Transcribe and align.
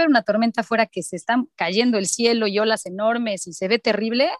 haber 0.00 0.10
una 0.10 0.22
tormenta 0.22 0.62
afuera 0.62 0.86
que 0.86 1.02
se 1.02 1.16
está 1.16 1.42
cayendo 1.56 1.98
el 1.98 2.06
cielo 2.06 2.46
y 2.46 2.58
olas 2.58 2.86
enormes 2.86 3.46
y 3.46 3.52
se 3.52 3.68
ve 3.68 3.78
terrible, 3.78 4.30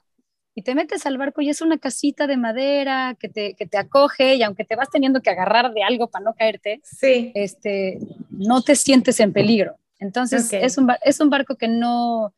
y 0.54 0.62
te 0.62 0.74
metes 0.74 1.06
al 1.06 1.16
barco 1.16 1.40
y 1.40 1.48
es 1.48 1.60
una 1.60 1.78
casita 1.78 2.26
de 2.26 2.36
madera 2.36 3.16
que 3.18 3.28
te, 3.28 3.54
que 3.54 3.66
te 3.66 3.78
acoge 3.78 4.34
y 4.34 4.42
aunque 4.42 4.64
te 4.64 4.76
vas 4.76 4.90
teniendo 4.90 5.22
que 5.22 5.30
agarrar 5.30 5.72
de 5.72 5.82
algo 5.82 6.08
para 6.08 6.24
no 6.24 6.34
caerte, 6.34 6.80
sí. 6.84 7.32
este, 7.34 7.98
no 8.30 8.62
te 8.62 8.74
sientes 8.74 9.20
en 9.20 9.32
peligro. 9.32 9.76
Entonces 9.98 10.52
es, 10.52 10.78
un, 10.78 10.90
es 11.04 11.20
un 11.20 11.30
barco 11.30 11.56
que 11.56 11.68
no, 11.68 12.34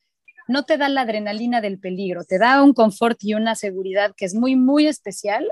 no 0.48 0.64
te 0.64 0.77
da 0.77 0.89
la 0.89 1.02
adrenalina 1.02 1.61
del 1.61 1.79
peligro, 1.79 2.25
te 2.25 2.39
da 2.39 2.62
un 2.62 2.75
confort 2.75 3.23
y 3.23 3.34
una 3.34 3.54
seguridad 3.54 4.14
que 4.16 4.25
es 4.25 4.34
muy, 4.34 4.57
muy 4.57 4.86
especial 4.86 5.50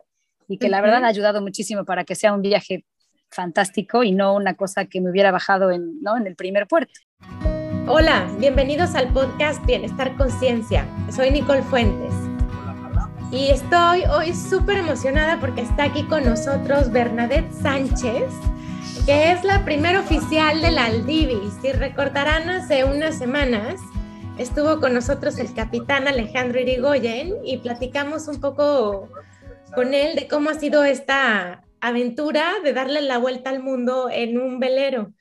y 0.48 0.58
que 0.58 0.68
la 0.68 0.80
verdad 0.80 1.04
ha 1.04 1.08
ayudado 1.08 1.40
muchísimo 1.40 1.84
para 1.84 2.04
que 2.04 2.16
sea 2.16 2.34
un 2.34 2.42
viaje 2.42 2.84
fantástico 3.30 4.02
y 4.02 4.10
no 4.12 4.34
una 4.34 4.54
cosa 4.54 4.86
que 4.86 5.00
me 5.00 5.10
hubiera 5.10 5.30
bajado 5.30 5.70
en, 5.70 6.02
¿no? 6.02 6.16
en 6.16 6.26
el 6.26 6.34
primer 6.34 6.66
puerto. 6.66 7.00
Hola, 7.92 8.30
bienvenidos 8.38 8.94
al 8.94 9.12
podcast 9.12 9.66
Bienestar 9.66 10.16
Conciencia. 10.16 10.86
Soy 11.10 11.32
Nicole 11.32 11.64
Fuentes. 11.64 12.14
Y 13.32 13.48
estoy 13.48 14.04
hoy 14.04 14.32
súper 14.32 14.76
emocionada 14.76 15.40
porque 15.40 15.62
está 15.62 15.86
aquí 15.86 16.04
con 16.04 16.24
nosotros 16.24 16.92
Bernadette 16.92 17.52
Sánchez, 17.52 18.32
que 19.06 19.32
es 19.32 19.42
la 19.42 19.64
primera 19.64 19.98
oficial 19.98 20.62
de 20.62 20.70
la 20.70 20.84
Aldivis. 20.84 21.52
Si 21.60 21.72
recordarán, 21.72 22.48
hace 22.48 22.84
unas 22.84 23.18
semanas 23.18 23.80
estuvo 24.38 24.78
con 24.78 24.94
nosotros 24.94 25.40
el 25.40 25.52
capitán 25.52 26.06
Alejandro 26.06 26.60
Irigoyen 26.60 27.38
y 27.44 27.56
platicamos 27.56 28.28
un 28.28 28.40
poco 28.40 29.08
con 29.74 29.94
él 29.94 30.14
de 30.14 30.28
cómo 30.28 30.50
ha 30.50 30.54
sido 30.54 30.84
esta 30.84 31.64
aventura 31.80 32.52
de 32.62 32.72
darle 32.72 33.00
la 33.00 33.18
vuelta 33.18 33.50
al 33.50 33.60
mundo 33.60 34.08
en 34.12 34.38
un 34.38 34.60
velero. 34.60 35.12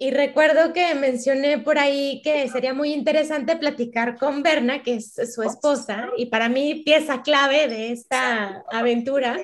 Y 0.00 0.12
recuerdo 0.12 0.72
que 0.72 0.94
mencioné 0.94 1.58
por 1.58 1.76
ahí 1.76 2.22
que 2.22 2.48
sería 2.48 2.72
muy 2.72 2.92
interesante 2.92 3.56
platicar 3.56 4.16
con 4.16 4.44
Berna, 4.44 4.80
que 4.84 4.94
es 4.94 5.16
su 5.34 5.42
esposa, 5.42 6.08
y 6.16 6.26
para 6.26 6.48
mí 6.48 6.82
pieza 6.84 7.22
clave 7.22 7.66
de 7.66 7.90
esta 7.90 8.62
aventura. 8.70 9.40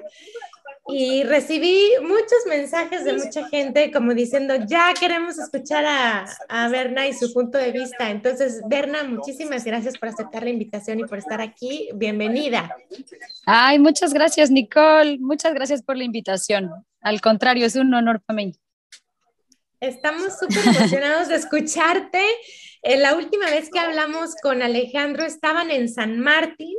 Y 0.86 1.24
recibí 1.24 1.88
muchos 2.02 2.46
mensajes 2.48 3.04
de 3.04 3.14
mucha 3.14 3.48
gente 3.48 3.90
como 3.90 4.14
diciendo, 4.14 4.54
ya 4.68 4.92
queremos 4.94 5.38
escuchar 5.38 5.84
a, 5.86 6.26
a 6.48 6.68
Berna 6.68 7.08
y 7.08 7.14
su 7.14 7.32
punto 7.32 7.58
de 7.58 7.72
vista. 7.72 8.10
Entonces, 8.10 8.62
Berna, 8.68 9.02
muchísimas 9.02 9.64
gracias 9.64 9.98
por 9.98 10.10
aceptar 10.10 10.44
la 10.44 10.50
invitación 10.50 11.00
y 11.00 11.04
por 11.04 11.18
estar 11.18 11.40
aquí. 11.40 11.88
Bienvenida. 11.94 12.76
Ay, 13.44 13.80
muchas 13.80 14.14
gracias, 14.14 14.52
Nicole. 14.52 15.18
Muchas 15.18 15.52
gracias 15.52 15.82
por 15.82 15.96
la 15.96 16.04
invitación. 16.04 16.70
Al 17.00 17.20
contrario, 17.20 17.66
es 17.66 17.74
un 17.74 17.92
honor 17.92 18.20
para 18.24 18.36
mí. 18.36 18.52
Estamos 19.84 20.38
súper 20.38 20.74
emocionados 20.74 21.28
de 21.28 21.34
escucharte. 21.34 22.22
Eh, 22.82 22.96
la 22.96 23.14
última 23.14 23.50
vez 23.50 23.68
que 23.70 23.78
hablamos 23.78 24.34
con 24.42 24.62
Alejandro 24.62 25.24
estaban 25.24 25.70
en 25.70 25.90
San 25.90 26.18
Martín, 26.20 26.74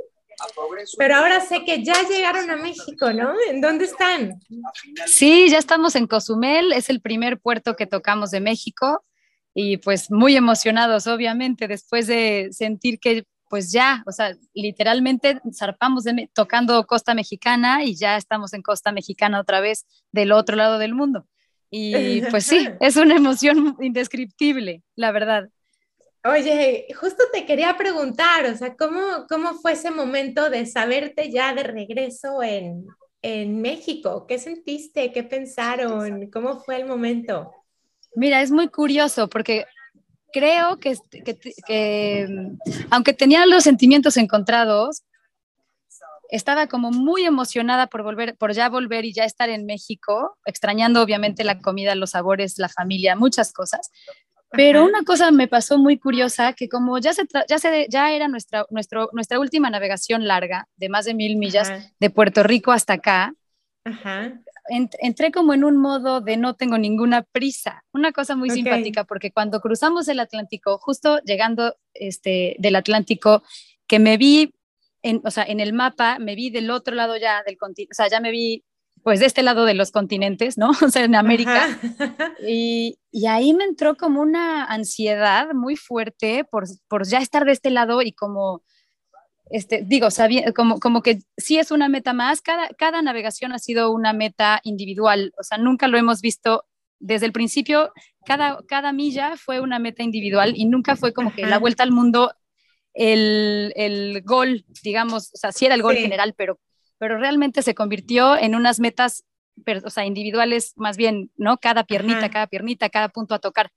pero 0.98 1.18
ahora 1.18 1.40
sé 1.40 1.64
que 1.64 1.84
ya 1.84 1.94
llegaron 2.10 2.50
a 2.50 2.56
México, 2.56 3.14
¿no? 3.14 3.32
¿En 3.48 3.62
dónde 3.62 3.86
están? 3.86 4.40
Sí, 5.06 5.50
ya 5.50 5.60
estamos 5.60 5.96
en 5.96 6.08
Cozumel, 6.08 6.74
es 6.74 6.90
el 6.90 7.00
primer 7.00 7.40
puerto 7.40 7.76
que 7.76 7.86
tocamos 7.86 8.32
de 8.32 8.40
México 8.40 9.06
y 9.54 9.78
pues 9.78 10.10
muy 10.10 10.36
emocionados, 10.36 11.06
obviamente, 11.06 11.68
después 11.68 12.08
de 12.08 12.50
sentir 12.52 13.00
que 13.00 13.24
pues 13.50 13.72
ya, 13.72 14.04
o 14.08 14.12
sea, 14.12 14.36
literalmente 14.56 15.40
zarpamos 15.54 16.04
de, 16.04 16.28
tocando 16.34 16.84
costa 16.88 17.14
mexicana 17.14 17.84
y 17.84 17.96
ya 17.96 18.18
estamos 18.18 18.54
en 18.54 18.64
costa 18.64 18.92
mexicana 18.92 19.40
otra 19.40 19.60
vez 19.60 19.86
del 20.12 20.32
otro 20.32 20.56
lado 20.56 20.80
del 20.80 20.96
mundo. 20.96 21.28
Y 21.78 22.22
pues 22.32 22.46
sí, 22.46 22.70
es 22.80 22.96
una 22.96 23.18
emoción 23.18 23.76
indescriptible, 23.82 24.82
la 24.96 25.12
verdad. 25.12 25.50
Oye, 26.24 26.88
justo 26.96 27.26
te 27.34 27.46
quería 27.46 27.76
preguntar, 27.76 28.46
o 28.46 28.56
sea, 28.56 28.76
¿cómo, 28.78 29.02
cómo 29.28 29.56
fue 29.56 29.74
ese 29.74 29.92
momento 29.92 30.50
de 30.50 30.66
saberte 30.66 31.30
ya 31.30 31.54
de 31.54 31.64
regreso 31.64 32.42
en, 32.42 32.88
en 33.22 33.62
México? 33.62 34.26
¿Qué 34.26 34.40
sentiste? 34.40 35.12
¿Qué 35.12 35.24
pensaron? 35.24 36.32
¿Cómo 36.32 36.62
fue 36.62 36.78
el 36.78 36.86
momento? 36.86 37.52
Mira, 38.16 38.42
es 38.42 38.52
muy 38.52 38.70
curioso 38.70 39.28
porque 39.28 39.66
creo 40.32 40.78
que, 40.78 40.96
que, 41.12 41.38
que, 41.68 42.28
aunque 42.90 43.14
tenía 43.14 43.46
los 43.46 43.66
sentimientos 43.66 44.16
encontrados, 44.16 45.04
estaba 46.30 46.68
como 46.68 46.92
muy 46.92 47.24
emocionada 47.24 47.88
por 47.88 48.04
volver, 48.04 48.36
por 48.38 48.54
ya 48.54 48.70
volver 48.70 49.06
y 49.06 49.14
ya 49.14 49.26
estar 49.26 49.50
en 49.50 49.66
México, 49.66 50.38
extrañando 50.46 51.02
obviamente 51.02 51.44
la 51.44 51.60
comida, 51.60 51.96
los 51.96 52.12
sabores, 52.12 52.58
la 52.58 52.70
familia, 52.70 53.16
muchas 53.16 53.54
cosas. 53.54 53.92
Pero 54.52 54.86
una 54.86 55.04
cosa 55.04 55.32
me 55.32 55.48
pasó 55.48 55.78
muy 55.78 55.98
curiosa, 55.98 56.54
que 56.54 56.70
como 56.70 56.98
ya, 56.98 57.14
se 57.14 57.24
ya, 57.50 57.60
se, 57.60 57.88
ya 57.90 58.14
era 58.14 58.28
nuestra, 58.28 58.66
nuestro, 58.70 59.10
nuestra 59.12 59.40
última 59.40 59.70
navegación 59.70 60.28
larga, 60.28 60.68
de 60.78 60.88
más 60.88 61.06
de 61.06 61.14
mil 61.14 61.36
millas, 61.38 61.72
de 62.00 62.10
Puerto 62.10 62.42
Rico 62.44 62.72
hasta 62.72 62.94
acá, 62.94 63.34
entré 64.68 65.32
como 65.32 65.54
en 65.54 65.64
un 65.64 65.78
modo 65.78 66.22
de 66.22 66.38
no 66.38 66.56
tengo 66.56 66.78
ninguna 66.78 67.24
prisa. 67.24 67.84
Una 67.92 68.12
cosa 68.12 68.36
muy 68.36 68.50
simpática, 68.50 69.04
porque 69.04 69.32
cuando 69.32 69.62
cruzamos 69.62 70.08
el 70.08 70.20
Atlántico, 70.20 70.78
justo 70.80 71.20
llegando 71.26 71.76
este, 71.94 72.56
del 72.60 72.76
Atlántico, 72.76 73.44
que 73.88 74.00
me 74.00 74.18
vi 74.18 74.54
en, 75.06 75.22
o 75.24 75.30
sea, 75.30 75.44
en 75.44 75.60
el 75.60 75.72
mapa 75.72 76.18
me 76.18 76.34
vi 76.34 76.50
del 76.50 76.72
otro 76.72 76.96
lado 76.96 77.16
ya 77.16 77.44
del 77.44 77.58
continente, 77.58 77.94
o 77.94 77.96
sea, 77.96 78.10
ya 78.10 78.20
me 78.20 78.32
vi 78.32 78.66
pues 79.04 79.20
de 79.20 79.28
este 79.28 79.44
lado 79.44 79.66
de 79.66 79.76
los 79.76 79.92
continentes, 79.92 80.58
¿no? 80.58 80.72
O 80.84 80.90
sea, 80.90 81.04
en 81.06 81.16
América. 81.16 81.68
Y, 82.48 82.98
y, 83.12 83.28
ahí 83.28 83.54
me 83.54 83.64
entró 83.64 83.96
como 83.96 84.22
una 84.22 84.66
ansiedad 84.66 85.54
muy 85.54 85.76
fuerte 85.76 86.44
por, 86.44 86.66
por 86.88 87.08
ya 87.08 87.20
estar 87.20 87.46
de 87.46 87.54
este 87.54 87.70
lado 87.70 88.02
y 88.02 88.12
como, 88.12 88.64
este, 89.50 89.84
digo, 89.86 90.10
como, 90.56 90.80
como 90.80 91.02
que 91.02 91.20
sí 91.38 91.58
es 91.58 91.72
una 91.72 91.88
meta 91.88 92.14
más, 92.14 92.42
cada, 92.42 92.68
cada 92.70 93.02
navegación 93.02 93.52
ha 93.52 93.60
sido 93.60 93.92
una 93.92 94.12
meta 94.14 94.60
individual, 94.64 95.34
o 95.40 95.44
sea, 95.44 95.58
nunca 95.58 95.88
lo 95.88 95.98
hemos 95.98 96.22
visto 96.22 96.66
desde 97.00 97.26
el 97.26 97.32
principio, 97.32 97.92
cada, 98.26 98.60
cada 98.68 98.92
milla 98.92 99.38
fue 99.38 99.60
una 99.60 99.80
meta 99.80 100.04
individual 100.04 100.54
y 100.56 100.66
nunca 100.66 100.96
fue 100.96 101.14
como 101.14 101.34
que 101.34 101.46
la 101.46 101.58
vuelta 101.58 101.84
al 101.84 101.92
mundo 101.92 102.32
el, 102.96 103.74
el, 103.76 104.22
gol, 104.24 104.66
digamos, 104.82 105.32
o 105.34 105.38
sea, 105.38 105.52
sí 105.52 105.66
era 105.66 105.76
el 105.76 105.82
gol 105.82 105.96
general, 105.96 106.34
pero, 106.36 106.60
pero 106.98 107.18
realmente 107.18 107.62
se 107.62 107.76
convirtió 107.76 108.38
en 108.38 108.56
unas 108.56 108.80
metas, 108.80 109.26
o 109.84 109.90
sea, 109.90 110.06
individuales 110.06 110.74
más 110.78 110.98
bien, 110.98 111.30
¿no? 111.36 111.58
Cada 111.58 111.84
piernita, 111.84 112.30
cada 112.30 112.48
piernita, 112.48 112.90
cada 112.90 113.10
punto 113.10 113.36
a 113.36 113.40
tocar. 113.40 113.72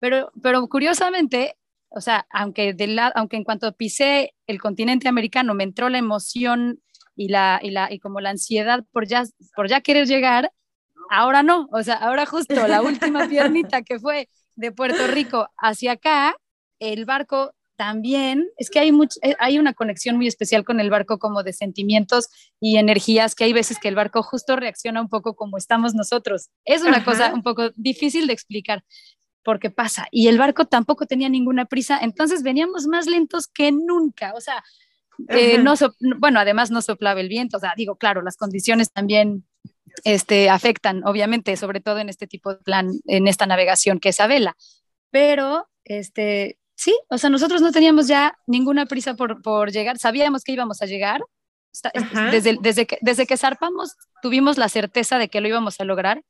Pero, 0.00 0.32
pero 0.42 0.66
curiosamente, 0.68 1.56
o 1.88 2.00
sea, 2.00 2.26
aunque, 2.30 2.74
de 2.74 2.88
la, 2.88 3.06
aunque 3.08 3.36
en 3.36 3.44
cuanto 3.44 3.72
pisé 3.72 4.34
el 4.46 4.60
continente 4.60 5.08
americano 5.08 5.54
me 5.54 5.64
entró 5.64 5.88
la 5.88 5.98
emoción 5.98 6.82
y, 7.14 7.28
la, 7.28 7.60
y, 7.62 7.70
la, 7.70 7.90
y 7.92 8.00
como 8.00 8.20
la 8.20 8.30
ansiedad 8.30 8.84
por 8.92 9.06
ya, 9.06 9.24
por 9.54 9.68
ya 9.68 9.80
querer 9.80 10.06
llegar, 10.06 10.52
ahora 11.08 11.44
no, 11.44 11.68
o 11.72 11.82
sea, 11.82 11.94
ahora 11.94 12.26
justo 12.26 12.66
la 12.66 12.82
última 12.82 13.28
piernita 13.28 13.82
que 13.82 13.98
fue 14.00 14.28
de 14.56 14.72
Puerto 14.72 15.06
Rico 15.06 15.48
hacia 15.56 15.92
acá, 15.92 16.36
el 16.80 17.04
barco 17.04 17.52
también 17.76 18.48
es 18.56 18.70
que 18.70 18.78
hay, 18.78 18.90
eh, 19.22 19.34
hay 19.38 19.58
una 19.58 19.74
conexión 19.74 20.16
muy 20.16 20.26
especial 20.26 20.64
con 20.64 20.80
el 20.80 20.90
barco 20.90 21.18
como 21.18 21.42
de 21.42 21.52
sentimientos 21.52 22.28
y 22.60 22.76
energías 22.76 23.34
que 23.34 23.44
hay 23.44 23.52
veces 23.52 23.78
que 23.78 23.88
el 23.88 23.94
barco 23.94 24.22
justo 24.22 24.56
reacciona 24.56 25.00
un 25.00 25.08
poco 25.08 25.34
como 25.36 25.58
estamos 25.58 25.94
nosotros. 25.94 26.48
Es 26.64 26.82
una 26.82 27.04
cosa 27.04 27.32
un 27.34 27.42
poco 27.42 27.70
difícil 27.76 28.26
de 28.26 28.32
explicar 28.32 28.84
porque 29.42 29.70
pasa. 29.70 30.08
Y 30.10 30.26
el 30.26 30.38
barco 30.38 30.64
tampoco 30.64 31.06
tenía 31.06 31.28
ninguna 31.28 31.66
prisa, 31.66 32.00
entonces 32.02 32.42
veníamos 32.42 32.86
más 32.86 33.06
lentos 33.06 33.46
que 33.46 33.70
nunca. 33.70 34.32
O 34.34 34.40
sea, 34.40 34.64
eh, 35.28 35.58
no 35.58 35.74
bueno, 36.18 36.40
además 36.40 36.70
no 36.70 36.82
soplaba 36.82 37.20
el 37.20 37.28
viento, 37.28 37.58
o 37.58 37.60
sea, 37.60 37.74
digo, 37.76 37.96
claro, 37.96 38.22
las 38.22 38.36
condiciones 38.36 38.90
también 38.90 39.46
este, 40.04 40.50
afectan, 40.50 41.02
obviamente, 41.06 41.56
sobre 41.56 41.80
todo 41.80 41.98
en 41.98 42.08
este 42.08 42.26
tipo 42.26 42.54
de 42.54 42.62
plan, 42.62 42.90
en 43.06 43.28
esta 43.28 43.46
navegación 43.46 44.00
que 44.00 44.10
es 44.10 44.20
a 44.20 44.26
vela. 44.26 44.56
Pero 45.10 45.68
este, 45.84 46.58
sí, 46.76 46.96
o 47.08 47.18
sea, 47.18 47.30
nosotros 47.30 47.60
no 47.60 47.72
teníamos 47.72 48.06
ya 48.06 48.38
ninguna 48.46 48.86
prisa 48.86 49.14
por, 49.14 49.42
por 49.42 49.72
llegar, 49.72 49.98
sabíamos 49.98 50.44
que 50.44 50.52
íbamos 50.52 50.82
a 50.82 50.86
llegar. 50.86 51.22
Desde, 52.32 52.56
desde, 52.58 52.86
que, 52.86 52.96
desde 53.02 53.26
que 53.26 53.36
zarpamos 53.36 53.96
tuvimos 54.22 54.56
la 54.56 54.70
certeza 54.70 55.18
de 55.18 55.28
que 55.28 55.42
lo 55.42 55.48
íbamos 55.48 55.78
a 55.78 55.84
lograr. 55.84 56.22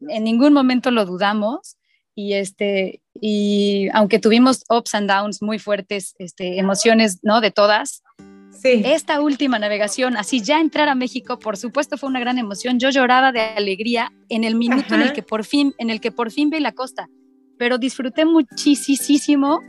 En 0.00 0.24
ningún 0.24 0.54
momento 0.54 0.90
lo 0.90 1.04
dudamos 1.04 1.76
y 2.14 2.32
este 2.32 3.02
y 3.20 3.88
aunque 3.92 4.18
tuvimos 4.18 4.64
ups 4.70 4.94
and 4.94 5.10
downs 5.10 5.42
muy 5.42 5.58
fuertes, 5.58 6.14
este, 6.18 6.58
emociones, 6.58 7.18
¿no? 7.22 7.42
De 7.42 7.50
todas. 7.50 8.02
Sí. 8.50 8.82
Esta 8.84 9.20
última 9.20 9.58
navegación, 9.58 10.16
así 10.16 10.40
ya 10.40 10.58
entrar 10.58 10.88
a 10.88 10.94
México, 10.94 11.38
por 11.38 11.58
supuesto 11.58 11.98
fue 11.98 12.08
una 12.08 12.20
gran 12.20 12.38
emoción. 12.38 12.78
Yo 12.78 12.88
lloraba 12.88 13.30
de 13.30 13.42
alegría 13.42 14.10
en 14.30 14.42
el 14.42 14.54
minuto 14.54 14.94
en 14.94 15.02
el 15.02 15.12
que 15.12 15.22
por 15.22 15.44
fin, 15.44 15.74
en 15.76 15.90
el 15.90 16.00
que 16.00 16.12
por 16.12 16.32
fin 16.32 16.48
vi 16.48 16.60
la 16.60 16.72
costa, 16.72 17.10
pero 17.58 17.76
disfruté 17.76 18.24
muchísimo 18.24 19.60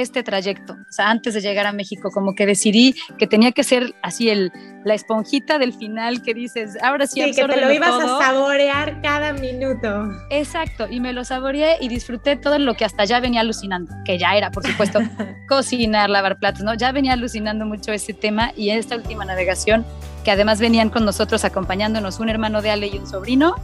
este 0.00 0.22
trayecto, 0.22 0.74
o 0.74 0.92
sea, 0.92 1.10
antes 1.10 1.34
de 1.34 1.40
llegar 1.40 1.66
a 1.66 1.72
México, 1.72 2.10
como 2.10 2.34
que 2.34 2.46
decidí 2.46 2.94
que 3.18 3.26
tenía 3.26 3.52
que 3.52 3.64
ser 3.64 3.94
así 4.02 4.30
el, 4.30 4.52
la 4.84 4.94
esponjita 4.94 5.58
del 5.58 5.72
final 5.72 6.22
que 6.22 6.34
dices, 6.34 6.76
ahora 6.82 7.06
sí, 7.06 7.22
sí 7.22 7.32
que 7.32 7.46
te 7.46 7.60
lo 7.60 7.72
ibas 7.72 8.02
a 8.02 8.18
saborear 8.18 9.00
cada 9.02 9.32
minuto. 9.32 10.10
Exacto, 10.30 10.86
y 10.90 11.00
me 11.00 11.12
lo 11.12 11.24
saboreé 11.24 11.76
y 11.80 11.88
disfruté 11.88 12.36
todo 12.36 12.58
lo 12.58 12.74
que 12.74 12.84
hasta 12.84 13.04
ya 13.04 13.20
venía 13.20 13.40
alucinando, 13.40 13.92
que 14.04 14.18
ya 14.18 14.36
era, 14.36 14.50
por 14.50 14.66
supuesto, 14.66 15.00
cocinar, 15.48 16.10
lavar 16.10 16.38
platos, 16.38 16.62
¿no? 16.62 16.74
Ya 16.74 16.92
venía 16.92 17.12
alucinando 17.12 17.66
mucho 17.66 17.92
ese 17.92 18.14
tema 18.14 18.52
y 18.56 18.70
esta 18.70 18.96
última 18.96 19.24
navegación, 19.24 19.84
que 20.24 20.30
además 20.30 20.60
venían 20.60 20.90
con 20.90 21.04
nosotros 21.04 21.44
acompañándonos 21.44 22.20
un 22.20 22.28
hermano 22.28 22.62
de 22.62 22.70
Ale 22.70 22.88
y 22.88 22.98
un 22.98 23.06
sobrino, 23.06 23.54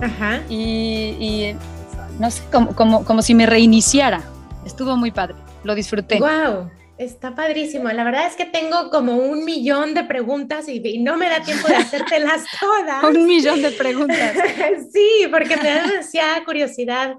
Ajá. 0.00 0.42
Y, 0.48 1.16
y 1.18 1.56
no 2.18 2.30
sé, 2.30 2.42
como, 2.52 2.74
como, 2.74 3.04
como 3.04 3.22
si 3.22 3.34
me 3.34 3.46
reiniciara. 3.46 4.22
Estuvo 4.64 4.96
muy 4.96 5.10
padre, 5.10 5.36
lo 5.64 5.74
disfruté. 5.74 6.18
¡Wow! 6.18 6.70
Está 6.98 7.34
padrísimo. 7.34 7.90
La 7.90 8.04
verdad 8.04 8.26
es 8.26 8.36
que 8.36 8.46
tengo 8.46 8.88
como 8.90 9.16
un 9.16 9.44
millón 9.44 9.92
de 9.92 10.04
preguntas 10.04 10.66
y, 10.68 10.98
no 10.98 11.16
me 11.16 11.28
da 11.28 11.42
tiempo 11.42 11.68
de 11.68 11.76
hacértelas 11.76 12.44
todas. 12.60 13.04
un 13.04 13.26
millón 13.26 13.60
de 13.60 13.70
preguntas. 13.72 14.34
sí, 14.92 15.26
porque 15.30 15.56
me 15.56 15.70
da 15.70 15.86
demasiada 15.86 16.44
curiosidad 16.44 17.14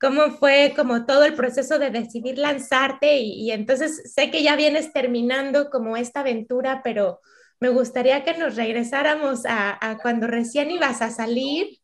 cómo 0.00 0.32
fue 0.32 0.72
como 0.74 1.06
todo 1.06 1.24
el 1.24 1.34
proceso 1.34 1.78
de 1.78 1.90
decidir 1.90 2.36
lanzarte 2.36 3.18
y, 3.18 3.44
y, 3.44 3.52
entonces 3.52 4.12
sé 4.12 4.32
que 4.32 4.42
ya 4.42 4.56
vienes 4.56 4.92
terminando 4.92 5.70
como 5.70 5.96
esta 5.96 6.20
aventura, 6.20 6.80
pero 6.82 7.20
me 7.60 7.68
gustaría 7.68 8.24
que 8.24 8.36
nos 8.36 8.56
regresáramos 8.56 9.46
a, 9.46 9.78
a 9.80 9.98
cuando 9.98 10.26
recién 10.26 10.72
ibas 10.72 11.00
a 11.02 11.10
salir 11.10 11.78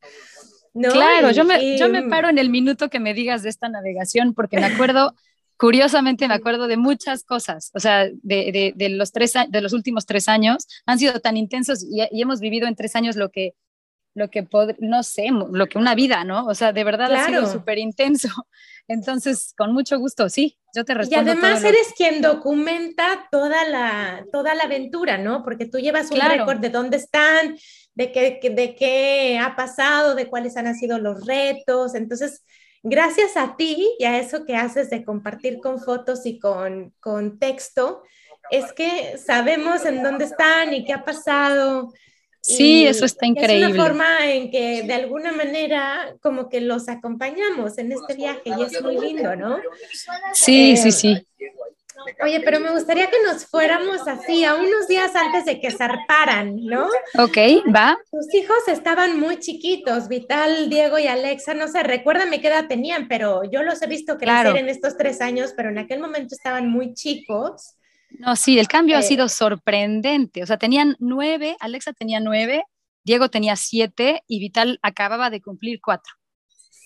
Claro, 0.75 1.31
yo, 1.31 1.45
me, 1.45 1.79
yo 1.79 1.89
me 1.89 2.03
paro 2.05 2.29
en 2.29 2.39
el 2.39 2.51
minuto 2.51 2.89
que 2.89 3.01
me 3.01 3.15
digas 3.15 3.43
de 3.43 3.49
esta 3.49 3.69
navegación 3.69 4.35
porque 4.35 4.59
me 4.59 4.67
acuerdo, 4.67 5.15
curiosamente 5.59 6.29
me 6.29 6.35
acuerdo 6.35 6.69
de 6.69 6.77
muchas 6.77 7.25
cosas, 7.25 7.71
o 7.75 7.81
sea, 7.81 8.07
de, 8.23 8.73
de, 8.75 8.89
los, 8.91 9.13
tres, 9.13 9.35
de 9.49 9.61
los 9.61 9.73
últimos 9.73 10.07
tres 10.07 10.29
años, 10.29 10.67
han 10.87 10.99
sido 10.99 11.21
tan 11.21 11.37
intensos 11.37 11.85
y, 11.85 12.01
hemos 12.13 12.41
vivido 12.41 12.69
en 12.69 12.77
tres 12.77 12.95
años 12.95 13.17
lo 13.17 13.31
que, 13.31 13.55
lo 14.15 14.31
que 14.31 14.47
no 14.79 15.03
sé, 15.03 15.29
lo 15.31 15.67
que 15.67 15.79
una 15.79 15.95
vida, 15.95 16.25
¿no? 16.25 16.47
O 16.47 16.55
sea, 16.55 16.73
de 16.73 16.85
verdad 16.85 17.13
ha 17.13 17.27
sido 17.27 17.47
súper 17.51 17.79
intenso. 17.79 18.29
Entonces, 18.89 19.53
con 19.57 19.73
mucho 19.73 19.99
gusto, 19.99 20.29
sí, 20.29 20.59
yo 20.75 20.85
te 20.85 20.95
respondo. 20.95 21.31
Y 21.31 21.33
además 21.33 21.63
eres 21.63 21.93
quien 21.97 22.23
documenta 22.23 23.29
toda 23.31 23.65
la, 23.69 24.25
toda 24.33 24.55
la 24.55 24.65
aventura, 24.65 25.19
¿no? 25.19 25.43
Porque 25.43 25.67
tú 25.67 25.79
llevas 25.79 26.11
un 26.11 26.21
récord 26.21 26.59
de 26.59 26.71
dónde 26.71 26.97
están, 26.97 27.59
de 27.95 28.13
qué, 28.13 28.41
de 28.51 28.75
qué 28.77 29.39
ha 29.39 29.57
pasado, 29.57 30.15
de 30.15 30.29
cuáles 30.29 30.57
han 30.57 30.73
sido 30.75 30.99
los 30.99 31.27
retos. 31.27 31.95
Entonces, 31.95 32.45
gracias 32.83 33.37
a 33.37 33.57
ti 33.57 33.89
y 33.99 34.05
a 34.05 34.19
eso 34.19 34.45
que 34.45 34.57
haces 34.57 34.91
de 34.91 35.05
compartir 35.05 35.59
con 35.61 35.81
fotos 35.81 36.27
y 36.27 36.39
con, 36.39 36.95
con 37.01 37.39
texto, 37.39 38.03
es 38.51 38.73
que 38.73 39.19
sabemos 39.19 39.85
en 39.85 40.03
dónde 40.03 40.25
están 40.25 40.73
y 40.73 40.85
qué 40.85 40.93
ha 40.93 41.05
pasado. 41.05 41.93
Sí, 42.41 42.87
eso 42.87 43.05
está 43.05 43.27
increíble. 43.27 43.67
Es 43.67 43.73
una 43.75 43.85
forma 43.85 44.33
en 44.33 44.51
que 44.51 44.83
de 44.83 44.95
alguna 44.95 45.33
manera 45.33 46.17
como 46.23 46.49
que 46.49 46.61
los 46.61 46.89
acompañamos 46.89 47.77
en 47.79 47.93
este 47.93 48.15
viaje 48.15 48.43
y 48.47 48.63
es 48.63 48.81
muy 48.83 48.99
lindo, 48.99 49.37
¿no? 49.37 49.59
Sí, 50.33 50.77
sí, 50.77 50.93
sí. 50.93 51.27
Oye, 52.23 52.41
pero 52.41 52.61
me 52.61 52.71
gustaría 52.71 53.09
que 53.09 53.17
nos 53.25 53.47
fuéramos 53.47 54.07
así 54.07 54.45
a 54.45 54.55
unos 54.55 54.87
días 54.89 55.15
antes 55.17 55.45
de 55.45 55.61
que 55.61 55.71
zarparan, 55.71 56.57
¿no? 56.65 56.87
Ok, 57.19 57.37
va. 57.75 57.99
Tus 58.11 58.33
hijos 58.35 58.69
estaban 58.69 59.19
muy 59.19 59.39
chiquitos, 59.39 60.09
Vital, 60.09 60.69
Diego 60.71 60.99
y 60.99 61.07
Alexa, 61.07 61.55
no 61.55 61.69
sé, 61.69 61.83
recuérdame 61.83 62.41
qué 62.41 62.49
edad 62.49 62.67
tenían, 62.69 63.09
pero 63.09 63.43
yo 63.51 63.63
los 63.63 63.83
he 63.83 63.87
visto 63.87 64.17
crecer 64.17 64.57
en 64.57 64.69
estos 64.69 64.97
tres 64.97 65.21
años, 65.21 65.53
pero 65.57 65.71
en 65.71 65.79
aquel 65.79 66.01
momento 66.01 66.35
estaban 66.35 66.71
muy 66.71 66.95
chicos. 66.95 67.75
No, 68.11 68.37
sí, 68.37 68.59
el 68.59 68.69
cambio 68.69 68.97
ha 68.97 69.01
eh, 69.01 69.05
sido 69.05 69.29
sorprendente. 69.29 70.43
O 70.43 70.47
sea, 70.47 70.57
tenían 70.57 70.97
nueve, 70.99 71.57
Alexa 71.61 71.93
tenía 71.93 72.21
nueve, 72.21 72.65
Diego 73.05 73.29
tenía 73.29 73.57
siete 73.57 74.23
y 74.27 74.39
Vital 74.41 74.79
acababa 74.83 75.31
de 75.31 75.41
cumplir 75.41 75.81
cuatro. 75.83 76.13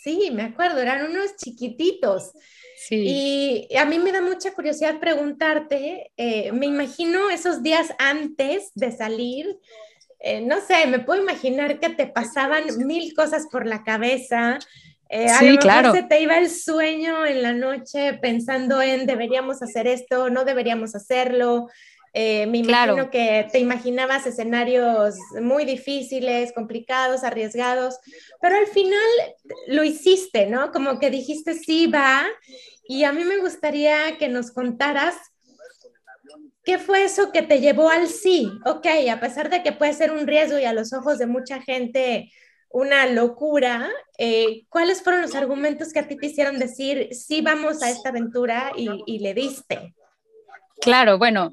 Sí, 0.02 0.30
me 0.32 0.42
acuerdo, 0.42 0.80
eran 0.80 1.08
unos 1.10 1.36
chiquititos. 1.36 2.32
Y 2.90 3.68
a 3.76 3.84
mí 3.84 3.98
me 3.98 4.12
da 4.12 4.20
mucha 4.20 4.52
curiosidad 4.52 4.98
preguntarte, 4.98 6.12
eh, 6.16 6.52
me 6.52 6.66
imagino 6.66 7.30
esos 7.30 7.62
días 7.62 7.94
antes 7.98 8.72
de 8.74 8.92
salir, 8.92 9.58
eh, 10.20 10.40
no 10.40 10.60
sé, 10.60 10.86
me 10.86 11.00
puedo 11.00 11.20
imaginar 11.20 11.80
que 11.80 11.90
te 11.90 12.06
pasaban 12.06 12.64
mil 12.86 13.12
cosas 13.14 13.46
por 13.50 13.66
la 13.66 13.82
cabeza. 13.82 14.58
Eh, 15.08 15.28
sí, 15.38 15.58
claro. 15.58 15.92
se 15.92 16.04
te 16.04 16.20
iba 16.22 16.38
el 16.38 16.48
sueño 16.48 17.26
en 17.26 17.42
la 17.42 17.52
noche 17.52 18.14
pensando 18.14 18.80
en 18.80 19.04
deberíamos 19.04 19.62
hacer 19.62 19.86
esto, 19.86 20.30
no 20.30 20.44
deberíamos 20.44 20.94
hacerlo. 20.94 21.68
me 22.14 22.58
imagino 22.58 23.10
que 23.10 23.46
te 23.52 23.58
imaginabas 23.58 24.26
escenarios 24.26 25.16
muy 25.40 25.64
difíciles, 25.64 26.52
complicados, 26.52 27.24
arriesgados, 27.24 27.98
pero 28.40 28.56
al 28.56 28.66
final 28.66 28.98
lo 29.66 29.82
hiciste, 29.82 30.46
¿no? 30.46 30.72
Como 30.72 30.98
que 30.98 31.10
dijiste, 31.10 31.54
sí, 31.54 31.88
va, 31.88 32.24
y 32.86 33.04
a 33.04 33.12
mí 33.12 33.24
me 33.24 33.38
gustaría 33.38 34.16
que 34.18 34.28
nos 34.28 34.50
contaras 34.50 35.16
qué 36.64 36.78
fue 36.78 37.04
eso 37.04 37.32
que 37.32 37.42
te 37.42 37.60
llevó 37.60 37.90
al 37.90 38.08
sí. 38.08 38.50
Ok, 38.64 38.86
a 39.10 39.20
pesar 39.20 39.50
de 39.50 39.62
que 39.62 39.72
puede 39.72 39.92
ser 39.94 40.12
un 40.12 40.26
riesgo 40.26 40.58
y 40.58 40.64
a 40.64 40.72
los 40.72 40.92
ojos 40.92 41.18
de 41.18 41.26
mucha 41.26 41.60
gente 41.60 42.30
una 42.68 43.06
locura, 43.06 43.90
eh, 44.16 44.64
¿cuáles 44.70 45.02
fueron 45.02 45.22
los 45.22 45.34
argumentos 45.34 45.92
que 45.92 45.98
a 45.98 46.08
ti 46.08 46.16
te 46.16 46.26
hicieron 46.26 46.58
decir, 46.58 47.08
sí, 47.12 47.42
vamos 47.42 47.82
a 47.82 47.90
esta 47.90 48.08
aventura 48.08 48.72
y, 48.76 48.88
y 49.06 49.18
le 49.18 49.34
diste? 49.34 49.94
Claro, 50.80 51.18
bueno, 51.18 51.52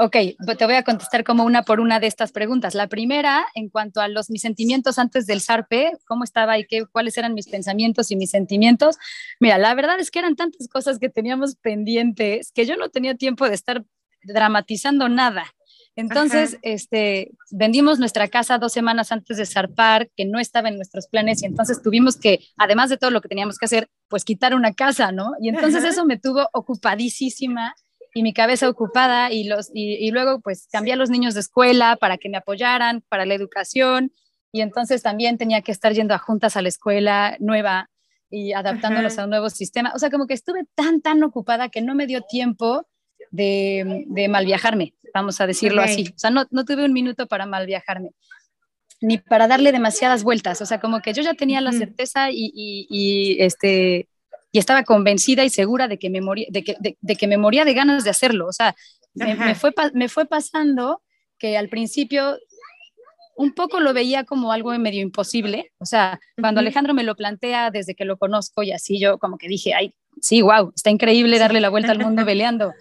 Ok, 0.00 0.12
te 0.56 0.64
voy 0.64 0.76
a 0.76 0.84
contestar 0.84 1.24
como 1.24 1.42
una 1.42 1.64
por 1.64 1.80
una 1.80 1.98
de 1.98 2.06
estas 2.06 2.30
preguntas. 2.30 2.76
La 2.76 2.86
primera, 2.86 3.44
en 3.56 3.68
cuanto 3.68 4.00
a 4.00 4.06
los 4.06 4.30
mis 4.30 4.42
sentimientos 4.42 4.96
antes 4.96 5.26
del 5.26 5.40
SARPE, 5.40 5.90
cómo 6.06 6.22
estaba 6.22 6.56
y 6.56 6.66
qué, 6.66 6.86
cuáles 6.86 7.18
eran 7.18 7.34
mis 7.34 7.48
pensamientos 7.48 8.12
y 8.12 8.16
mis 8.16 8.30
sentimientos. 8.30 8.96
Mira, 9.40 9.58
la 9.58 9.74
verdad 9.74 9.98
es 9.98 10.12
que 10.12 10.20
eran 10.20 10.36
tantas 10.36 10.68
cosas 10.68 11.00
que 11.00 11.08
teníamos 11.08 11.56
pendientes 11.56 12.52
que 12.52 12.64
yo 12.64 12.76
no 12.76 12.90
tenía 12.90 13.16
tiempo 13.16 13.48
de 13.48 13.56
estar 13.56 13.84
dramatizando 14.22 15.08
nada. 15.08 15.52
Entonces, 15.96 16.58
este, 16.62 17.32
vendimos 17.50 17.98
nuestra 17.98 18.28
casa 18.28 18.58
dos 18.58 18.72
semanas 18.72 19.10
antes 19.10 19.36
de 19.36 19.46
zarpar, 19.46 20.08
que 20.16 20.26
no 20.26 20.38
estaba 20.38 20.68
en 20.68 20.76
nuestros 20.76 21.08
planes, 21.08 21.42
y 21.42 21.46
entonces 21.46 21.82
tuvimos 21.82 22.16
que, 22.16 22.38
además 22.56 22.88
de 22.88 22.98
todo 22.98 23.10
lo 23.10 23.20
que 23.20 23.26
teníamos 23.26 23.58
que 23.58 23.64
hacer, 23.64 23.88
pues 24.06 24.24
quitar 24.24 24.54
una 24.54 24.74
casa, 24.74 25.10
¿no? 25.10 25.32
Y 25.40 25.48
entonces 25.48 25.82
eso 25.82 26.06
me 26.06 26.16
tuvo 26.16 26.48
ocupadísima 26.52 27.74
y 28.18 28.22
mi 28.24 28.32
cabeza 28.32 28.68
ocupada 28.68 29.30
y, 29.30 29.44
los, 29.44 29.70
y, 29.72 30.10
luego 30.10 30.40
pues 30.40 30.66
cambié 30.72 30.94
a 30.94 30.96
los 30.96 31.08
niños 31.08 31.34
de 31.34 31.40
escuela 31.40 31.94
para 31.94 32.18
que 32.18 32.28
me 32.28 32.36
apoyaran 32.36 33.04
para 33.08 33.24
la 33.24 33.34
educación 33.34 34.12
y 34.50 34.60
entonces 34.60 35.04
también 35.04 35.38
tenía 35.38 35.62
que 35.62 35.70
estar 35.70 35.92
yendo 35.92 36.14
a 36.14 36.18
juntas 36.18 36.56
a 36.56 36.62
la 36.62 36.68
escuela 36.68 37.36
nueva 37.38 37.90
y 38.28 38.54
adaptándolos 38.54 39.16
a 39.20 39.24
un 39.24 39.30
nuevo 39.30 39.50
sistema. 39.50 39.92
O 39.94 40.00
sea, 40.00 40.10
como 40.10 40.26
que 40.26 40.34
estuve 40.34 40.64
tan, 40.74 41.00
tan 41.00 41.22
ocupada 41.22 41.68
que 41.68 41.80
no 41.80 41.94
me 41.94 42.08
dio 42.08 42.22
tiempo 42.22 42.88
de, 43.30 44.04
de 44.08 44.28
mal 44.28 44.46
viajarme, 44.46 44.94
vamos 45.14 45.40
a 45.40 45.46
decirlo 45.46 45.80
así. 45.80 46.08
O 46.08 46.18
sea, 46.18 46.30
no, 46.30 46.44
no 46.50 46.64
tuve 46.64 46.84
un 46.84 46.92
minuto 46.92 47.28
para 47.28 47.46
mal 47.46 47.66
viajarme 47.66 48.10
ni 49.00 49.18
para 49.18 49.46
darle 49.46 49.70
demasiadas 49.70 50.24
vueltas. 50.24 50.60
O 50.60 50.66
sea, 50.66 50.80
como 50.80 51.02
que 51.02 51.12
yo 51.12 51.22
ya 51.22 51.34
tenía 51.34 51.60
la 51.60 51.70
certeza 51.70 52.32
y, 52.32 52.50
y, 52.52 52.88
y 52.90 53.40
este, 53.44 54.08
y 54.50 54.58
estaba 54.58 54.84
convencida 54.84 55.44
y 55.44 55.50
segura 55.50 55.88
de 55.88 55.98
que 55.98 56.10
me 56.10 56.20
moría 56.20 56.46
de 56.50 56.64
que, 56.64 56.76
de, 56.78 57.16
que 57.16 57.26
me 57.26 57.36
moría 57.36 57.64
de 57.64 57.74
ganas 57.74 58.04
de 58.04 58.10
hacerlo. 58.10 58.46
O 58.46 58.52
sea, 58.52 58.74
me, 59.14 59.54
fue, 59.54 59.72
me 59.94 60.08
fue 60.08 60.26
pasando 60.26 61.02
que 61.38 61.56
al 61.56 61.68
principio 61.68 62.38
un 63.36 63.52
poco 63.52 63.78
lo 63.78 63.94
veía 63.94 64.24
como 64.24 64.50
algo 64.50 64.76
medio 64.78 65.00
imposible. 65.00 65.72
O 65.78 65.86
sea, 65.86 66.18
cuando 66.40 66.60
Alejandro 66.60 66.92
me 66.92 67.04
lo 67.04 67.14
plantea 67.14 67.70
desde 67.70 67.94
que 67.94 68.04
lo 68.04 68.16
conozco 68.16 68.62
y 68.64 68.72
así 68.72 68.98
yo 68.98 69.18
como 69.18 69.38
que 69.38 69.46
dije, 69.46 69.74
ay, 69.74 69.94
sí, 70.20 70.42
wow, 70.42 70.72
está 70.74 70.90
increíble 70.90 71.38
darle 71.38 71.60
la 71.60 71.68
vuelta 71.68 71.92
al 71.92 72.00
mundo 72.00 72.24
peleando. 72.26 72.72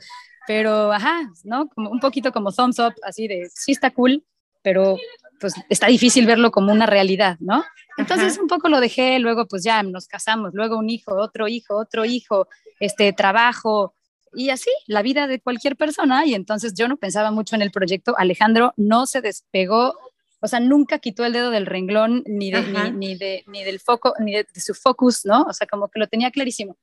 Pero, 0.48 0.92
ajá, 0.92 1.30
¿no? 1.44 1.68
Como 1.68 1.92
un 1.92 2.00
poquito 2.00 2.32
como 2.32 2.52
thumbs 2.52 2.80
up, 2.80 2.94
así 3.04 3.28
de, 3.28 3.50
sí 3.54 3.74
está 3.74 3.92
cool, 3.92 4.24
pero 4.64 4.98
pues 5.39 5.53
está 5.70 5.88
difícil 5.88 6.25
verlo 6.25 6.51
como 6.51 6.72
una 6.72 6.86
realidad, 6.86 7.38
¿no? 7.39 7.63
Entonces 7.98 8.38
un 8.38 8.48
poco 8.48 8.70
lo 8.70 8.79
dejé, 8.79 9.20
luego 9.20 9.48
pues 9.48 9.63
ya 9.63 9.82
nos 9.84 10.08
casamos, 10.08 10.53
luego 10.53 10.77
un 10.77 10.89
hijo, 10.89 11.15
otro 11.15 11.48
hijo, 11.48 11.75
otro 11.75 12.06
hijo, 12.06 12.48
este 12.79 13.12
trabajo 13.13 13.94
y 14.34 14.50
así 14.50 14.70
la 14.86 15.01
vida 15.01 15.27
de 15.27 15.39
cualquier 15.39 15.75
persona 15.75 16.25
y 16.25 16.36
entonces 16.36 16.74
yo 16.75 16.88
no 16.88 16.98
pensaba 16.98 17.32
mucho 17.32 17.56
en 17.56 17.62
el 17.62 17.72
proyecto, 17.72 18.15
Alejandro 18.17 18.74
no 18.77 19.08
se 19.08 19.22
despegó, 19.22 19.96
o 20.39 20.48
sea, 20.48 20.60
nunca 20.60 21.00
quitó 21.00 21.25
el 21.25 21.34
dedo 21.34 21.50
del 21.50 21.65
renglón 21.65 22.24
ni, 22.27 22.51
de, 22.51 22.91
ni, 22.91 23.15
de, 23.15 23.44
ni 23.48 23.63
del 23.63 23.79
foco, 23.79 24.13
ni 24.20 24.34
de, 24.34 24.46
su 24.56 24.75
focus, 24.75 25.25
¿no? 25.25 25.44
O 25.44 25.53
sea, 25.53 25.65
como 25.65 25.88
que 25.88 26.00
lo 26.00 26.08
tenía 26.08 26.29
clarísimo. 26.29 26.77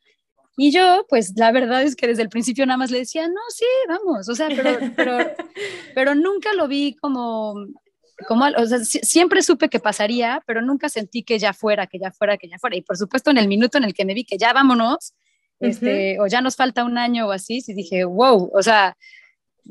Y 0.57 0.73
yo, 0.73 1.05
pues 1.09 1.35
la 1.37 1.53
verdad 1.53 1.83
es 1.83 1.97
que 1.97 2.07
desde 2.07 2.23
el 2.23 2.29
principio 2.29 2.67
nada 2.67 2.77
más 2.77 2.91
le 2.91 2.99
decía, 2.99 3.29
no, 3.29 3.41
sí, 3.49 3.65
vamos, 3.89 4.29
o 4.29 4.35
sea, 4.35 4.49
pero, 4.49 4.79
pero, 4.97 5.19
pero 5.95 6.15
nunca 6.15 6.53
lo 6.55 6.69
vi 6.69 6.95
como, 6.95 7.55
como, 8.29 8.47
o 8.47 8.67
sea, 8.67 8.79
siempre 8.81 9.43
supe 9.43 9.69
que 9.69 9.81
pasaría, 9.81 10.43
pero 10.47 10.63
nunca 10.63 10.89
sentí 10.89 11.23
que 11.23 11.39
ya 11.39 11.53
fuera, 11.53 11.87
que 11.87 11.99
ya 11.99 12.11
fuera, 12.13 12.37
que 12.37 12.49
ya 12.49 12.59
fuera. 12.59 12.77
Y 12.77 12.83
por 12.83 12.97
supuesto, 12.97 13.31
en 13.31 13.39
el 13.39 13.49
minuto 13.49 13.79
en 13.79 13.85
el 13.85 13.95
que 13.95 14.05
me 14.05 14.15
vi 14.15 14.25
que 14.25 14.39
ya 14.39 14.53
vámonos, 14.53 15.15
este, 15.61 16.21
o 16.21 16.27
ya 16.27 16.41
nos 16.41 16.57
falta 16.57 16.85
un 16.85 16.99
año 16.99 17.27
o 17.27 17.33
así, 17.33 17.63
y 17.67 17.75
dije, 17.75 18.05
wow, 18.05 18.51
o 18.53 18.63
sea, 18.63 18.97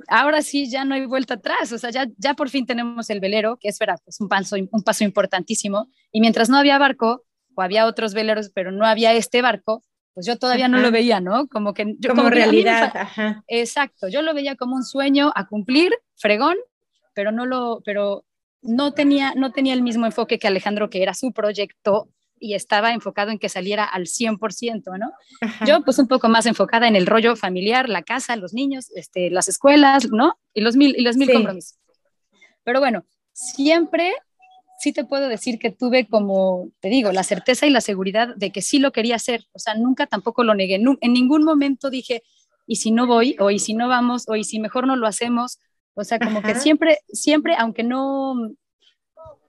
ahora 0.08 0.42
sí 0.42 0.70
ya 0.70 0.86
no 0.86 0.96
hay 0.96 1.06
vuelta 1.06 1.36
atrás, 1.36 1.72
o 1.72 1.78
sea, 1.78 1.90
ya, 1.92 2.08
ya 2.18 2.34
por 2.34 2.50
fin 2.50 2.66
tenemos 2.66 3.10
el 3.10 3.20
velero, 3.20 3.58
que 3.58 3.70
es 3.70 3.78
verdad, 3.80 4.00
pues 4.04 4.20
un 4.20 4.28
paso, 4.28 4.56
un 4.56 4.84
paso 4.84 5.04
importantísimo, 5.04 5.88
y 6.12 6.22
mientras 6.22 6.50
no 6.50 6.58
había 6.58 6.78
barco, 6.78 7.24
o 7.56 7.62
había 7.62 7.86
otros 7.86 8.14
veleros, 8.14 8.50
pero 8.50 8.72
no 8.72 8.86
había 8.86 9.14
este 9.14 9.42
barco, 9.42 9.84
pues 10.14 10.26
yo 10.26 10.38
todavía 10.38 10.68
no 10.68 10.80
lo 10.80 10.92
veía, 10.92 11.20
¿no? 11.20 11.48
Como 11.48 11.74
que 11.74 11.96
yo, 12.00 12.16
como, 12.16 12.30
realidad, 12.30 12.94
exacto, 13.48 14.08
yo 14.08 14.22
lo 14.22 14.34
veía 14.34 14.56
como 14.56 14.76
un 14.76 14.84
sueño 14.84 15.32
a 15.36 15.48
cumplir, 15.48 15.92
fregón, 16.16 16.56
pero 17.14 17.32
no 17.32 17.46
lo, 17.46 17.82
pero 17.84 18.26
no 18.64 18.94
tenía, 18.94 19.34
no 19.36 19.52
tenía 19.52 19.74
el 19.74 19.82
mismo 19.82 20.06
enfoque 20.06 20.40
que 20.40 20.48
Alejandro, 20.48 20.90
que 20.90 21.04
era 21.04 21.14
su 21.14 21.32
proyecto 21.32 22.10
y 22.40 22.56
estaba 22.56 22.94
enfocado 22.94 23.32
en 23.32 23.40
que 23.40 23.48
saliera 23.48 23.86
al 23.86 24.08
100%, 24.08 24.98
¿no? 24.98 25.14
Yo 25.66 25.82
pues 25.84 25.98
un 26.00 26.08
poco 26.08 26.28
más 26.28 26.46
enfocada 26.46 26.88
en 26.88 26.96
el 26.96 27.06
rollo 27.06 27.36
familiar, 27.36 27.88
la 27.88 28.02
casa, 28.02 28.36
los 28.36 28.54
niños, 28.54 28.92
este, 28.96 29.30
las 29.30 29.48
escuelas, 29.48 30.10
¿no? 30.12 30.38
Y 30.54 30.62
los 30.62 30.76
mil, 30.76 30.94
y 30.98 31.04
los 31.04 31.16
mil 31.16 31.32
compromisos. 31.32 31.78
Pero 32.64 32.80
bueno, 32.80 33.06
siempre 33.32 34.14
sí 34.80 34.92
te 34.92 35.06
puedo 35.06 35.30
decir 35.30 35.58
que 35.58 35.72
tuve 35.72 36.06
como, 36.08 36.70
te 36.82 36.90
digo, 36.90 37.14
la 37.14 37.24
certeza 37.24 37.66
y 37.66 37.70
la 37.70 37.80
seguridad 37.80 38.36
de 38.36 38.52
que 38.52 38.62
sí 38.62 38.80
lo 38.80 38.92
quería 38.92 39.16
hacer. 39.16 39.46
O 39.54 39.60
sea, 39.60 39.76
nunca 39.76 40.08
tampoco 40.08 40.44
lo 40.44 40.54
negué. 40.54 40.76
En 40.76 41.14
ningún 41.14 41.46
momento 41.46 41.90
dije, 41.90 42.24
¿y 42.68 42.76
si 42.76 42.92
no 42.92 43.08
voy? 43.08 43.38
¿O 43.40 43.52
y 43.52 43.60
si 43.60 43.74
no 43.74 43.88
vamos? 43.88 44.26
¿O 44.28 44.36
y 44.36 44.44
si 44.44 44.60
mejor 44.60 44.86
no 44.86 44.98
lo 44.98 45.08
hacemos? 45.08 45.60
O 45.96 46.04
sea, 46.04 46.20
como 46.20 46.42
que 46.42 46.56
siempre, 46.56 47.00
siempre, 47.08 47.56
aunque 47.58 47.84
no, 47.84 48.34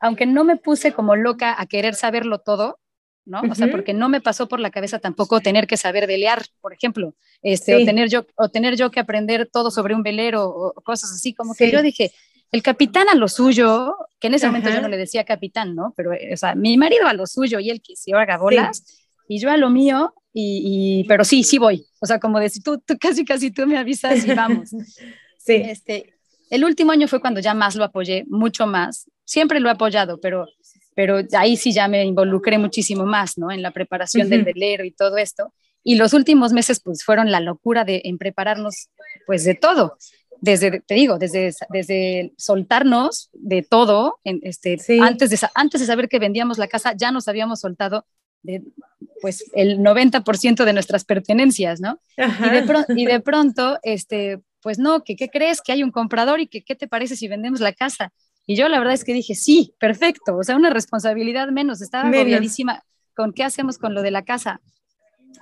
aunque 0.00 0.26
no 0.26 0.44
me 0.44 0.56
puse 0.56 0.92
como 0.92 1.16
loca 1.16 1.54
a 1.58 1.66
querer 1.66 1.94
saberlo 1.94 2.38
todo, 2.38 2.78
¿no? 3.24 3.40
O 3.50 3.54
sea, 3.54 3.70
porque 3.70 3.94
no 3.94 4.10
me 4.10 4.20
pasó 4.20 4.48
por 4.48 4.60
la 4.60 4.70
cabeza 4.70 4.98
tampoco 4.98 5.40
tener 5.40 5.66
que 5.66 5.78
saber 5.78 6.06
velear, 6.06 6.42
por 6.60 6.74
ejemplo, 6.74 7.14
este, 7.42 7.76
o, 7.76 7.84
tener 7.84 8.10
yo, 8.10 8.26
o 8.36 8.50
tener 8.50 8.76
yo 8.76 8.90
que 8.90 9.00
aprender 9.00 9.48
todo 9.50 9.70
sobre 9.70 9.94
un 9.94 10.02
velero 10.02 10.46
o, 10.46 10.72
cosas 10.82 11.10
así, 11.12 11.32
como 11.32 11.54
que 11.54 11.70
yo 11.70 11.80
dije, 11.80 12.12
el 12.52 12.62
capitán 12.62 13.08
a 13.08 13.14
lo 13.14 13.28
suyo, 13.28 13.96
que 14.20 14.26
en 14.26 14.34
ese 14.34 14.46
momento 14.46 14.68
yo 14.68 14.82
no 14.82 14.88
le 14.88 14.98
decía 14.98 15.24
capitán, 15.24 15.74
¿no? 15.74 15.94
Pero, 15.96 16.10
o 16.12 16.36
sea, 16.36 16.54
mi 16.54 16.76
marido 16.76 17.06
a 17.06 17.14
lo 17.14 17.26
suyo 17.26 17.58
y 17.58 17.70
él 17.70 17.80
que 17.80 17.96
se 17.96 18.12
haga 18.12 18.36
bolas, 18.36 18.84
y 19.26 19.38
yo 19.38 19.50
a 19.50 19.56
lo 19.56 19.70
mío, 19.70 20.12
y, 20.32 21.04
pero 21.08 21.24
sí, 21.24 21.44
sí 21.44 21.58
voy. 21.58 21.86
O 22.00 22.06
sea, 22.06 22.18
como 22.20 22.38
decir, 22.40 22.62
tú, 22.62 22.78
tú 22.78 22.98
casi, 23.00 23.24
casi 23.24 23.50
tú 23.50 23.66
me 23.66 23.78
avisas 23.78 24.24
y 24.26 24.34
vamos. 24.34 24.70
sí. 25.38 25.54
Este, 25.54 26.13
el 26.50 26.64
último 26.64 26.92
año 26.92 27.08
fue 27.08 27.20
cuando 27.20 27.40
ya 27.40 27.54
más 27.54 27.76
lo 27.76 27.84
apoyé, 27.84 28.24
mucho 28.28 28.66
más. 28.66 29.10
Siempre 29.24 29.60
lo 29.60 29.68
he 29.68 29.72
apoyado, 29.72 30.20
pero 30.20 30.46
pero 30.94 31.20
ahí 31.36 31.56
sí 31.56 31.72
ya 31.72 31.88
me 31.88 32.04
involucré 32.04 32.58
muchísimo 32.58 33.04
más, 33.04 33.36
¿no? 33.36 33.50
En 33.50 33.62
la 33.62 33.72
preparación 33.72 34.28
del 34.28 34.44
velero 34.44 34.84
y 34.84 34.92
todo 34.92 35.16
esto. 35.18 35.52
Y 35.82 35.96
los 35.96 36.14
últimos 36.14 36.52
meses, 36.52 36.80
pues, 36.80 37.04
fueron 37.04 37.30
la 37.30 37.40
locura 37.40 37.84
de 37.84 38.02
en 38.04 38.16
prepararnos, 38.16 38.88
pues, 39.26 39.44
de 39.44 39.54
todo. 39.54 39.98
Desde, 40.40 40.80
te 40.80 40.94
digo, 40.94 41.18
desde, 41.18 41.52
desde 41.70 42.32
soltarnos 42.36 43.30
de 43.32 43.62
todo, 43.62 44.18
en, 44.24 44.40
este, 44.42 44.78
antes, 45.00 45.30
de, 45.30 45.38
antes 45.54 45.80
de 45.80 45.86
saber 45.86 46.08
que 46.08 46.18
vendíamos 46.18 46.58
la 46.58 46.68
casa, 46.68 46.94
ya 46.96 47.10
nos 47.10 47.28
habíamos 47.28 47.60
soltado 47.60 48.06
de, 48.42 48.62
pues, 49.20 49.50
el 49.54 49.78
90% 49.78 50.64
de 50.64 50.72
nuestras 50.72 51.04
pertenencias, 51.04 51.80
¿no? 51.80 51.98
Y 52.16 52.50
de, 52.50 52.84
y 52.96 53.06
de, 53.06 53.20
pronto, 53.20 53.78
este, 53.82 54.40
pues, 54.64 54.80
no, 54.80 55.04
que 55.04 55.14
qué 55.14 55.28
crees? 55.28 55.60
Que 55.62 55.70
hay 55.70 55.84
un 55.84 55.92
comprador 55.92 56.40
y 56.40 56.48
que 56.48 56.64
qué 56.64 56.74
te 56.74 56.88
parece 56.88 57.14
si 57.14 57.28
vendemos 57.28 57.60
la 57.60 57.72
casa 57.72 58.12
y 58.46 58.56
yo 58.56 58.68
la 58.68 58.78
verdad 58.78 58.94
es 58.94 59.04
que 59.04 59.14
dije, 59.14 59.34
sí, 59.34 59.74
perfecto, 59.78 60.36
o 60.36 60.42
sea, 60.42 60.56
una 60.56 60.70
responsabilidad 60.70 61.48
menos, 61.48 61.80
estaba 61.80 62.08
agobiadísima 62.08 62.84
con 63.16 63.32
qué 63.32 63.42
hacemos 63.42 63.78
con 63.78 63.94
lo 63.94 64.02
de 64.02 64.10
la 64.10 64.24
casa. 64.24 64.60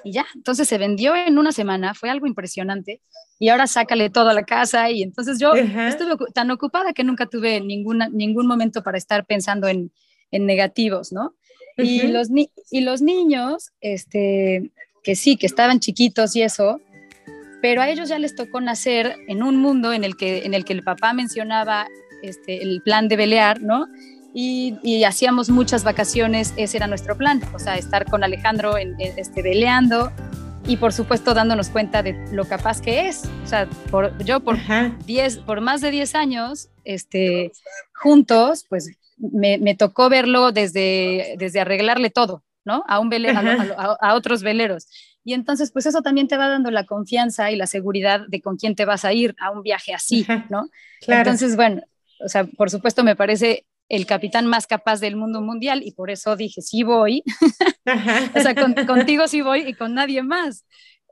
Y 0.05 0.13
ya, 0.13 0.27
entonces 0.35 0.69
se 0.69 0.79
vendió 0.79 1.15
en 1.15 1.39
una 1.39 1.53
semana, 1.53 1.95
fue 1.95 2.11
algo 2.11 2.27
impresionante. 2.27 3.01
Y 3.39 3.49
ahora 3.49 3.67
sácale 3.67 4.11
todo 4.11 4.31
a 4.31 4.35
la 4.35 4.45
casa. 4.45 4.91
Y 4.91 5.03
entonces 5.03 5.39
yo 5.39 5.53
estuve 5.55 6.17
tan 6.33 6.51
ocupada 6.51 6.93
que 6.93 7.05
nunca 7.05 7.27
tuve 7.27 7.61
ninguna, 7.61 8.09
ningún 8.09 8.47
momento 8.47 8.83
para 8.83 8.99
estar 8.99 9.25
pensando 9.27 9.69
en, 9.69 9.93
en 10.31 10.47
negativos, 10.47 11.13
¿no? 11.13 11.35
y, 11.77 12.03
los 12.09 12.29
y 12.71 12.81
los 12.83 13.01
niños, 13.01 13.71
este, 13.81 14.71
que 15.03 15.15
sí, 15.15 15.37
que 15.37 15.47
estaban 15.47 15.81
chiquitos 15.81 16.37
y 16.37 16.43
eso, 16.43 16.81
pero 17.63 17.81
a 17.81 17.89
ellos 17.89 18.09
ya 18.09 18.19
les 18.19 18.35
tocó 18.35 18.61
nacer 18.61 19.17
en 19.29 19.43
un 19.43 19.57
mundo 19.57 19.93
en 19.93 20.05
el 20.05 20.17
que, 20.17 20.45
en 20.45 20.53
el, 20.53 20.65
que 20.65 20.75
el 20.75 20.83
papá 20.83 21.15
mencionaba 21.15 21.87
este, 22.23 22.61
el 22.63 22.83
plan 22.83 23.09
de 23.09 23.17
velear, 23.17 23.63
¿no? 23.63 23.87
Y, 24.35 25.05
hacíamos 25.05 25.51
muchas 25.51 25.85
vacaciones, 25.85 26.55
ese 26.57 26.79
era 26.79 26.87
nuestro 26.87 27.17
plan, 27.17 27.41
o 27.55 27.59
sea, 27.59 27.77
estar 27.77 28.07
con 28.07 28.25
Alejandro 28.25 28.79
en, 28.79 28.97
este, 28.99 29.43
veleando 29.43 30.11
y 30.67 30.77
por 30.77 30.93
supuesto 30.93 31.35
dándonos 31.35 31.69
cuenta 31.69 32.03
de 32.03 32.15
lo 32.33 32.47
capaz 32.47 32.81
que 32.81 33.09
es. 33.09 33.29
O 33.45 33.47
sea, 33.47 33.67
por, 33.91 34.17
yo 34.25 34.41
por, 34.41 34.57
diez, 35.05 35.39
por 35.39 35.61
más 35.61 35.81
de 35.81 35.91
10 35.91 36.15
años 36.15 36.69
este, 36.85 37.53
juntos, 37.95 38.65
pues 38.69 38.97
me, 39.19 39.75
tocó 39.75 40.09
verlo 40.09 40.51
desde, 40.51 41.37
desde 41.39 41.61
arreglarle 41.61 42.11
todo, 42.11 42.43
¿no? 42.65 42.85
A 42.89 42.99
un 42.99 43.09
velero, 43.09 43.39
a, 43.77 44.15
otros 44.15 44.43
veleros. 44.43 44.89
Y 45.25 45.35
entonces, 45.35 45.71
pues 45.71 45.87
eso 45.87 46.03
también 46.03 46.29
te 46.29 46.37
va 46.37 46.49
dando 46.49 46.71
la 46.71 46.85
confianza 46.85 47.51
y 47.51 47.57
la 47.57 47.67
seguridad 47.67 48.23
de 48.29 48.41
con 48.41 48.57
quién 48.57 48.75
te 48.75 48.85
vas 48.85 49.05
a 49.05 49.13
ir 49.13 49.37
a 49.39 49.51
un 49.51 49.63
viaje 49.63 49.95
así, 49.95 50.27
¿no? 50.51 50.69
Entonces, 51.07 51.55
bueno, 51.57 51.83
o 52.25 52.29
sea, 52.29 52.45
por 52.45 52.71
supuesto 52.71 53.05
me 53.05 53.17
parece 53.17 53.67
el 53.89 54.07
capitán 54.07 54.47
más 54.47 54.67
capaz 54.67 55.01
del 55.01 55.17
mundo 55.17 55.43
mundial 55.43 55.83
y 55.85 55.93
por 55.93 56.11
eso 56.11 56.35
dije, 56.35 56.63
sí 56.63 56.83
voy, 56.83 57.23
o 58.35 58.41
sea, 58.41 58.55
contigo 58.87 59.29
sí 59.29 59.43
voy 59.43 59.69
y 59.69 59.75
con 59.75 59.95
nadie 59.95 60.23
más. 60.23 60.65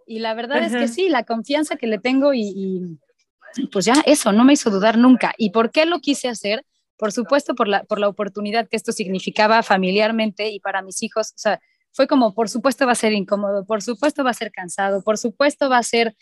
Y 0.06 0.18
la 0.18 0.34
verdad 0.34 0.64
es 0.64 0.72
que 0.72 0.88
sí, 0.88 1.08
la 1.08 1.24
confianza 1.24 1.76
que 1.76 1.86
le 1.86 1.98
tengo 1.98 2.34
y, 2.34 2.98
pues 3.70 3.84
ya 3.84 3.94
eso, 4.06 4.32
no 4.32 4.44
me 4.44 4.54
hizo 4.54 4.70
dudar 4.70 4.98
nunca. 4.98 5.34
¿Y 5.38 5.50
por 5.50 5.70
qué 5.70 5.86
lo 5.86 6.00
quise 6.00 6.28
hacer? 6.28 6.64
Por 6.96 7.12
supuesto, 7.12 7.54
por 7.54 7.68
la, 7.68 7.84
por 7.84 8.00
la 8.00 8.08
oportunidad 8.08 8.68
que 8.68 8.76
esto 8.76 8.90
significaba 8.90 9.62
familiarmente 9.62 10.48
y 10.48 10.58
para 10.58 10.82
mis 10.82 11.02
hijos. 11.04 11.30
O 11.30 11.38
sea, 11.38 11.60
fue 11.92 12.06
como, 12.06 12.34
por 12.34 12.48
supuesto 12.48 12.86
va 12.86 12.92
a 12.92 12.96
ser 12.96 13.12
incómodo, 13.12 13.64
por 13.64 13.82
supuesto 13.82 14.24
va 14.24 14.30
a 14.30 14.34
ser 14.34 14.52
cansado, 14.52 15.02
por 15.02 15.18
supuesto 15.18 15.68
va 15.68 15.78
a 15.78 15.82
ser 15.82 16.16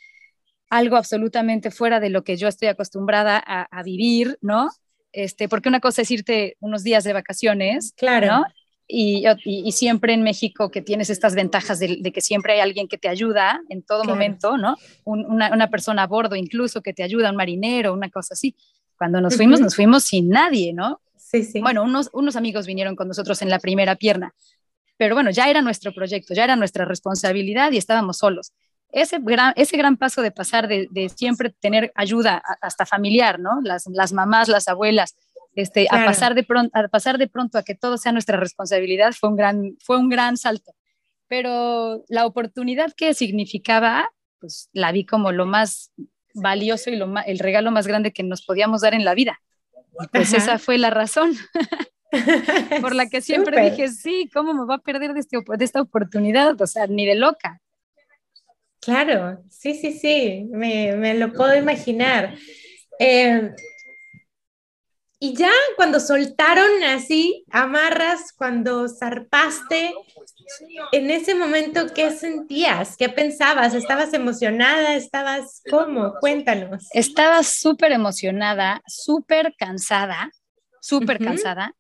algo 0.70 0.96
absolutamente 0.96 1.70
fuera 1.70 2.00
de 2.00 2.10
lo 2.10 2.25
que 2.25 2.37
yo 2.37 2.48
estoy 2.48 2.68
acostumbrada 2.68 3.38
a, 3.38 3.82
vivir, 3.82 4.38
¿no? 4.42 4.70
Este, 5.12 5.48
porque 5.48 5.68
una 5.68 5.80
cosa 5.80 6.02
es 6.02 6.10
irte 6.10 6.56
unos 6.60 6.84
días 6.84 7.04
de 7.04 7.14
vacaciones, 7.14 7.94
claro. 7.96 8.26
¿no? 8.26 8.44
Y, 8.90 9.25
y, 9.44 9.72
siempre 9.72 10.14
en 10.14 10.22
México 10.22 10.70
que 10.70 10.80
tienes 10.80 11.10
estas 11.10 11.34
ventajas 11.34 11.78
de, 11.78 12.00
que 12.10 12.20
siempre 12.22 12.54
hay 12.54 12.60
alguien 12.60 12.88
que 12.88 12.96
te 12.96 13.08
ayuda 13.08 13.60
en 13.68 13.82
todo 13.82 14.04
momento, 14.04 14.56
¿no? 14.56 14.76
una, 15.04 15.52
una, 15.52 15.68
persona 15.68 16.04
a 16.04 16.06
bordo 16.06 16.37
incluso 16.37 16.80
que 16.80 16.94
te 16.94 17.02
ayuda, 17.02 17.28
un 17.28 17.37
marinero, 17.37 17.92
una 17.92 18.08
cosa 18.08 18.32
así. 18.32 18.56
Cuando 18.96 19.20
nos 19.20 19.37
fuimos, 19.37 19.60
nos 19.60 19.76
fuimos 19.76 20.04
sin 20.04 20.30
nadie, 20.30 20.72
¿no? 20.72 21.02
Sí, 21.16 21.44
sí. 21.44 21.60
Bueno, 21.60 21.82
unos, 21.82 22.08
unos 22.14 22.37
amigos 22.37 22.66
vinieron 22.66 22.96
con 22.96 23.08
nosotros 23.08 23.42
en 23.42 23.50
la 23.50 23.58
primera 23.58 23.96
pierna, 23.96 24.34
pero 24.98 25.14
bueno, 25.14 25.30
ya 25.30 25.48
era 25.48 25.62
nuestro 25.62 25.94
proyecto, 25.94 26.34
ya 26.34 26.44
era 26.44 26.56
nuestra 26.56 26.84
responsabilidad 26.84 27.72
y 27.72 27.78
estábamos 27.78 28.18
solos 28.18 28.52
ese 28.90 29.18
gran, 29.20 29.52
ese 29.56 29.76
gran 29.76 29.96
paso 29.96 30.22
de 30.22 30.30
pasar 30.30 30.68
de, 30.68 31.12
siempre 31.14 31.50
tener 31.50 31.92
ayuda 31.94 32.42
hasta 32.60 32.86
familiar, 32.86 33.38
¿no? 33.38 33.60
Las, 33.62 33.86
las 33.86 34.12
mamás, 34.12 34.48
las 34.48 34.68
abuelas, 34.68 35.16
este, 35.54 35.86
a, 35.90 36.04
pasar 36.04 36.34
de 36.34 36.44
pronto, 36.44 36.78
a 36.78 36.88
pasar 36.88 37.18
de 37.18 37.28
pronto 37.28 37.58
a 37.58 37.62
que 37.62 37.74
todo 37.74 37.98
sea 37.98 38.12
nuestra 38.12 38.38
responsabilidad 38.38 39.12
fue 39.12 39.28
un 39.28 39.36
gran, 39.36 39.76
fue 39.80 39.98
un 39.98 40.08
gran 40.08 40.36
salto. 40.36 40.72
Pero 41.26 42.04
la 42.08 42.24
oportunidad 42.24 42.92
que 42.96 43.12
significaba, 43.12 44.10
pues 44.40 44.70
la 44.72 44.92
vi 44.92 45.04
como 45.04 45.32
lo 45.32 45.44
más 45.44 45.92
valioso 46.32 46.90
y 46.90 46.96
lo 46.96 47.12
el 47.26 47.38
regalo 47.38 47.70
más 47.70 47.86
grande 47.86 48.12
que 48.12 48.22
nos 48.22 48.42
podíamos 48.42 48.80
dar 48.80 48.94
en 48.94 49.04
la 49.04 49.14
vida. 49.14 49.40
pues 50.12 50.32
esa 50.32 50.58
fue 50.58 50.78
la 50.78 50.90
razón 50.90 51.34
por 52.80 52.94
la 52.94 53.08
que 53.08 53.20
siempre 53.20 53.70
dije, 53.70 53.88
sí, 53.88 54.30
¿cómo 54.32 54.54
me 54.54 54.64
va 54.64 54.76
a 54.76 54.82
perder 54.82 55.14
de, 55.14 55.20
este, 55.20 55.38
de 55.46 55.64
esta 55.64 55.80
oportunidad? 55.80 56.60
O 56.60 56.66
sea, 56.66 56.86
ni 56.86 57.06
de 57.06 57.14
loca. 57.14 57.60
Claro, 58.80 59.42
sí, 59.50 59.74
sí, 59.74 59.92
sí, 59.92 60.48
me, 60.50 61.14
lo 61.14 61.32
puedo 61.32 61.54
imaginar. 61.56 62.36
Em, 62.98 63.54
y 65.20 65.34
ya 65.34 65.50
cuando 65.76 65.98
soltaron 65.98 66.84
así, 66.84 67.44
amarras, 67.50 68.32
cuando 68.32 68.88
zarpaste, 68.88 69.92
en 70.92 71.10
ese 71.10 71.34
momento, 71.34 71.92
¿qué 71.92 72.12
sentías? 72.12 72.96
¿Qué 72.96 73.08
pensabas? 73.08 73.74
¿Estabas 73.74 74.14
emocionada? 74.14 74.94
¿Estabas 74.94 75.60
cómo? 75.68 76.14
Cuéntanos. 76.20 76.86
Estaba 76.92 77.42
súper 77.42 77.90
emocionada, 77.90 78.80
súper 78.86 79.54
cansada, 79.58 80.30
súper 80.80 81.18
cansada. 81.18 81.74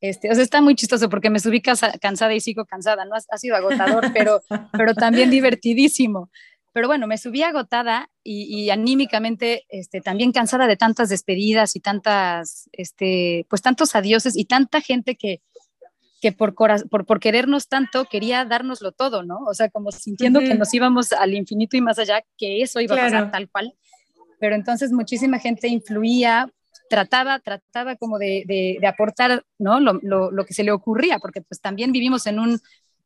Este, 0.00 0.30
o 0.30 0.34
sea, 0.34 0.42
está 0.42 0.62
muy 0.62 0.74
chistoso 0.74 1.10
porque 1.10 1.28
me 1.28 1.40
subí 1.40 1.60
cansada 1.60 2.34
y 2.34 2.40
sigo 2.40 2.64
cansada, 2.64 3.04
¿no? 3.04 3.14
Ha, 3.14 3.38
sido 3.38 3.56
agotador, 3.56 4.12
pero, 4.14 4.40
pero 4.72 4.94
también 4.94 5.30
divertidísimo. 5.30 6.30
Pero 6.72 6.86
bueno, 6.86 7.06
me 7.06 7.18
subí 7.18 7.42
agotada 7.42 8.08
y, 8.22 8.70
anímicamente 8.70 9.64
este, 9.68 10.00
también 10.00 10.32
cansada 10.32 10.66
de 10.68 10.76
tantas 10.76 11.08
despedidas 11.08 11.74
y 11.74 11.80
tantas, 11.80 12.70
este, 12.72 13.44
pues 13.50 13.60
tantos 13.60 13.94
adioses 13.96 14.36
y 14.36 14.44
tanta 14.44 14.80
gente 14.80 15.16
que, 15.16 15.42
que 16.20 16.30
por, 16.32 16.54
por, 16.54 17.06
por, 17.06 17.20
querernos 17.20 17.66
tanto 17.66 18.04
quería 18.04 18.44
dárnoslo 18.44 18.92
todo, 18.92 19.24
¿no? 19.24 19.38
O 19.48 19.54
sea, 19.54 19.68
como 19.68 19.90
sintiendo 19.90 20.38
que 20.38 20.54
nos 20.54 20.72
íbamos 20.72 21.12
al 21.12 21.34
infinito 21.34 21.76
y 21.76 21.80
más 21.80 21.98
allá, 21.98 22.22
que 22.38 22.62
eso 22.62 22.80
iba 22.80 22.94
a 22.94 22.98
pasar 22.98 23.30
tal 23.32 23.50
cual. 23.50 23.74
Pero 24.38 24.54
entonces 24.54 24.92
muchísima 24.92 25.40
gente 25.40 25.66
influía, 25.66 26.48
trataba, 26.90 27.38
trataba 27.38 27.94
como 27.94 28.18
de, 28.18 28.42
de, 28.46 28.86
aportar, 28.86 29.44
¿no? 29.58 29.78
Lo, 29.78 30.00
lo, 30.02 30.32
lo, 30.32 30.44
que 30.44 30.54
se 30.54 30.64
le 30.64 30.72
ocurría, 30.72 31.20
porque 31.20 31.40
pues 31.40 31.60
también 31.60 31.92
vivimos 31.92 32.26
en 32.26 32.40
un 32.40 32.60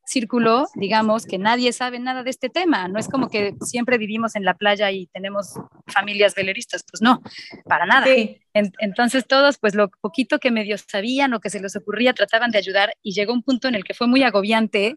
círculo, 0.06 0.66
digamos, 0.74 1.26
que 1.26 1.36
nadie 1.36 1.70
sabe 1.72 1.98
nada 1.98 2.22
de 2.22 2.30
este 2.30 2.48
tema. 2.48 2.88
No 2.88 2.98
es 2.98 3.08
como 3.08 3.28
que 3.28 3.54
siempre 3.60 3.98
vivimos 3.98 4.36
en 4.36 4.44
la 4.44 4.54
playa 4.54 4.90
y 4.90 5.06
tenemos 5.08 5.54
familias 5.86 6.34
veleristas, 6.34 6.82
pues 6.90 7.02
no, 7.02 7.22
para 7.66 7.84
nada. 7.84 8.06
entonces 8.54 9.26
todos, 9.26 9.58
pues 9.58 9.74
lo 9.74 9.90
poquito 10.00 10.38
que 10.38 10.50
medio 10.50 10.76
sabían 10.78 11.34
o 11.34 11.40
que 11.40 11.50
se 11.50 11.60
les 11.60 11.76
ocurría, 11.76 12.14
trataban 12.14 12.50
de 12.50 12.58
ayudar 12.58 12.94
y 13.02 13.12
llegó 13.12 13.34
un 13.34 13.42
punto 13.42 13.68
en 13.68 13.74
el 13.74 13.84
que 13.84 13.94
fue 13.94 14.06
muy 14.06 14.22
agobiante 14.22 14.96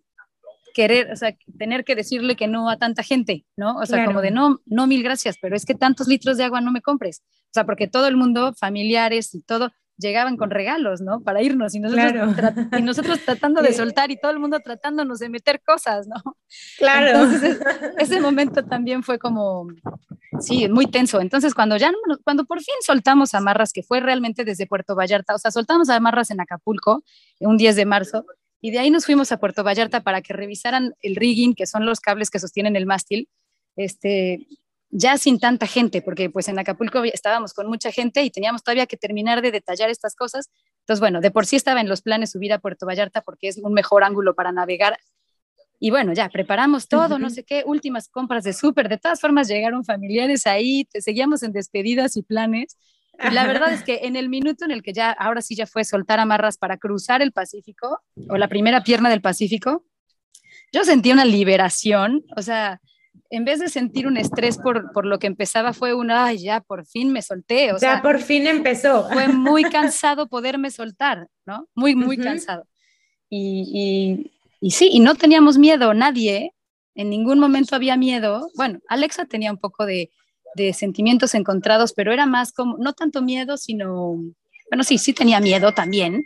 querer, 0.77 1.11
o 1.11 1.15
sea, 1.15 1.35
tener 1.57 1.83
que 1.83 1.95
decirle 1.95 2.35
que 2.35 2.45
no 2.45 2.69
a 2.69 2.77
tanta 2.77 3.01
gente, 3.01 3.47
¿no? 3.55 3.77
O 3.77 3.85
sea, 3.87 4.05
como 4.05 4.21
de 4.21 4.29
no, 4.29 4.59
no 4.67 4.85
mil 4.85 5.01
gracias, 5.01 5.37
pero 5.41 5.55
es 5.55 5.65
que 5.65 5.73
tantos 5.73 6.07
litros 6.07 6.37
de 6.37 6.43
agua 6.43 6.61
no 6.61 6.71
me 6.71 6.83
compres. 6.83 7.23
O 7.45 7.49
sea, 7.51 7.65
porque 7.65 7.87
todo 7.87 8.05
el 8.05 8.15
mundo, 8.15 8.53
familiares 8.53 9.33
y 9.33 9.41
todo, 9.41 9.71
llegaban 9.97 10.37
con 10.37 10.51
regalos, 10.51 11.01
¿no? 11.01 11.21
Para 11.21 11.41
irnos 11.41 11.73
y 11.73 11.79
nosotros, 11.79 12.35
y 12.77 12.83
nosotros 12.83 13.25
tratando 13.25 13.63
de 13.63 13.73
soltar 13.73 14.11
y 14.11 14.19
todo 14.19 14.29
el 14.29 14.37
mundo 14.37 14.59
tratándonos 14.59 15.17
de 15.17 15.29
meter 15.29 15.63
cosas, 15.65 16.07
¿no? 16.07 16.37
Claro. 16.77 17.23
Entonces, 17.23 17.59
ese 17.97 18.21
momento 18.21 18.63
también 18.63 19.01
fue 19.01 19.17
como, 19.17 19.65
sí, 20.39 20.69
muy 20.69 20.85
tenso. 20.85 21.19
Entonces, 21.21 21.55
cuando 21.55 21.77
ya, 21.77 21.91
cuando 22.23 22.45
por 22.45 22.59
fin 22.59 22.75
soltamos 22.85 23.33
amarras, 23.33 23.73
que 23.73 23.81
fue 23.81 23.99
realmente 23.99 24.45
desde 24.45 24.67
Puerto 24.67 24.95
Vallarta, 24.95 25.33
o 25.33 25.39
sea, 25.39 25.49
soltamos 25.49 25.89
amarras 25.89 26.29
en 26.29 26.39
Acapulco 26.39 27.03
un 27.39 27.57
10 27.57 27.75
de 27.75 27.85
marzo, 27.87 28.25
y 28.61 28.71
de 28.71 28.79
ahí 28.79 28.89
nos 28.89 29.05
fuimos 29.05 29.31
a 29.31 29.37
Puerto 29.37 29.63
Vallarta 29.63 30.01
para 30.01 30.21
que 30.21 30.33
revisaran 30.33 30.95
el 31.01 31.15
rigging, 31.15 31.53
que 31.53 31.67
son 31.67 31.85
los 31.85 31.99
cables 31.99 32.29
que 32.29 32.39
sostienen 32.39 32.75
el 32.75 32.85
mástil, 32.85 33.29
este, 33.75 34.47
ya 34.89 35.17
sin 35.17 35.39
tanta 35.39 35.67
gente, 35.67 36.01
porque 36.01 36.29
pues 36.29 36.47
en 36.47 36.59
Acapulco 36.59 37.03
estábamos 37.03 37.53
con 37.53 37.67
mucha 37.67 37.91
gente 37.91 38.23
y 38.23 38.31
teníamos 38.31 38.63
todavía 38.63 38.85
que 38.85 38.97
terminar 38.97 39.41
de 39.41 39.51
detallar 39.51 39.89
estas 39.89 40.15
cosas. 40.15 40.49
Entonces, 40.81 40.99
bueno, 40.99 41.21
de 41.21 41.31
por 41.31 41.45
sí 41.45 41.55
estaba 41.55 41.81
en 41.81 41.89
los 41.89 42.01
planes 42.01 42.31
subir 42.31 42.53
a 42.53 42.59
Puerto 42.59 42.85
Vallarta 42.85 43.21
porque 43.21 43.49
es 43.49 43.57
un 43.57 43.73
mejor 43.73 44.03
ángulo 44.03 44.33
para 44.33 44.51
navegar. 44.51 44.97
Y 45.79 45.91
bueno, 45.91 46.13
ya 46.13 46.29
preparamos 46.29 46.87
todo, 46.87 47.19
no 47.19 47.29
sé 47.29 47.43
qué, 47.43 47.63
últimas 47.65 48.07
compras 48.09 48.43
de 48.43 48.53
súper. 48.53 48.89
De 48.89 48.97
todas 48.97 49.21
formas, 49.21 49.47
llegaron 49.47 49.85
familiares 49.85 50.47
ahí, 50.47 50.85
te 50.85 51.01
seguíamos 51.01 51.43
en 51.43 51.51
despedidas 51.51 52.17
y 52.17 52.23
planes. 52.23 52.77
La 53.19 53.47
verdad 53.47 53.73
es 53.73 53.83
que 53.83 54.01
en 54.03 54.15
el 54.15 54.29
minuto 54.29 54.65
en 54.65 54.71
el 54.71 54.83
que 54.83 54.93
ya, 54.93 55.11
ahora 55.11 55.41
sí 55.41 55.55
ya 55.55 55.65
fue 55.65 55.83
soltar 55.83 56.19
amarras 56.19 56.57
para 56.57 56.77
cruzar 56.77 57.21
el 57.21 57.31
Pacífico, 57.31 58.01
o 58.29 58.37
la 58.37 58.47
primera 58.47 58.83
pierna 58.83 59.09
del 59.09 59.21
Pacífico, 59.21 59.85
yo 60.71 60.83
sentí 60.83 61.11
una 61.11 61.25
liberación, 61.25 62.25
o 62.35 62.41
sea, 62.41 62.81
en 63.29 63.45
vez 63.45 63.59
de 63.59 63.69
sentir 63.69 64.07
un 64.07 64.17
estrés 64.17 64.57
por, 64.57 64.91
por 64.91 65.05
lo 65.05 65.19
que 65.19 65.27
empezaba, 65.27 65.73
fue 65.73 65.93
una, 65.93 66.25
ay, 66.25 66.39
ya 66.39 66.61
por 66.61 66.85
fin 66.85 67.11
me 67.11 67.21
solté. 67.21 67.73
O 67.73 67.77
ya 67.77 68.01
por 68.01 68.19
fin 68.19 68.47
empezó. 68.47 69.07
Fue 69.09 69.27
muy 69.27 69.63
cansado 69.63 70.27
poderme 70.27 70.71
soltar, 70.71 71.27
¿no? 71.45 71.67
Muy, 71.75 71.95
muy 71.95 72.17
cansado. 72.17 72.67
Y, 73.29 74.29
y, 74.61 74.71
sí, 74.71 74.89
y 74.91 74.99
no 74.99 75.15
teníamos 75.15 75.57
miedo, 75.57 75.93
nadie, 75.93 76.53
en 76.95 77.09
ningún 77.09 77.39
momento 77.39 77.75
había 77.75 77.97
miedo. 77.97 78.49
Bueno, 78.55 78.79
Alexa 78.87 79.25
tenía 79.25 79.51
un 79.51 79.57
poco 79.57 79.85
de, 79.85 80.09
de 80.57 80.73
sentimientos 80.73 81.35
encontrados, 81.35 81.93
pero 81.93 82.11
era 82.11 82.25
más 82.25 82.51
como, 82.51 82.77
no 82.77 82.93
tanto 82.93 83.21
miedo, 83.21 83.55
sino, 83.57 84.17
bueno, 84.69 84.83
sí, 84.83 84.97
sí 84.97 85.13
tenía 85.13 85.39
miedo 85.39 85.71
también, 85.73 86.25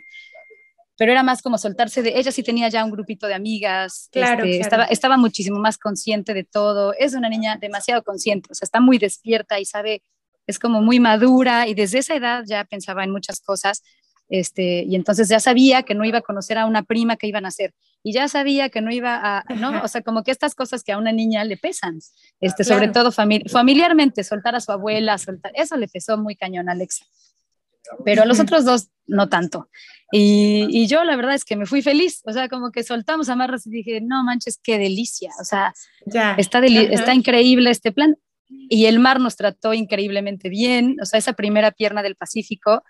pero 0.98 1.12
era 1.12 1.22
más 1.22 1.42
como 1.42 1.58
soltarse 1.58 2.02
de 2.02 2.18
ella 2.18 2.32
sí 2.32 2.42
tenía 2.42 2.68
ya 2.68 2.84
un 2.84 2.90
grupito 2.90 3.26
de 3.26 3.34
amigas, 3.34 4.08
claro, 4.10 4.44
este, 4.44 4.60
Estaba, 4.60 4.84
estaba 4.84 5.16
muchísimo 5.16 5.58
más 5.60 5.78
consciente 5.78 6.34
de 6.34 6.44
todo, 6.44 6.94
es 6.98 7.14
una 7.14 7.28
niña 7.28 7.56
demasiado 7.60 8.02
consciente, 8.02 8.48
o 8.50 8.54
sea, 8.54 8.66
está 8.66 8.80
muy 8.80 8.98
despierta 8.98 9.60
y 9.60 9.64
sabe, 9.64 10.02
es 10.46 10.58
como 10.58 10.80
muy 10.80 10.98
madura 10.98 11.68
y 11.68 11.74
desde 11.74 11.98
esa 11.98 12.14
edad 12.16 12.44
ya 12.46 12.64
pensaba 12.64 13.04
en 13.04 13.10
muchas 13.10 13.40
cosas, 13.40 13.82
este, 14.28 14.84
y 14.88 14.96
entonces 14.96 15.28
ya 15.28 15.40
sabía 15.40 15.82
que 15.82 15.94
no 15.94 16.04
iba 16.04 16.18
a 16.18 16.22
conocer 16.22 16.56
a 16.56 16.66
una 16.66 16.82
prima 16.82 17.16
que 17.16 17.26
iban 17.26 17.44
a 17.44 17.48
hacer 17.48 17.74
y 18.02 18.12
ya 18.12 18.28
sabía 18.28 18.68
que 18.68 18.80
no 18.80 18.90
iba 18.90 19.20
a, 19.22 19.44
¿no? 19.54 19.82
O 19.82 19.88
sea, 19.88 20.02
como 20.02 20.22
que 20.22 20.30
estas 20.30 20.54
cosas 20.54 20.82
que 20.82 20.92
a 20.92 20.98
una 20.98 21.12
niña 21.12 21.44
le 21.44 21.56
pesan, 21.56 22.00
este, 22.40 22.64
sobre 22.64 22.88
todo 22.88 23.12
familiarmente, 23.12 24.24
soltar 24.24 24.54
a 24.54 24.60
su 24.60 24.72
abuela, 24.72 25.18
soltar, 25.18 25.52
eso 25.54 25.76
le 25.76 25.88
pesó 25.88 26.18
muy 26.18 26.36
cañón 26.36 26.68
a 26.68 26.72
Alexa 26.72 27.04
pero 28.04 28.22
a 28.22 28.26
los 28.26 28.40
otros 28.40 28.64
dos 28.64 28.88
no 29.06 29.28
tanto. 29.28 29.68
Y, 30.10 30.66
y, 30.70 30.86
yo 30.86 31.04
la 31.04 31.16
verdad 31.16 31.34
es 31.34 31.44
que 31.44 31.56
me 31.56 31.66
fui 31.66 31.82
feliz, 31.82 32.22
o 32.26 32.32
sea, 32.32 32.48
como 32.48 32.70
que 32.70 32.84
soltamos 32.84 33.28
amarras 33.28 33.66
y 33.66 33.70
dije, 33.70 34.00
no 34.00 34.22
manches, 34.24 34.60
qué 34.62 34.78
delicia, 34.78 35.30
o 35.40 35.44
sea, 35.44 35.72
ya. 36.06 36.34
Está, 36.34 36.64
está 36.64 37.14
increíble 37.14 37.70
este 37.70 37.92
plan. 37.92 38.16
Y 38.48 38.84
el 38.84 38.98
mar 38.98 39.18
nos 39.18 39.36
trató 39.36 39.72
increíblemente 39.72 40.50
bien, 40.50 40.96
o 41.00 41.06
sea, 41.06 41.18
esa 41.18 41.32
primera 41.32 41.70
pierna 41.70 42.02
del 42.02 42.16
Pacífico, 42.16 42.82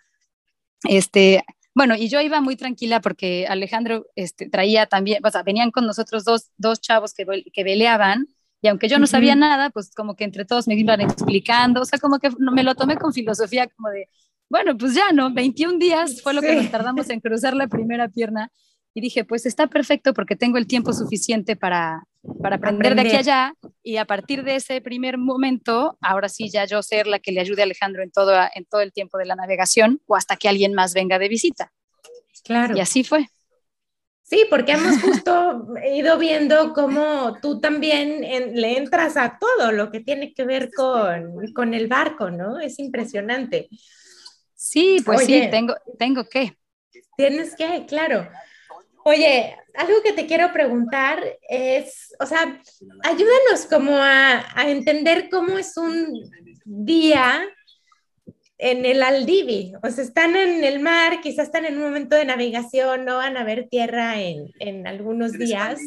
este, 0.88 1.44
bueno, 1.74 1.94
y 1.96 2.08
yo 2.08 2.20
iba 2.20 2.40
muy 2.40 2.56
tranquila 2.56 3.00
porque 3.00 3.46
Alejandro 3.48 4.06
este, 4.14 4.48
traía 4.48 4.86
también, 4.86 5.24
o 5.24 5.30
sea, 5.30 5.42
venían 5.42 5.70
con 5.70 5.86
nosotros 5.86 6.24
dos, 6.24 6.50
dos 6.56 6.80
chavos 6.80 7.14
que, 7.14 7.24
que 7.52 7.64
veleaban, 7.64 8.26
y 8.60 8.68
aunque 8.68 8.88
yo 8.88 8.98
no 8.98 9.06
sabía 9.06 9.34
nada, 9.34 9.70
pues 9.70 9.92
como 9.94 10.14
que 10.14 10.24
entre 10.24 10.44
todos 10.44 10.68
me 10.68 10.74
iban 10.74 11.00
explicando, 11.00 11.80
o 11.80 11.84
sea, 11.84 11.98
como 11.98 12.18
que 12.18 12.30
me 12.38 12.62
lo 12.62 12.74
tomé 12.76 12.96
con 12.96 13.12
filosofía 13.12 13.66
como 13.66 13.88
de, 13.88 14.08
bueno, 14.48 14.76
pues 14.76 14.94
ya 14.94 15.12
no, 15.12 15.32
21 15.32 15.78
días 15.78 16.22
fue 16.22 16.32
lo 16.32 16.42
que 16.42 16.54
nos 16.54 16.70
tardamos 16.70 17.10
en 17.10 17.20
cruzar 17.20 17.54
la 17.54 17.66
primera 17.66 18.08
pierna 18.08 18.52
y 18.94 19.00
dije, 19.00 19.24
pues 19.24 19.46
está 19.46 19.66
perfecto 19.66 20.14
porque 20.14 20.36
tengo 20.36 20.58
el 20.58 20.66
tiempo 20.66 20.92
suficiente 20.92 21.56
para, 21.56 22.04
para 22.40 22.56
aprender, 22.56 22.94
de 22.94 23.00
aquí 23.02 23.16
allá 23.16 23.54
y 23.82 23.96
a 23.96 24.04
partir 24.04 24.44
de 24.44 24.56
ese 24.56 24.80
primer 24.80 25.18
momento, 25.18 25.98
ahora 26.00 26.28
sí 26.28 26.48
ya 26.50 26.64
yo 26.64 26.82
ser 26.82 27.06
la 27.06 27.18
que 27.18 27.32
le 27.32 27.40
ayude 27.40 27.62
a 27.62 27.64
Alejandro 27.64 28.02
en 28.02 28.10
todo, 28.10 28.32
en 28.54 28.64
todo 28.64 28.80
el 28.80 28.92
tiempo 28.92 29.18
de 29.18 29.26
la 29.26 29.34
navegación 29.34 30.00
o 30.06 30.16
hasta 30.16 30.36
que 30.36 30.48
alguien 30.48 30.74
más 30.74 30.94
venga 30.94 31.18
de 31.18 31.28
visita. 31.28 31.72
Claro. 32.44 32.76
Y 32.76 32.80
así 32.80 33.04
fue. 33.04 33.26
Sí, 34.22 34.46
porque 34.48 34.72
hemos 34.72 35.02
justo 35.02 35.66
ido 35.84 36.16
viendo 36.16 36.72
cómo 36.72 37.38
tú 37.42 37.60
también 37.60 38.22
le 38.54 38.78
entras 38.78 39.16
a 39.16 39.38
todo 39.38 39.72
lo 39.72 39.90
que 39.90 40.00
tiene 40.00 40.32
que 40.32 40.44
ver 40.44 40.70
con, 40.74 41.52
con 41.52 41.74
el 41.74 41.86
barco, 41.86 42.30
¿no? 42.30 42.58
Es 42.58 42.78
impresionante. 42.78 43.68
Sí, 44.54 45.02
pues 45.04 45.26
sí, 45.26 45.48
tengo, 45.50 45.74
tengo 45.98 46.24
que. 46.24 46.56
Tienes 47.16 47.54
que, 47.56 47.84
claro. 47.86 48.28
Oye, 49.04 49.56
algo 49.74 50.02
que 50.04 50.12
te 50.12 50.26
quiero 50.26 50.52
preguntar 50.52 51.22
es, 51.48 52.14
o 52.20 52.26
sea, 52.26 52.60
ayúdanos 53.02 53.66
como 53.68 53.96
a, 53.96 54.44
a 54.54 54.70
entender 54.70 55.28
cómo 55.30 55.58
es 55.58 55.76
un 55.76 56.30
día 56.64 57.42
en 58.62 58.86
el 58.86 59.02
Aldivi. 59.02 59.72
O 59.82 59.90
sea, 59.90 60.04
están 60.04 60.36
en 60.36 60.62
el 60.62 60.78
mar, 60.78 61.20
quizás 61.20 61.46
están 61.46 61.64
en 61.64 61.76
un 61.76 61.82
momento 61.82 62.14
de 62.14 62.24
navegación, 62.24 63.04
no 63.04 63.16
van 63.16 63.36
a 63.36 63.44
ver 63.44 63.68
tierra 63.68 64.20
en, 64.20 64.52
en 64.60 64.86
algunos 64.86 65.32
días. 65.32 65.80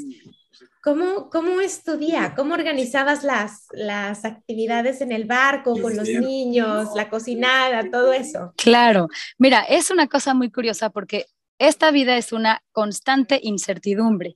¿Cómo, 0.84 1.30
¿Cómo 1.30 1.62
es 1.62 1.84
tu 1.84 1.98
día? 1.98 2.34
¿Cómo 2.36 2.54
organizabas 2.54 3.24
las, 3.24 3.66
las 3.72 4.26
actividades 4.26 5.02
en 5.02 5.14
el 5.14 5.24
barco, 5.24 5.82
con 5.82 5.96
los 5.96 6.08
niños, 6.10 6.90
la 6.96 7.10
cocinada, 7.10 7.90
todo 7.90 8.14
eso? 8.14 8.54
Claro, 8.58 9.08
mira, 9.40 9.62
es 9.64 9.90
una 9.90 10.08
cosa 10.08 10.34
muy 10.34 10.52
curiosa 10.52 10.90
porque 10.90 11.26
esta 11.60 11.92
vida 11.92 12.18
es 12.18 12.32
una 12.32 12.64
constante 12.72 13.40
incertidumbre. 13.42 14.36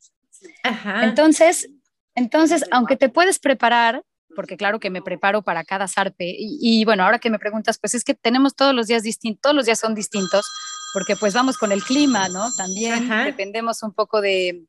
Ajá. 0.63 1.03
Entonces, 1.03 1.69
entonces, 2.15 2.65
aunque 2.71 2.97
te 2.97 3.10
puedes 3.10 3.39
preparar, 3.39 4.03
porque 4.36 4.58
claro 4.58 4.79
que 4.79 4.89
me 4.89 5.01
preparo 5.01 5.41
para 5.41 5.63
cada 5.63 5.88
zarpe, 5.88 6.36
y, 6.38 6.84
bueno, 6.86 7.03
ahora 7.03 7.19
que 7.19 7.29
me 7.29 7.39
preguntas, 7.39 7.77
pues 7.79 7.95
es 7.95 8.03
que 8.03 8.13
tenemos 8.13 8.55
todos 8.55 8.73
los 8.73 8.88
días 8.88 9.03
distintos, 9.03 9.41
todos 9.41 9.55
los 9.55 9.65
días 9.65 9.79
son 9.79 9.95
distintos, 9.95 10.45
porque 10.93 11.15
pues 11.15 11.34
vamos 11.34 11.58
con 11.58 11.71
el 11.71 11.84
clima, 11.84 12.29
¿no? 12.29 12.51
También 12.55 13.10
dependemos 13.25 13.84
un 13.84 13.93
poco 13.93 14.21
de, 14.21 14.65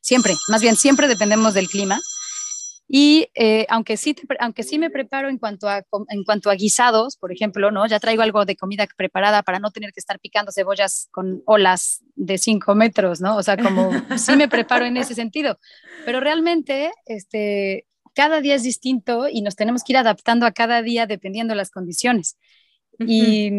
siempre, 0.00 0.34
más 0.48 0.60
bien 0.60 0.76
siempre 0.76 1.08
dependemos 1.08 1.54
del 1.54 1.68
clima. 1.68 1.98
Y 2.88 3.28
eh, 3.34 3.66
aunque, 3.68 3.96
sí 3.96 4.14
aunque 4.38 4.62
sí 4.62 4.78
me 4.78 4.90
preparo 4.90 5.28
en 5.28 5.38
cuanto, 5.38 5.68
a, 5.68 5.82
en 6.08 6.24
cuanto 6.24 6.50
a 6.50 6.54
guisados, 6.54 7.16
por 7.16 7.32
ejemplo, 7.32 7.70
¿no? 7.70 7.86
ya 7.86 7.98
traigo 7.98 8.22
algo 8.22 8.44
de 8.44 8.56
comida 8.56 8.86
preparada 8.96 9.42
para 9.42 9.58
no 9.58 9.72
tener 9.72 9.92
que 9.92 10.00
estar 10.00 10.20
picando 10.20 10.52
cebollas 10.52 11.08
con 11.10 11.42
olas 11.46 12.04
de 12.14 12.38
5 12.38 12.74
metros, 12.76 13.20
¿no? 13.20 13.36
O 13.36 13.42
sea, 13.42 13.56
como 13.56 13.90
sí 14.18 14.36
me 14.36 14.48
preparo 14.48 14.84
en 14.84 14.96
ese 14.96 15.14
sentido. 15.14 15.58
Pero 16.04 16.20
realmente, 16.20 16.92
este, 17.06 17.86
cada 18.14 18.40
día 18.40 18.54
es 18.54 18.62
distinto 18.62 19.28
y 19.28 19.42
nos 19.42 19.56
tenemos 19.56 19.82
que 19.82 19.92
ir 19.92 19.98
adaptando 19.98 20.46
a 20.46 20.52
cada 20.52 20.82
día 20.82 21.06
dependiendo 21.06 21.52
de 21.52 21.58
las 21.58 21.70
condiciones. 21.70 22.38
Y 22.98 23.50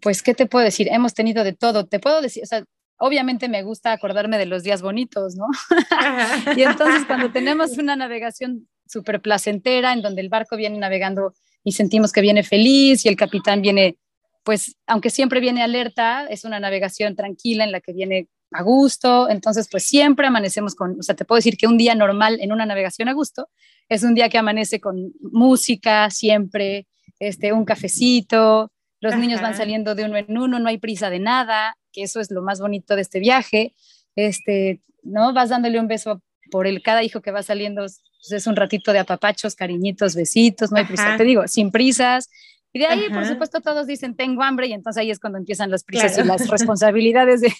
pues, 0.00 0.22
¿qué 0.22 0.34
te 0.34 0.46
puedo 0.46 0.64
decir? 0.64 0.88
Hemos 0.90 1.14
tenido 1.14 1.44
de 1.44 1.52
todo. 1.52 1.86
Te 1.86 2.00
puedo 2.00 2.20
decir, 2.20 2.42
o 2.42 2.46
sea, 2.46 2.64
obviamente 3.00 3.48
me 3.48 3.62
gusta 3.62 3.92
acordarme 3.92 4.38
de 4.38 4.46
los 4.46 4.62
días 4.62 4.82
bonitos, 4.82 5.34
¿no? 5.34 5.46
y 6.56 6.62
entonces 6.62 7.04
cuando 7.06 7.32
tenemos 7.32 7.78
una 7.78 7.96
navegación 7.96 8.68
súper 8.86 9.20
placentera 9.20 9.92
en 9.92 10.02
donde 10.02 10.20
el 10.20 10.28
barco 10.28 10.56
viene 10.56 10.78
navegando 10.78 11.34
y 11.64 11.72
sentimos 11.72 12.12
que 12.12 12.20
viene 12.20 12.42
feliz 12.42 13.04
y 13.04 13.08
el 13.08 13.16
capitán 13.16 13.62
viene, 13.62 13.96
pues, 14.44 14.76
aunque 14.86 15.10
siempre 15.10 15.40
viene 15.40 15.62
alerta, 15.62 16.26
es 16.26 16.44
una 16.44 16.60
navegación 16.60 17.16
tranquila 17.16 17.64
en 17.64 17.72
la 17.72 17.80
que 17.80 17.92
viene 17.92 18.28
a 18.52 18.62
gusto, 18.62 19.30
entonces 19.30 19.68
pues 19.70 19.84
siempre 19.84 20.26
amanecemos 20.26 20.74
con, 20.74 20.98
o 20.98 21.02
sea, 21.02 21.14
te 21.14 21.24
puedo 21.24 21.38
decir 21.38 21.56
que 21.56 21.68
un 21.68 21.78
día 21.78 21.94
normal 21.94 22.38
en 22.40 22.52
una 22.52 22.66
navegación 22.66 23.08
a 23.08 23.12
gusto 23.12 23.48
es 23.88 24.02
un 24.02 24.14
día 24.14 24.28
que 24.28 24.38
amanece 24.38 24.80
con 24.80 25.12
música 25.20 26.10
siempre, 26.10 26.86
este, 27.18 27.52
un 27.52 27.64
cafecito, 27.64 28.72
los 29.00 29.16
niños 29.16 29.40
van 29.40 29.56
saliendo 29.56 29.94
de 29.94 30.04
uno 30.04 30.16
en 30.16 30.36
uno, 30.36 30.58
no 30.58 30.68
hay 30.68 30.78
prisa 30.78 31.08
de 31.08 31.20
nada, 31.20 31.76
que 31.92 32.02
eso 32.02 32.20
es 32.20 32.30
lo 32.30 32.42
más 32.42 32.60
bonito 32.60 32.96
de 32.96 33.02
este 33.02 33.20
viaje, 33.20 33.74
este, 34.16 34.80
¿no? 35.02 35.32
Vas 35.32 35.50
dándole 35.50 35.80
un 35.80 35.88
beso 35.88 36.22
por 36.50 36.66
el 36.66 36.82
cada 36.82 37.02
hijo 37.02 37.20
que 37.20 37.30
va 37.30 37.42
saliendo, 37.42 37.82
pues, 37.82 38.32
es 38.32 38.46
un 38.46 38.56
ratito 38.56 38.92
de 38.92 38.98
apapachos, 38.98 39.54
cariñitos, 39.54 40.14
besitos, 40.14 40.70
no 40.70 40.78
hay 40.78 40.84
prisa, 40.84 41.16
te 41.16 41.24
digo, 41.24 41.46
sin 41.46 41.70
prisas, 41.70 42.28
y 42.72 42.78
de 42.78 42.86
ahí, 42.86 43.08
por 43.10 43.26
supuesto, 43.26 43.60
todos 43.60 43.88
dicen, 43.88 44.14
tengo 44.14 44.44
hambre, 44.44 44.68
y 44.68 44.72
entonces 44.72 45.00
ahí 45.00 45.10
es 45.10 45.18
cuando 45.18 45.38
empiezan 45.38 45.72
las 45.72 45.82
prisas 45.82 46.16
y 46.18 46.22
las 46.22 46.48
responsabilidades 46.48 47.40
de, 47.40 47.52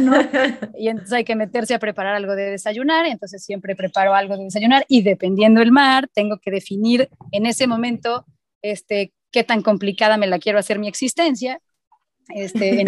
¿no? 0.00 0.14
Y 0.78 0.88
entonces 0.88 1.12
hay 1.12 1.24
que 1.24 1.36
meterse 1.36 1.74
a 1.74 1.78
preparar 1.78 2.14
algo 2.14 2.34
de 2.34 2.50
desayunar, 2.50 3.06
y 3.06 3.10
entonces 3.10 3.44
siempre 3.44 3.76
preparo 3.76 4.14
algo 4.14 4.38
de 4.38 4.44
desayunar, 4.44 4.86
y 4.88 5.02
dependiendo 5.02 5.60
el 5.60 5.72
mar, 5.72 6.08
tengo 6.14 6.38
que 6.38 6.50
definir 6.50 7.10
en 7.32 7.44
ese 7.44 7.66
momento 7.66 8.24
este, 8.62 9.12
qué 9.30 9.44
tan 9.44 9.60
complicada 9.60 10.16
me 10.16 10.26
la 10.26 10.38
quiero 10.38 10.58
hacer 10.58 10.78
mi 10.78 10.88
existencia, 10.88 11.60
este, 12.28 12.84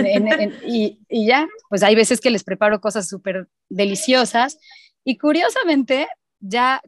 y, 0.67 0.99
y, 1.09 1.27
ya, 1.27 1.47
pues 1.69 1.83
hay 1.83 1.95
veces 1.95 2.21
que 2.21 2.31
les 2.31 2.45
preparo 2.45 2.81
cosas 2.81 3.09
súper 3.09 3.49
deliciosas, 3.69 4.59
y 5.05 5.19
curiosamente, 5.19 6.09
ya, 6.41 6.83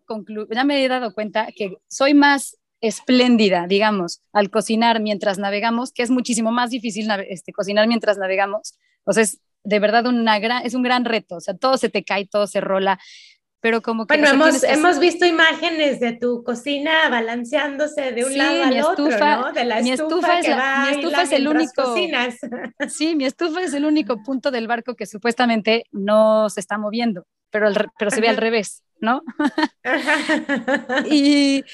ya 0.50 0.64
me 0.64 0.84
he 0.84 0.88
dado 0.88 1.14
cuenta 1.14 1.48
que 1.54 1.76
soy 1.88 2.14
más 2.14 2.58
espléndida, 2.80 3.66
digamos, 3.66 4.22
al 4.32 4.50
cocinar 4.50 5.00
mientras 5.00 5.38
navegamos, 5.38 5.92
que 5.92 6.02
es 6.02 6.10
muchísimo 6.10 6.50
más 6.50 6.70
difícil 6.70 7.08
este, 7.28 7.52
cocinar 7.52 7.86
mientras 7.86 8.18
navegamos. 8.18 8.78
O 9.04 9.12
sea, 9.12 9.22
es 9.22 9.40
de 9.64 9.78
verdad 9.78 10.06
una 10.06 10.38
gran, 10.38 10.64
es 10.64 10.74
un 10.74 10.82
gran 10.82 11.04
reto. 11.04 11.36
O 11.36 11.40
sea, 11.40 11.56
todo 11.56 11.76
se 11.76 11.88
te 11.88 12.04
cae, 12.04 12.26
todo 12.26 12.46
se 12.46 12.60
rola. 12.60 12.98
Pero 13.60 13.82
como 13.82 14.06
que... 14.06 14.16
Bueno, 14.16 14.30
hemos, 14.30 14.62
hemos 14.62 14.98
visto 14.98 15.26
imágenes 15.26 15.98
de 15.98 16.12
tu 16.12 16.44
cocina 16.44 17.08
balanceándose 17.08 18.12
de 18.12 18.24
un 18.24 18.38
lado 18.38 18.62
al 18.62 18.80
otro, 18.82 19.08
¿no? 19.08 19.52
De 19.52 19.64
la 19.64 19.80
mi 19.80 19.90
estufa, 19.90 20.38
es, 20.38 20.46
mi 20.48 20.96
estufa 20.96 21.22
es 21.22 21.32
el 21.32 21.48
único... 21.48 21.82
Cocinas. 21.82 22.36
Sí, 22.88 23.16
mi 23.16 23.24
estufa 23.24 23.62
es 23.62 23.74
el 23.74 23.84
único 23.84 24.22
punto 24.22 24.50
del 24.50 24.68
barco 24.68 24.94
que 24.94 25.06
supuestamente 25.06 25.84
no 25.90 26.48
se 26.50 26.60
está 26.60 26.78
moviendo, 26.78 27.26
pero, 27.50 27.70
pero 27.98 28.10
se 28.10 28.20
ve 28.20 28.28
al 28.28 28.36
revés, 28.36 28.84
¿no? 29.00 29.22
y 31.10 31.64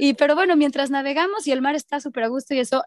y 0.00 0.14
pero 0.14 0.34
bueno, 0.34 0.56
mientras 0.56 0.90
navegamos 0.90 1.46
y 1.46 1.52
el 1.52 1.60
mar 1.60 1.74
está 1.74 2.00
súper 2.00 2.24
a 2.24 2.28
gusto 2.28 2.54
y 2.54 2.58
eso, 2.58 2.82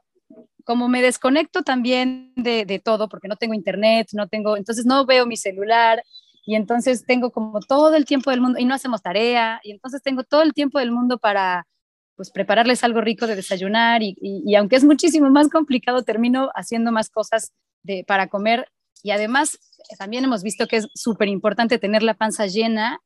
como 0.63 0.87
me 0.87 1.03
desconecto 1.03 1.61
también 1.61 2.33
de, 2.35 2.65
de, 2.65 2.79
todo, 2.79 3.07
porque 3.07 3.27
no 3.27 3.35
tengo 3.35 3.53
internet, 3.53 4.07
no 4.13 4.27
tengo, 4.27 4.57
entonces 4.57 4.87
no 4.87 5.05
veo 5.05 5.27
mi 5.27 5.37
celular 5.37 6.03
y 6.45 6.55
entonces 6.55 7.05
tengo 7.05 7.31
como 7.31 7.59
todo 7.61 7.95
el 7.95 8.05
tiempo 8.05 8.31
del 8.31 8.41
mundo 8.41 8.59
y 8.59 8.65
no 8.65 8.75
hacemos 8.75 9.01
tarea 9.01 9.59
y 9.63 9.71
entonces 9.71 10.01
tengo 10.01 10.23
todo 10.23 10.41
el 10.41 10.53
tiempo 10.53 10.79
del 10.79 10.91
mundo 10.91 11.17
para 11.17 11.67
pues 12.15 12.29
prepararles 12.31 12.83
algo 12.83 13.01
rico 13.01 13.25
de 13.25 13.35
desayunar 13.35 14.03
y, 14.03 14.15
y, 14.21 14.55
aunque 14.55 14.75
es 14.75 14.83
muchísimo 14.83 15.29
más 15.31 15.49
complicado, 15.49 16.03
termino 16.03 16.49
haciendo 16.53 16.91
más 16.91 17.09
cosas 17.09 17.53
de, 17.81 18.03
para 18.07 18.27
comer 18.27 18.67
y 19.01 19.11
además 19.11 19.57
también 19.97 20.23
hemos 20.23 20.43
visto 20.43 20.67
que 20.67 20.77
es 20.77 20.87
súper 20.93 21.27
importante 21.27 21.79
tener 21.79 22.03
la 22.03 22.13
panza 22.13 22.45
llena 22.45 22.99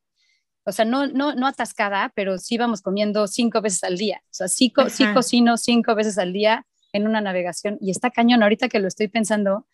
o 0.68 0.74
sea, 0.74 0.84
no, 0.84 1.08
no, 1.08 1.34
no 1.34 1.48
atascada, 1.48 2.12
pero 2.14 2.38
sí 2.38 2.58
vamos 2.58 2.82
comiendo 2.82 3.28
cinco 3.28 3.62
veces 3.62 3.86
al 3.86 3.98
día. 3.98 4.22
O 4.26 4.34
sea, 4.34 4.50
sí, 4.50 4.74
sí 4.90 5.06
cocino 5.14 5.56
cinco 5.56 5.96
veces 5.96 6.18
al 6.18 6.34
día 6.34 6.66
en 6.92 7.08
una 7.08 7.22
navegación 7.22 7.78
y 7.80 7.90
está 7.90 8.12
cañón. 8.12 8.44
Ahorita 8.44 8.68
que 8.68 8.80
lo 8.80 8.90
estoy 8.90 9.08
pensando, 9.08 9.66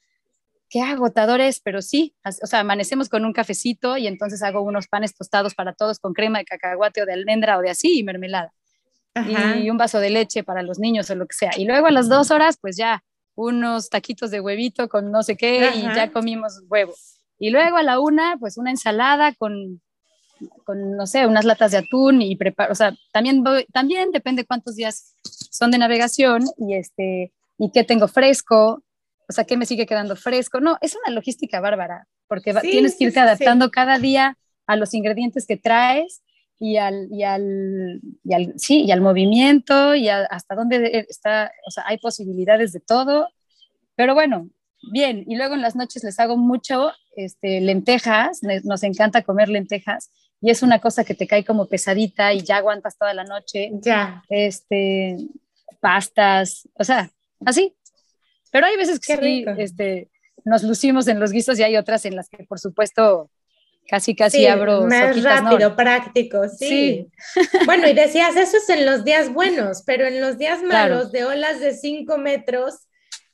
qué 0.74 0.82
agotador 0.82 1.40
es, 1.40 1.60
pero 1.60 1.84
sí, 1.84 2.16
o 2.26 2.48
sea, 2.48 2.62
amanecemos 2.62 3.08
con 3.08 3.26
un 3.26 3.32
cafecito 3.32 3.96
y 3.96 4.08
entonces 4.08 4.42
hago 4.42 4.62
unos 4.64 4.88
panes 4.88 5.14
tostados 5.14 5.54
para 5.54 5.74
todos 5.74 6.00
con 6.00 6.14
crema 6.14 6.40
de 6.40 6.46
cacahuate 6.46 7.04
o 7.04 7.06
de 7.06 7.14
almendra 7.14 7.60
o 7.60 7.62
de 7.62 7.70
así 7.70 8.00
y 8.00 8.04
mermelada. 8.04 8.52
Y 9.62 9.70
un 9.70 9.78
vaso 9.78 10.00
de 10.00 10.10
leche 10.10 10.44
para 10.44 10.64
los 10.64 10.80
niños 10.80 11.12
o 11.12 11.16
lo 11.16 11.28
que 11.28 11.36
sea. 11.36 11.52
Y 11.56 11.66
luego 11.66 11.86
a 11.86 11.92
las 11.92 12.10
dos 12.10 12.32
horas, 12.32 12.58
pues 12.60 12.76
ya, 12.76 13.04
unos 13.36 13.92
taquitos 13.92 14.32
de 14.32 14.40
huevito 14.40 14.90
con 14.90 15.12
no 15.12 15.22
sé 15.22 15.38
qué 15.38 15.70
y 15.76 15.84
ya 15.84 16.12
comimos 16.12 16.64
huevo. 16.68 16.96
Y 17.38 17.52
luego 17.52 17.78
a 17.78 17.84
la 17.84 18.00
una, 18.00 18.38
pues 18.40 18.58
una 18.58 18.72
ensalada 18.72 19.32
con 19.36 19.80
con, 20.66 20.98
no 20.98 21.06
sé, 21.06 21.28
unas 21.28 21.46
latas 21.46 21.72
de 21.72 21.78
atún 21.78 22.22
y 22.22 22.36
preparo, 22.36 22.74
o 22.74 22.76
sea, 22.76 22.94
también, 23.14 23.44
también 23.72 24.12
depende 24.12 24.44
cuántos 24.44 24.76
días 24.76 25.16
son 25.24 25.72
de 25.72 25.78
navegación 25.78 26.44
y, 26.58 26.74
este, 26.74 27.32
y 27.58 27.72
qué 27.72 27.86
tengo 27.86 28.10
fresco, 28.10 28.83
o 29.28 29.34
sea, 29.34 29.44
qué 29.44 29.58
me 29.58 29.66
sigue 29.66 29.86
quedando 29.86 30.16
fresco. 30.16 30.60
No, 30.60 30.78
es 30.82 30.96
una 30.96 31.14
logística 31.14 31.60
bárbara, 31.60 32.08
porque 32.28 32.54
tienes 32.54 32.96
que 32.96 33.06
irte 33.06 33.20
adaptando 33.20 33.72
cada 33.72 34.00
día 34.00 34.38
a 34.68 34.76
los 34.76 34.94
ingredientes 34.94 35.46
que 35.46 35.58
traes 35.58 36.24
y 36.60 36.78
al, 36.78 37.08
y 37.12 37.24
al, 37.24 38.02
y 38.24 38.34
al, 38.34 38.54
sí, 38.58 38.84
y 38.84 38.92
al 38.92 39.02
movimiento 39.02 39.96
y 39.96 40.10
hasta 40.10 40.56
dónde 40.56 41.06
está, 41.10 41.52
o 41.68 41.72
sea, 41.72 41.84
hay 41.88 41.98
posibilidades 41.98 42.72
de 42.72 42.80
todo. 42.80 43.30
Pero 43.96 44.14
bueno, 44.14 44.50
bien, 44.92 45.24
y 45.28 45.36
luego 45.36 45.56
en 45.56 45.62
las 45.62 45.76
noches 45.76 46.04
les 46.04 46.20
hago 46.20 46.38
mucho 46.38 46.92
este, 47.16 47.62
lentejas, 47.62 48.42
nos 48.64 48.84
encanta 48.84 49.24
comer 49.24 49.50
lentejas, 49.50 50.12
y 50.44 50.50
es 50.50 50.62
una 50.62 50.80
cosa 50.80 51.06
que 51.06 51.14
te 51.14 51.26
cae 51.26 51.46
como 51.46 51.68
pesadita 51.68 52.34
y 52.34 52.42
ya 52.42 52.58
aguantas 52.58 52.98
toda 52.98 53.14
la 53.14 53.24
noche. 53.24 53.72
Ya. 53.82 54.24
Este, 54.28 55.16
pastas, 55.80 56.68
o 56.74 56.84
sea, 56.84 57.10
así. 57.46 57.74
Pero 58.54 58.68
hay 58.68 58.78
veces 58.78 59.00
que 59.00 59.18
sí, 59.18 59.46
este, 59.58 60.10
nos 60.46 60.62
lucimos 60.62 61.08
en 61.08 61.20
los 61.20 61.32
guisos 61.32 61.58
y 61.58 61.64
hay 61.64 61.76
otras 61.76 62.06
en 62.06 62.16
las 62.16 62.30
que, 62.30 62.44
por 62.44 62.60
supuesto, 62.60 63.32
casi 63.88 64.16
casi 64.16 64.46
abro. 64.46 64.86
Más 64.86 65.24
rápido, 65.24 65.76
práctico, 65.76 66.48
sí. 66.48 67.10
bueno, 67.66 67.88
y 67.88 67.94
decías, 67.94 68.36
eso 68.36 68.58
es 68.58 68.70
en 68.70 68.86
los 68.86 69.04
días 69.04 69.34
buenos, 69.34 69.82
pero 69.88 70.06
en 70.06 70.22
los 70.22 70.38
días 70.38 70.62
malos 70.62 71.12
de 71.12 71.26
olas 71.26 71.62
de 71.62 71.74
5 71.74 72.16
metros, 72.20 72.76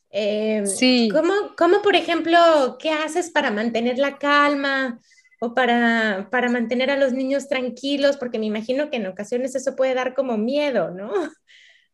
eh, 0.10 0.64
sí. 0.66 1.10
¿cómo, 1.12 1.34
¿cómo, 1.58 1.82
por 1.82 1.98
ejemplo, 1.98 2.78
qué 2.80 2.92
haces 2.92 3.30
para 3.30 3.52
mantener 3.52 3.98
la 4.00 4.18
calma? 4.18 5.02
o 5.42 5.54
para, 5.54 6.28
para 6.30 6.50
mantener 6.50 6.92
a 6.92 6.98
los 6.98 7.14
niños 7.14 7.48
tranquilos, 7.48 8.18
porque 8.18 8.40
me 8.40 8.46
imagino 8.46 8.90
que 8.90 8.98
en 8.98 9.08
ocasiones 9.08 9.56
eso 9.56 9.74
puede 9.74 9.94
dar 9.94 10.14
como 10.14 10.38
miedo, 10.38 10.92
¿no? 10.92 11.14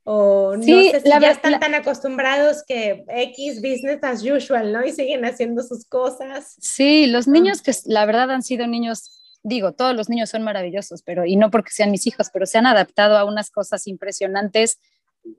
O 0.07 0.55
no 0.55 0.63
sé 0.63 1.01
si 1.01 1.09
ya 1.09 1.31
están 1.31 1.59
tan 1.59 1.73
acostumbrados 1.73 2.63
que 2.67 3.03
X 3.07 3.55
business 3.55 4.03
as 4.03 4.23
usual, 4.23 4.71
¿no? 4.71 4.85
Y 4.85 4.91
siguen 4.91 5.25
haciendo 5.25 5.63
sus 5.63 5.83
cosas. 5.85 6.55
Sí, 6.59 7.07
los 7.07 7.27
niños 7.27 7.63
que 7.63 7.71
la 7.85 8.05
verdad 8.05 8.29
han 8.29 8.43
sido 8.43 8.67
niños, 8.67 9.39
digo, 9.41 9.73
todos 9.73 9.95
los 9.95 10.07
niños 10.07 10.29
son 10.29 10.43
maravillosos, 10.43 11.01
pero 11.01 11.25
y 11.25 11.35
no 11.37 11.49
porque 11.49 11.71
sean 11.71 11.89
mis 11.89 12.05
hijos, 12.05 12.29
pero 12.31 12.45
se 12.45 12.59
han 12.59 12.67
adaptado 12.67 13.17
a 13.17 13.25
unas 13.25 13.49
cosas 13.49 13.87
impresionantes, 13.87 14.77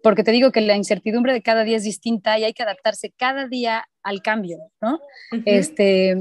porque 0.02 0.24
te 0.24 0.33
digo 0.33 0.50
que 0.50 0.61
la 0.61 0.74
incertidumbre 0.74 1.33
de 1.33 1.42
cada 1.42 1.62
día 1.62 1.76
es 1.76 1.85
distinta 1.85 2.37
y 2.37 2.42
hay 2.42 2.52
que 2.52 2.64
adaptarse 2.64 3.12
cada 3.16 3.46
día 3.46 3.88
al 4.02 4.20
cambio, 4.20 4.59
¿no? 4.81 4.98
Este, 5.44 6.16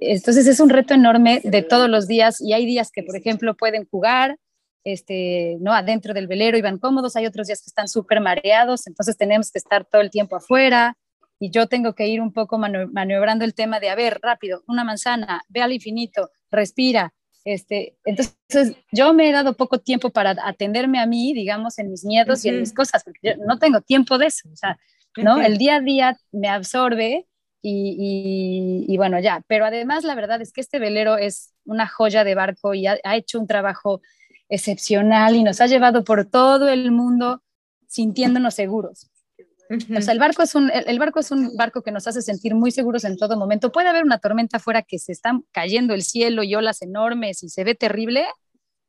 entonces 0.00 0.48
es 0.48 0.58
un 0.58 0.70
reto 0.70 0.94
enorme 0.94 1.40
de 1.44 1.62
todos 1.62 1.88
los 1.88 2.08
días 2.08 2.40
y 2.40 2.52
hay 2.52 2.66
días 2.66 2.90
que, 2.90 3.04
por 3.04 3.16
ejemplo, 3.16 3.56
pueden 3.56 3.86
jugar, 3.88 4.38
este, 4.84 5.56
¿no? 5.60 5.72
Adentro 5.72 6.14
del 6.14 6.26
velero 6.26 6.56
y 6.56 6.62
van 6.62 6.78
cómodos, 6.78 7.16
hay 7.16 7.26
otros 7.26 7.46
días 7.46 7.60
que 7.60 7.68
están 7.68 7.88
súper 7.88 8.20
mareados, 8.20 8.86
entonces 8.86 9.16
tenemos 9.16 9.50
que 9.50 9.58
estar 9.58 9.84
todo 9.84 10.00
el 10.00 10.10
tiempo 10.10 10.36
afuera 10.36 10.96
y 11.38 11.50
yo 11.50 11.66
tengo 11.66 11.94
que 11.94 12.06
ir 12.06 12.20
un 12.20 12.32
poco 12.32 12.58
maniobrando 12.58 13.44
el 13.44 13.54
tema 13.54 13.80
de, 13.80 13.88
a 13.88 13.94
ver, 13.94 14.18
rápido, 14.22 14.62
una 14.68 14.84
manzana, 14.84 15.42
ve 15.48 15.62
al 15.62 15.72
infinito, 15.72 16.30
respira. 16.50 17.14
Este, 17.44 17.96
entonces 18.04 18.76
yo 18.92 19.14
me 19.14 19.30
he 19.30 19.32
dado 19.32 19.54
poco 19.54 19.78
tiempo 19.78 20.10
para 20.10 20.36
atenderme 20.44 21.00
a 21.00 21.06
mí, 21.06 21.32
digamos, 21.32 21.78
en 21.78 21.90
mis 21.90 22.04
miedos 22.04 22.44
y 22.44 22.50
en 22.50 22.60
mis 22.60 22.74
cosas, 22.74 23.02
porque 23.02 23.20
yo 23.22 23.44
no 23.46 23.58
tengo 23.58 23.80
tiempo 23.80 24.18
de 24.18 24.26
eso, 24.26 24.48
o 24.52 24.56
sea, 24.56 24.78
¿no? 25.16 25.40
El 25.40 25.56
día 25.56 25.76
a 25.76 25.80
día 25.80 26.18
me 26.32 26.48
absorbe 26.48 27.26
y, 27.62 28.94
bueno, 28.96 29.18
ya, 29.20 29.42
pero 29.46 29.64
además 29.64 30.04
la 30.04 30.14
verdad 30.14 30.40
es 30.40 30.52
que 30.52 30.60
este 30.60 30.78
velero 30.78 31.16
es 31.16 31.54
una 31.64 31.86
joya 31.86 32.24
de 32.24 32.34
barco 32.34 32.74
y 32.74 32.86
ha, 32.86 32.98
hecho 33.16 33.38
un 33.38 33.46
trabajo 33.46 34.00
excepcional 34.50 35.34
y 35.36 35.42
nos 35.42 35.60
ha 35.60 35.66
llevado 35.66 36.04
por 36.04 36.26
todo 36.26 36.68
el 36.68 36.90
mundo 36.90 37.42
sintiéndonos 37.86 38.54
seguros. 38.54 39.10
O 39.96 40.00
sea, 40.02 40.12
el 40.12 40.18
barco, 40.18 40.42
es 40.42 40.56
un, 40.56 40.70
el 40.70 40.98
barco 40.98 41.20
es 41.20 41.30
un 41.30 41.56
barco 41.56 41.82
que 41.82 41.92
nos 41.92 42.06
hace 42.08 42.22
sentir 42.22 42.56
muy 42.56 42.72
seguros 42.72 43.04
en 43.04 43.16
todo 43.16 43.36
momento. 43.36 43.70
Puede 43.70 43.88
haber 43.88 44.02
una 44.02 44.18
tormenta 44.18 44.56
afuera 44.56 44.82
que 44.82 44.98
se 44.98 45.12
está 45.12 45.40
cayendo 45.52 45.94
el 45.94 46.02
cielo 46.02 46.42
y 46.42 46.56
olas 46.56 46.82
enormes 46.82 47.44
y 47.44 47.48
se 47.48 47.62
ve 47.62 47.76
terrible, 47.76 48.26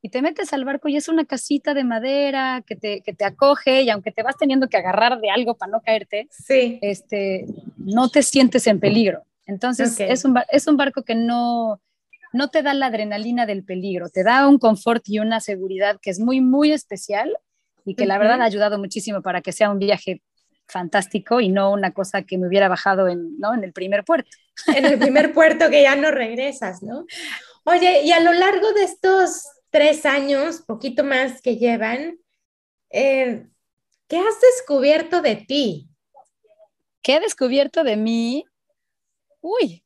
y 0.01 0.09
te 0.09 0.21
metes 0.21 0.51
al 0.53 0.65
barco 0.65 0.89
y 0.89 0.97
es 0.97 1.07
una 1.07 1.25
casita 1.25 1.73
de 1.73 1.83
madera 1.83 2.63
que 2.65 2.75
te, 2.75 3.01
que 3.01 3.13
te 3.13 3.23
acoge 3.23 3.83
y 3.83 3.89
aunque 3.89 4.11
te 4.11 4.23
vas 4.23 4.35
teniendo 4.37 4.67
que 4.67 4.77
agarrar 4.77 5.21
de 5.21 5.29
algo 5.29 5.55
para 5.55 5.71
no 5.71 5.81
caerte, 5.81 6.27
sí. 6.31 6.79
este, 6.81 7.45
no 7.77 8.09
te 8.09 8.23
sientes 8.23 8.65
en 8.65 8.79
peligro. 8.79 9.23
Entonces 9.45 9.99
es, 9.99 10.25
un, 10.25 10.39
es 10.49 10.67
un 10.67 10.77
barco 10.77 11.03
que 11.03 11.13
no, 11.13 11.79
no 12.33 12.49
te 12.49 12.61
da 12.61 12.73
la 12.73 12.87
adrenalina 12.87 13.45
del 13.45 13.63
peligro, 13.63 14.09
te 14.09 14.23
da 14.23 14.47
un 14.47 14.57
confort 14.57 15.03
y 15.07 15.19
una 15.19 15.39
seguridad 15.39 15.99
que 16.01 16.09
es 16.09 16.19
muy, 16.19 16.41
muy 16.41 16.71
especial 16.71 17.37
y 17.85 17.95
que 17.95 18.05
la 18.05 18.17
verdad 18.17 18.41
ha 18.41 18.45
ayudado 18.45 18.77
muchísimo 18.77 19.21
para 19.21 19.41
que 19.41 19.51
sea 19.51 19.69
un 19.69 19.79
viaje 19.79 20.21
fantástico 20.67 21.41
y 21.41 21.49
no 21.49 21.71
una 21.71 21.91
cosa 21.91 22.23
que 22.23 22.37
me 22.37 22.47
hubiera 22.47 22.69
bajado 22.69 23.07
en, 23.07 23.37
¿no? 23.37 23.53
en 23.53 23.63
el 23.63 23.73
primer 23.73 24.03
puerto. 24.03 24.29
En 24.67 24.85
el 24.85 24.97
primer 24.97 25.33
puerto 25.33 25.69
que 25.69 25.83
ya 25.83 25.95
no 25.95 26.11
regresas, 26.11 26.81
¿no? 26.81 27.05
Oye, 27.65 28.03
y 28.03 28.11
a 28.11 28.19
lo 28.19 28.31
largo 28.33 28.71
de 28.73 28.83
estos 28.83 29.43
tres 29.69 30.05
años, 30.05 30.61
poquito 30.65 31.03
más 31.03 31.41
que 31.41 31.57
llevan, 31.57 32.17
eh, 32.89 33.47
¿qué 34.07 34.17
has 34.17 34.39
descubierto 34.41 35.21
de 35.21 35.35
ti? 35.35 35.89
¿Qué 37.01 37.15
he 37.15 37.19
descubierto 37.19 37.83
de 37.83 37.97
mí? 37.97 38.45
Uy, 39.41 39.83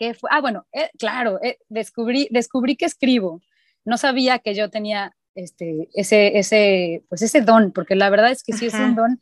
¿qué 0.00 0.14
fue? 0.14 0.30
Ah, 0.32 0.40
bueno, 0.40 0.66
eh, 0.72 0.90
claro, 0.98 1.38
eh, 1.42 1.58
descubrí, 1.68 2.26
descubrí 2.30 2.74
que 2.74 2.86
escribo. 2.86 3.42
No 3.84 3.98
sabía 3.98 4.38
que 4.38 4.54
yo 4.54 4.70
tenía 4.70 5.14
este, 5.34 5.90
ese, 5.92 6.38
ese, 6.38 7.04
pues 7.10 7.20
ese 7.20 7.42
don, 7.42 7.70
porque 7.70 7.94
la 7.96 8.08
verdad 8.08 8.30
es 8.30 8.42
que 8.42 8.54
sí 8.54 8.66
es 8.66 8.74
un 8.74 8.94
don 8.94 9.20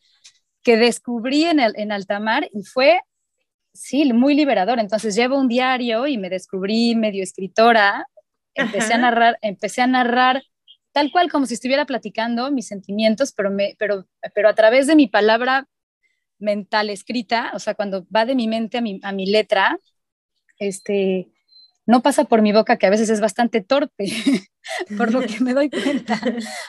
que 0.63 0.77
descubrí 0.77 1.45
en, 1.45 1.59
el, 1.59 1.73
en 1.77 1.91
Altamar 1.91 2.49
y 2.53 2.63
fue, 2.63 3.01
sí, 3.73 4.13
muy 4.13 4.35
liberador. 4.35 4.79
Entonces 4.79 5.17
llevo 5.17 5.37
un 5.37 5.49
diario 5.49 6.07
y 6.07 6.17
me 6.17 6.31
descubrí 6.31 6.95
medio 6.95 7.25
escritora, 7.25 8.07
empecé 8.55 8.95
a 8.95 8.99
narrar, 8.99 9.37
empecé 9.43 9.83
a 9.83 9.89
narrar 9.89 10.45
tal 10.93 11.11
cual 11.11 11.29
como 11.29 11.47
si 11.47 11.55
estuviera 11.55 11.87
platicando 11.87 12.53
mis 12.53 12.69
sentimientos, 12.69 13.33
pero, 13.33 13.51
me, 13.51 13.75
pero, 13.81 14.07
pero 14.33 14.49
a 14.49 14.55
través 14.55 14.87
de 14.87 14.95
mi 14.95 15.09
palabra 15.09 15.67
mental 16.39 16.89
escrita, 16.91 17.51
o 17.55 17.59
sea, 17.59 17.75
cuando 17.75 18.07
va 18.15 18.25
de 18.27 18.37
mi 18.37 18.47
mente 18.47 18.79
a 18.79 18.81
mi, 18.81 19.01
a 19.03 19.11
mi 19.11 19.27
letra, 19.27 19.77
este, 20.59 21.29
no 21.89 22.03
pasa 22.03 22.25
por 22.25 22.43
mi 22.43 22.53
boca, 22.53 22.77
que 22.77 22.87
a 22.87 22.91
veces 22.91 23.09
es 23.09 23.23
bastante 23.23 23.63
torpe, 23.63 24.05
por 24.99 25.11
lo 25.11 25.23
que 25.23 25.41
me 25.41 25.55
doy 25.55 25.71
cuenta. 25.71 26.21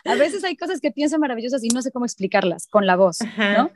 A 0.06 0.15
veces 0.15 0.45
hay 0.45 0.56
cosas 0.56 0.80
que 0.80 0.91
pienso 0.91 1.19
maravillosas 1.19 1.62
y 1.62 1.67
no 1.67 1.82
sé 1.82 1.91
cómo 1.91 2.06
explicarlas 2.06 2.67
con 2.67 2.88
la 2.88 2.95
voz, 2.95 3.19
¿no? 3.38 3.69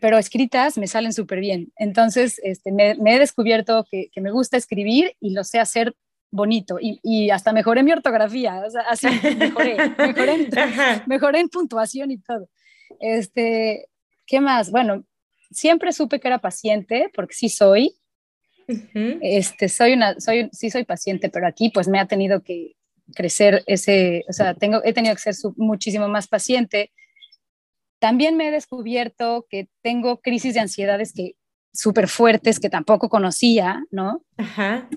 Pero 0.00 0.18
escritas 0.18 0.78
me 0.78 0.88
salen 0.88 1.12
súper 1.12 1.38
bien. 1.38 1.72
Entonces, 1.76 2.40
este, 2.42 2.72
me, 2.72 2.96
he 3.06 3.18
descubierto 3.20 3.86
que, 3.88 4.10
me 4.16 4.32
gusta 4.32 4.56
escribir 4.56 5.14
y 5.20 5.30
lo 5.30 5.44
sé 5.44 5.60
hacer 5.60 5.94
bonito 6.32 6.78
y, 6.80 7.30
hasta 7.30 7.52
mejoré 7.52 7.84
mi 7.84 7.92
ortografía, 7.92 8.60
o 8.66 8.70
sea, 8.70 8.82
así 8.82 9.06
mejoré, 9.36 9.76
mejoré, 11.06 11.40
en, 11.40 11.48
puntuación 11.48 12.10
y 12.10 12.18
todo. 12.18 12.48
Este, 12.98 13.86
¿Qué 14.26 14.40
más? 14.40 14.72
Bueno, 14.72 15.04
siempre 15.52 15.92
supe 15.92 16.18
que 16.18 16.26
era 16.26 16.38
paciente, 16.38 17.12
porque 17.14 17.34
sí 17.34 17.48
soy, 17.48 17.96
este, 19.20 19.68
soy 19.68 19.94
una, 19.94 20.18
soy, 20.20 20.48
sí 20.52 20.70
soy 20.70 20.84
paciente, 20.84 21.28
pero 21.28 21.46
aquí 21.46 21.70
pues 21.70 21.88
me 21.88 21.98
ha 21.98 22.06
tenido 22.06 22.42
que 22.42 22.76
crecer 23.14 23.62
ese, 23.66 24.24
o 24.28 24.32
sea, 24.32 24.54
tengo, 24.54 24.80
he 24.84 24.92
tenido 24.92 25.14
que 25.14 25.20
ser 25.20 25.34
muchísimo 25.56 26.08
más 26.08 26.28
paciente. 26.28 26.92
También 27.98 28.36
me 28.36 28.48
he 28.48 28.50
descubierto 28.50 29.46
que 29.48 29.68
tengo 29.82 30.20
crisis 30.20 30.54
de 30.54 30.60
ansiedades 30.60 31.12
que 31.12 31.34
súper 31.72 32.08
fuertes 32.08 32.58
que 32.58 32.70
tampoco 32.70 33.08
conocía, 33.08 33.84
¿no? 33.90 34.22
Ajá. 34.36 34.88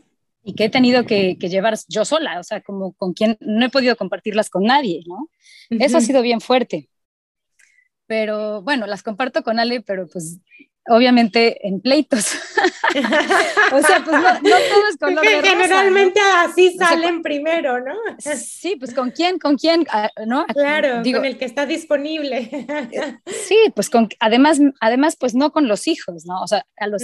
Y 0.43 0.55
que 0.55 0.65
he 0.65 0.69
tenido 0.69 1.05
que, 1.05 1.38
que, 1.38 1.49
llevar 1.49 1.77
yo 1.88 2.03
sola, 2.05 2.39
o 2.39 2.43
sea, 2.43 2.62
como 2.62 2.93
con 2.93 3.13
quien 3.13 3.38
no 3.39 3.65
he 3.65 3.69
podido 3.69 3.95
compartirlas 3.95 4.49
con 4.49 4.63
nadie, 4.63 5.01
¿no? 5.07 5.29
Eso 5.69 5.97
ha 5.97 6.01
sido 6.01 6.21
bien 6.21 6.41
fuerte. 6.41 6.89
Pero 8.07 8.62
bueno, 8.62 8.86
las 8.86 9.03
comparto 9.03 9.43
con 9.43 9.59
Ale, 9.59 9.81
pero 9.81 10.07
pues 10.07 10.39
obviamente 10.88 11.65
en 11.67 11.82
pleitos. 11.82 12.34
o 13.72 13.82
sea, 13.82 14.04
pues 14.04 14.22
no, 14.22 14.39
todo 14.41 14.88
es 14.89 14.98
color 15.00 15.26
de 15.26 15.41
rosa, 15.41 15.50
Generalmente 15.50 16.19
así 16.38 16.76
salen 16.78 17.22
primero, 17.22 17.80
¿no? 17.80 17.93
sí, 18.19 18.76
pues 18.78 18.93
con 18.93 19.12
quién, 19.12 19.39
con 19.39 19.56
quién, 19.58 19.86
ah, 19.89 20.10
¿no? 20.26 20.46
Claro, 20.54 21.02
con 21.04 21.26
el 21.26 21.38
que 21.38 21.46
está 21.46 21.65
disponible. 21.65 22.50
sí, 23.48 23.58
pues 23.76 23.89
con, 23.89 24.10
además, 24.19 24.60
además, 24.80 25.15
pues 25.19 25.36
no 25.36 25.52
con 25.52 25.67
los 25.67 25.88
hijos, 25.88 26.26
¿no? 26.26 26.41
O 26.41 26.48
sea, 26.48 26.65
a 26.78 26.88
los, 26.88 27.04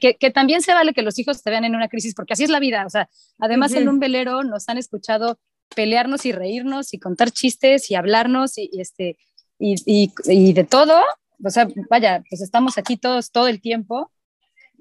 que, 0.00 0.14
que, 0.14 0.30
también 0.30 0.62
se 0.62 0.74
vale 0.74 0.92
que 0.92 1.02
los 1.02 1.18
hijos 1.18 1.42
te 1.42 1.50
vean 1.50 1.64
en 1.64 1.74
una 1.74 1.88
crisis, 1.88 2.14
porque 2.14 2.34
así 2.34 2.44
es 2.44 2.50
la 2.50 2.60
vida, 2.60 2.84
o 2.86 2.90
sea, 2.90 3.08
además 3.38 3.72
en 3.74 3.88
un 3.88 3.98
velero 3.98 4.44
nos 4.44 4.68
han 4.68 4.78
escuchado 4.78 5.38
pelearnos 5.74 6.24
y 6.26 6.32
reírnos 6.32 6.94
y 6.94 6.98
contar 6.98 7.30
chistes 7.30 7.90
y 7.90 7.96
hablarnos 7.96 8.56
y, 8.58 8.70
y 8.72 8.80
este, 8.80 9.16
y, 9.58 9.74
y, 9.84 10.12
y 10.24 10.52
de 10.52 10.64
todo, 10.64 11.02
o 11.42 11.50
sea, 11.50 11.68
vaya, 11.90 12.22
pues 12.28 12.40
estamos 12.40 12.78
aquí 12.78 12.96
todos 12.96 13.30
todo 13.30 13.48
el 13.48 13.60
tiempo 13.60 14.10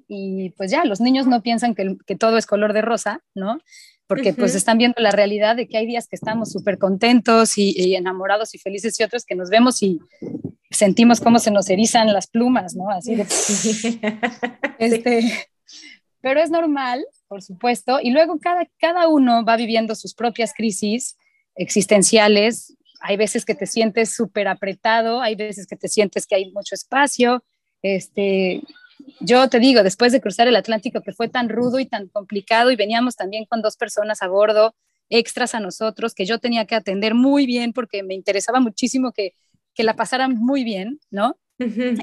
y 0.08 0.52
pues 0.52 0.72
ya, 0.72 0.86
los 0.86 1.02
niños 1.02 1.28
no 1.28 1.42
piensan 1.42 1.76
que, 1.76 1.98
que 2.06 2.16
todo 2.16 2.38
es 2.38 2.46
color 2.46 2.74
de 2.74 2.82
rosa, 2.82 3.24
¿no? 3.34 3.60
Porque 4.08 4.34
pues 4.34 4.54
están 4.54 4.78
viendo 4.78 5.02
la 5.02 5.10
realidad 5.10 5.56
de 5.56 5.68
que 5.68 5.78
hay 5.78 5.88
días 5.88 6.08
que 6.08 6.16
estamos 6.16 6.52
súper 6.52 6.78
contentos 6.78 7.58
y, 7.58 7.96
enamorados 7.96 8.54
y 8.54 8.60
felices 8.60 9.00
y 9.00 9.04
otros 9.04 9.26
que 9.26 9.34
nos 9.34 9.50
vemos 9.50 9.82
y 9.82 10.00
sentimos 10.70 11.20
cómo 11.20 11.40
se 11.40 11.50
nos 11.50 11.70
erizan 11.72 12.14
las 12.14 12.28
plumas, 12.28 12.76
¿no? 12.76 12.90
Así 12.92 13.16
de... 13.16 13.24
este, 14.80 15.48
pero 16.22 16.40
es 16.40 16.52
normal, 16.52 17.04
por 17.28 17.42
supuesto, 17.42 18.00
y 18.00 18.12
luego 18.12 18.38
cada, 18.40 18.68
cada 18.80 19.08
uno 19.08 19.44
va 19.44 19.58
viviendo 19.58 19.96
sus 19.96 20.14
propias 20.14 20.54
crisis 20.54 21.18
existenciales 21.56 22.78
hay 23.00 23.18
veces 23.18 23.46
que 23.46 23.56
te 23.56 23.66
sientes 23.66 24.14
súper 24.14 24.48
apretado, 24.48 25.22
hay 25.22 25.36
veces 25.36 25.68
que 25.68 25.76
te 25.76 25.88
sientes 25.88 26.26
que 26.26 26.36
hay 26.36 26.52
mucho 26.52 26.76
espacio. 26.76 27.44
Este, 27.82 28.62
yo 29.20 29.48
te 29.50 29.60
digo, 29.60 29.84
después 29.84 30.12
de 30.12 30.22
cruzar 30.22 30.48
el 30.48 30.56
Atlántico, 30.56 31.02
que 31.02 31.14
fue 31.14 31.28
tan 31.28 31.50
rudo 31.50 31.80
y 31.80 31.86
tan 31.86 32.08
complicado, 32.08 32.72
y 32.72 32.76
veníamos 32.76 33.16
también 33.16 33.46
con 33.46 33.62
dos 33.62 33.78
personas 33.78 34.22
a 34.22 34.28
bordo, 34.28 34.76
extras 35.10 35.54
a 35.56 35.60
nosotros, 35.60 36.14
que 36.14 36.26
yo 36.26 36.40
tenía 36.40 36.66
que 36.66 36.76
atender 36.76 37.14
muy 37.14 37.46
bien 37.46 37.74
porque 37.74 38.04
me 38.04 38.16
interesaba 38.16 38.60
muchísimo 38.60 39.12
que, 39.12 39.34
que 39.74 39.84
la 39.84 39.96
pasaran 39.96 40.36
muy 40.36 40.64
bien, 40.64 41.00
¿no? 41.12 41.38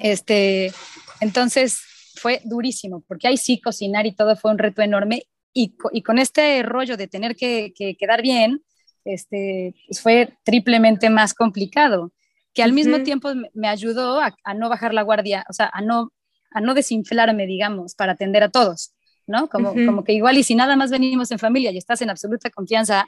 este, 0.03 0.73
entonces 1.21 1.81
fue 2.15 2.41
durísimo, 2.45 3.03
porque 3.09 3.29
ahí 3.29 3.37
sí 3.37 3.61
cocinar 3.61 4.07
y 4.07 4.15
todo 4.15 4.37
fue 4.37 4.51
un 4.51 4.59
reto 4.59 4.83
enorme. 4.83 5.25
Y, 5.55 5.75
y 5.93 6.03
con 6.03 6.19
este 6.19 6.63
rollo 6.63 6.97
de 6.97 7.09
tener 7.09 7.37
que, 7.37 7.75
que 7.77 7.95
quedar 7.97 8.23
bien, 8.23 8.63
este, 9.05 9.75
pues, 9.87 10.01
fue 10.01 10.35
triplemente 10.45 11.11
más 11.11 11.35
complicado, 11.35 12.12
que 12.55 12.62
al 12.62 12.73
mismo 12.73 13.03
tiempo 13.03 13.31
me 13.55 13.69
ayudó 13.69 14.21
a, 14.21 14.55
no 14.55 14.69
bajar 14.69 14.93
la 14.93 15.03
guardia, 15.03 15.45
o 15.49 15.53
sea, 15.53 15.71
a 15.73 15.81
no, 15.81 16.12
a 16.51 16.61
no 16.61 16.75
desinflarme, 16.75 17.47
digamos, 17.47 17.95
para 17.95 18.12
atender 18.12 18.43
a 18.43 18.51
todos, 18.51 18.95
¿no? 19.27 19.49
Como, 19.49 19.73
como 19.73 20.05
que 20.05 20.12
igual 20.12 20.37
y 20.37 20.43
si 20.43 20.55
nada 20.55 20.77
más 20.77 20.91
venimos 20.91 21.31
en 21.31 21.38
familia 21.38 21.71
y 21.71 21.79
estás 21.79 22.03
en 22.03 22.11
absoluta 22.11 22.51
confianza, 22.51 23.07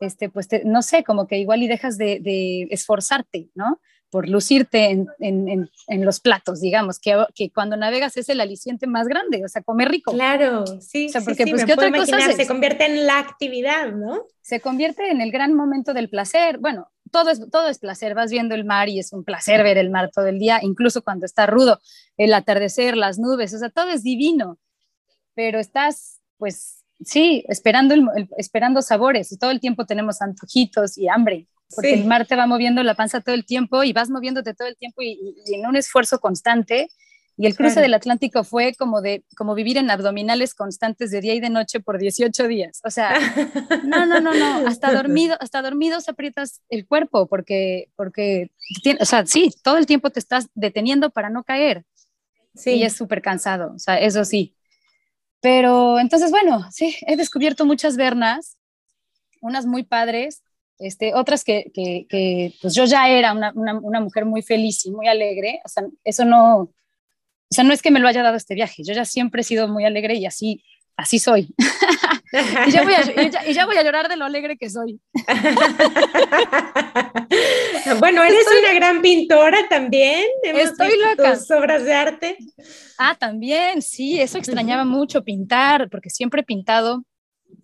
este, 0.00 0.28
pues 0.28 0.48
no 0.64 0.82
sé, 0.82 1.04
como 1.04 1.28
que 1.28 1.38
igual 1.38 1.62
y 1.62 1.68
dejas 1.68 1.96
de, 1.96 2.18
de 2.20 2.66
esforzarte, 2.70 3.50
¿no? 3.54 3.80
Por 4.12 4.28
lucirte 4.28 4.90
en, 4.90 5.08
en, 5.20 5.70
en, 5.86 6.04
los 6.04 6.20
platos, 6.20 6.60
digamos, 6.60 6.98
que, 6.98 7.24
que, 7.34 7.50
cuando 7.50 7.78
navegas 7.78 8.18
es 8.18 8.28
el 8.28 8.42
aliciente 8.42 8.86
más 8.86 9.08
grande, 9.08 9.42
o 9.42 9.48
sea, 9.48 9.62
comer 9.62 9.88
rico. 9.88 10.12
Claro, 10.12 10.66
sí, 10.82 11.06
o 11.06 11.08
sea, 11.08 11.22
porque 11.22 11.46
pues, 11.46 11.64
¿qué 11.64 11.72
otra 11.72 11.90
cosa 11.90 12.18
se 12.30 12.46
convierte 12.46 12.84
en 12.84 13.06
la 13.06 13.18
actividad, 13.18 13.90
¿no? 13.90 14.26
Se 14.42 14.60
convierte 14.60 15.10
en 15.10 15.22
el 15.22 15.32
gran 15.32 15.54
momento 15.54 15.94
del 15.94 16.10
placer. 16.10 16.58
Bueno, 16.58 16.90
todo 17.10 17.30
es, 17.30 17.40
todo 17.50 17.68
es 17.68 17.78
placer, 17.78 18.14
vas 18.14 18.30
viendo 18.30 18.54
el 18.54 18.66
mar 18.66 18.90
y 18.90 18.98
es 18.98 19.14
un 19.14 19.24
placer 19.24 19.62
ver 19.62 19.78
el 19.78 19.88
mar 19.88 20.10
todo 20.14 20.26
el 20.26 20.38
día, 20.38 20.58
incluso 20.60 21.00
cuando 21.00 21.24
está 21.24 21.46
rudo, 21.46 21.80
el 22.18 22.34
atardecer, 22.34 22.98
las 22.98 23.18
nubes, 23.18 23.54
o 23.54 23.58
sea, 23.58 23.70
todo 23.70 23.88
es 23.88 24.02
divino, 24.02 24.58
pero 25.34 25.58
estás, 25.58 26.20
pues, 26.36 26.84
sí, 27.02 27.46
esperando, 27.48 27.94
esperando 28.36 28.82
sabores, 28.82 29.32
y 29.32 29.38
todo 29.38 29.50
el 29.50 29.60
tiempo 29.60 29.86
tenemos 29.86 30.20
antojitos 30.20 30.98
y 30.98 31.08
hambre 31.08 31.48
porque 31.74 31.94
el 31.94 32.04
mar 32.04 32.26
te 32.26 32.36
va 32.36 32.46
moviendo 32.46 32.82
la 32.82 32.94
panza 32.94 33.20
todo 33.20 33.34
el 33.34 33.44
tiempo 33.44 33.84
y 33.84 33.92
vas 33.92 34.10
moviéndote 34.10 34.54
todo 34.54 34.68
el 34.68 34.76
tiempo 34.76 35.02
y, 35.02 35.34
en 35.46 35.66
un 35.66 35.76
esfuerzo 35.76 36.20
constante. 36.20 36.88
Y 37.38 37.46
el 37.46 37.56
cruce 37.56 37.80
del 37.80 37.94
Atlántico 37.94 38.44
fue 38.44 38.74
como, 38.74 39.00
de, 39.00 39.24
como 39.36 39.54
vivir 39.54 39.78
en 39.78 39.90
abdominales 39.90 40.54
constantes 40.54 41.10
de 41.10 41.22
día 41.22 41.34
y 41.34 41.40
de 41.40 41.48
noche 41.48 41.80
por 41.80 41.98
18 41.98 42.46
días. 42.46 42.80
O 42.84 42.90
sea, 42.90 43.14
no, 43.84 44.04
no, 44.04 44.20
no, 44.20 44.34
no, 44.34 44.68
hasta 44.68 44.92
dormido, 44.92 45.36
hasta 45.40 45.62
dormidos 45.62 46.08
aprietas 46.08 46.60
el 46.68 46.86
cuerpo 46.86 47.26
porque, 47.26 47.88
porque, 47.96 48.50
o 49.00 49.04
sea, 49.06 49.24
sí, 49.26 49.50
todo 49.64 49.78
el 49.78 49.86
tiempo 49.86 50.10
te 50.10 50.20
estás 50.20 50.48
deteniendo 50.54 51.10
para 51.10 51.30
no 51.30 51.42
caer. 51.42 51.84
Sí. 52.54 52.72
Y 52.72 52.82
es 52.82 52.94
súper 52.94 53.22
cansado, 53.22 53.72
o 53.74 53.78
sea, 53.78 53.98
eso 53.98 54.26
sí. 54.26 54.54
Pero 55.40 55.98
entonces, 55.98 56.30
bueno, 56.30 56.70
sí, 56.70 56.96
he 57.06 57.16
descubierto 57.16 57.64
muchas 57.64 57.96
vernas, 57.96 58.58
unas 59.40 59.66
muy 59.66 59.82
padres, 59.82 60.42
este, 60.82 61.14
otras 61.14 61.44
que, 61.44 61.70
que, 61.72 62.54
pues 62.60 62.74
yo 62.74 62.84
ya 62.84 63.08
era 63.08 63.32
una, 63.32 63.52
una, 63.54 64.00
mujer 64.00 64.24
muy 64.24 64.42
feliz 64.42 64.84
y 64.86 64.90
muy 64.90 65.08
alegre, 65.08 65.60
o 65.64 65.68
sea, 65.68 65.84
eso 66.04 66.24
no, 66.24 66.58
o 66.58 66.70
sea, 67.50 67.64
no 67.64 67.72
es 67.72 67.82
que 67.82 67.90
me 67.90 68.00
lo 68.00 68.08
haya 68.08 68.22
dado 68.22 68.36
este 68.36 68.54
viaje, 68.54 68.82
yo 68.84 68.92
ya 68.92 69.04
siempre 69.04 69.42
he 69.42 69.44
sido 69.44 69.68
muy 69.68 69.84
alegre 69.84 70.14
y 70.14 70.26
así, 70.26 70.64
así 70.96 71.18
soy. 71.18 71.54
y, 72.66 72.70
ya 72.70 72.82
voy 72.82 72.94
a, 72.94 73.02
y, 73.46 73.52
ya, 73.52 73.66
voy 73.66 73.76
a, 73.76 73.82
llorar 73.82 74.08
de 74.08 74.16
lo 74.16 74.24
alegre 74.24 74.56
que 74.56 74.70
soy. 74.70 75.00
bueno, 78.00 78.22
eres 78.22 78.46
una 78.60 78.72
gran 78.72 79.02
pintora 79.02 79.68
también. 79.68 80.24
Hemos 80.42 80.62
estoy 80.62 80.92
loca. 80.98 81.34
Tus 81.34 81.50
obras 81.50 81.84
de 81.84 81.92
arte. 81.92 82.38
Ah, 82.98 83.16
también, 83.18 83.82
sí, 83.82 84.20
eso 84.20 84.38
extrañaba 84.38 84.84
mucho 84.84 85.22
pintar, 85.22 85.90
porque 85.90 86.10
siempre 86.10 86.40
he 86.40 86.44
pintado 86.44 87.04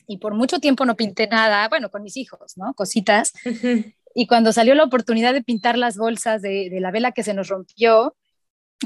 y 0.08 0.18
por 0.18 0.34
mucho 0.34 0.58
tiempo 0.58 0.86
no 0.86 0.96
pinté 0.96 1.28
nada, 1.28 1.68
bueno, 1.68 1.90
con 1.90 2.02
mis 2.02 2.16
hijos, 2.16 2.56
¿no? 2.56 2.74
Cositas. 2.74 3.32
Y 4.14 4.26
cuando 4.26 4.52
salió 4.52 4.74
la 4.74 4.82
oportunidad 4.82 5.32
de 5.32 5.44
pintar 5.44 5.78
las 5.78 5.96
bolsas 5.96 6.42
de, 6.42 6.70
de, 6.70 6.80
la 6.80 6.90
vela 6.90 7.12
que 7.12 7.22
se 7.22 7.34
nos 7.34 7.48
rompió, 7.48 8.16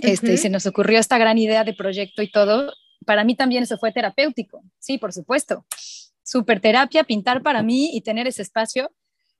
este, 0.03 0.35
y 0.35 0.37
se 0.37 0.51
nos 0.51 0.67
ocurrió 0.67 0.99
esta 0.99 1.17
gran 1.17 1.39
idea 1.39 1.65
de 1.65 1.75
proyecto 1.75 2.23
y 2.23 2.31
todo. 2.31 2.73
Para 3.07 3.25
mí 3.25 3.35
también 3.35 3.63
eso 3.63 3.79
fue 3.79 3.93
terapéutico, 3.93 4.63
sí, 4.79 4.99
por 4.99 5.13
supuesto. 5.13 5.65
Super 6.23 6.61
terapia, 6.61 7.05
pintar 7.05 7.43
para 7.43 7.63
mí 7.63 7.91
y 7.95 8.01
tener 8.03 8.27
ese 8.27 8.43
espacio 8.43 8.93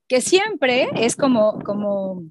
que 0.07 0.21
siempre 0.21 0.89
es 0.95 1.15
como, 1.15 1.59
como 1.63 2.23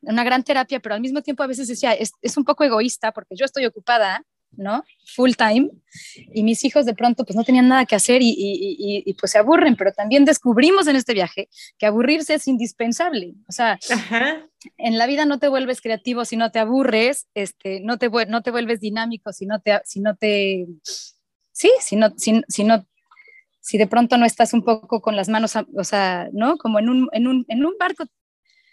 una 0.00 0.24
gran 0.24 0.42
terapia, 0.42 0.80
pero 0.80 0.94
al 0.94 1.00
mismo 1.00 1.22
tiempo 1.22 1.42
a 1.42 1.46
veces 1.48 1.68
decía, 1.68 1.92
es, 1.92 2.12
es 2.22 2.36
un 2.36 2.44
poco 2.44 2.64
egoísta 2.64 3.12
porque 3.12 3.36
yo 3.36 3.44
estoy 3.44 3.66
ocupada 3.66 4.24
¿no? 4.56 4.84
Full 5.14 5.32
time. 5.32 5.70
Y 6.34 6.42
mis 6.42 6.64
hijos 6.64 6.86
de 6.86 6.94
pronto 6.94 7.24
pues 7.24 7.36
no 7.36 7.44
tenían 7.44 7.68
nada 7.68 7.86
que 7.86 7.96
hacer 7.96 8.22
y, 8.22 8.34
y, 8.36 9.14
pues 9.14 9.32
se 9.32 9.38
aburren, 9.38 9.76
pero 9.76 9.92
también 9.92 10.24
descubrimos 10.24 10.86
en 10.86 10.96
este 10.96 11.14
viaje 11.14 11.48
que 11.78 11.86
aburrirse 11.86 12.34
es 12.34 12.48
indispensable. 12.48 13.34
O 13.48 13.52
sea, 13.52 13.78
en 14.76 14.98
la 14.98 15.06
vida 15.06 15.24
no 15.24 15.38
te 15.38 15.48
vuelves 15.48 15.80
creativo 15.80 16.24
si 16.24 16.36
no 16.36 16.50
te 16.50 16.58
aburres, 16.58 17.28
este, 17.34 17.80
no, 17.80 17.98
te, 17.98 18.10
no 18.28 18.42
te 18.42 18.50
vuelves 18.50 18.80
dinámico 18.80 19.32
si 19.32 19.46
no 19.46 19.60
te, 19.60 19.80
si 19.84 20.00
no 20.00 20.16
te, 20.16 20.66
sí, 21.52 21.70
si 21.80 21.96
no, 21.96 22.12
si, 22.16 22.42
si 22.48 22.64
no, 22.64 22.86
si 23.60 23.78
de 23.78 23.86
pronto 23.86 24.16
no 24.16 24.26
estás 24.26 24.52
un 24.52 24.62
poco 24.62 25.00
con 25.00 25.16
las 25.16 25.28
manos, 25.28 25.54
o 25.56 25.84
sea, 25.84 26.28
¿no? 26.32 26.56
Como 26.56 26.78
en 26.78 26.88
un, 26.88 27.08
en 27.12 27.26
un, 27.26 27.44
en 27.48 27.64
un 27.64 27.74
barco 27.78 28.04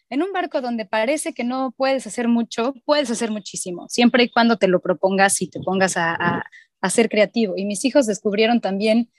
en 0.10 0.22
un 0.22 0.32
barco 0.32 0.62
donde 0.62 0.86
parece 0.86 1.34
que 1.34 1.44
no 1.44 1.74
puedes 1.76 2.06
hacer 2.08 2.28
mucho, 2.28 2.74
puedes 2.86 3.10
hacer 3.10 3.32
muchísimo, 3.32 3.88
siempre 3.90 4.24
y 4.24 4.30
cuando 4.30 4.58
te 4.58 4.68
lo 4.68 4.82
propongas 4.82 5.42
y 5.42 5.50
te 5.50 5.60
pongas 5.60 5.94
a, 5.98 6.44
ser 6.90 7.08
creativo. 7.08 7.54
Y 7.56 7.64
mis 7.64 7.86
hijos 7.86 8.08
descubrieron 8.08 8.60
también 8.60 9.10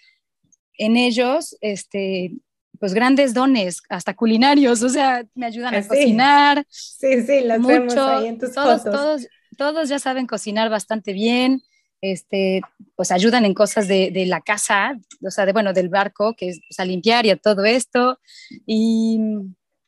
en 0.77 0.99
ellos, 0.99 1.57
este, 1.63 2.35
pues 2.79 2.93
grandes 2.93 3.33
dones, 3.33 3.81
hasta 3.89 4.15
culinarios, 4.15 4.83
o 4.83 4.91
sea, 4.91 5.25
me 5.35 5.47
ayudan 5.47 5.75
a 5.75 5.79
ah, 5.79 5.89
cocinar. 5.89 6.67
Sí, 6.69 7.23
sí, 7.23 7.41
las 7.41 7.59
mucho. 7.59 8.07
ahí 8.07 8.27
en 8.27 8.39
tus 8.39 8.53
todos, 8.53 8.85
Todos, 8.85 9.27
todos 9.57 9.89
ya 9.89 9.99
saben 9.99 10.27
cocinar 10.27 10.69
bastante 10.69 11.15
bien, 11.15 11.63
este, 12.03 12.61
pues 12.97 13.11
ayudan 13.11 13.47
en 13.47 13.55
cosas 13.55 13.89
de, 13.89 14.11
de, 14.11 14.27
la 14.27 14.43
casa, 14.43 14.99
o 15.27 15.31
sea, 15.31 15.47
de, 15.47 15.55
bueno, 15.55 15.73
del 15.73 15.89
barco, 15.89 16.35
que 16.37 16.51
es 16.51 16.61
pues, 16.69 16.79
a 16.79 16.85
limpiar 16.85 17.25
y 17.25 17.31
a 17.31 17.37
todo 17.37 17.65
esto. 17.65 18.19
Y 18.67 19.19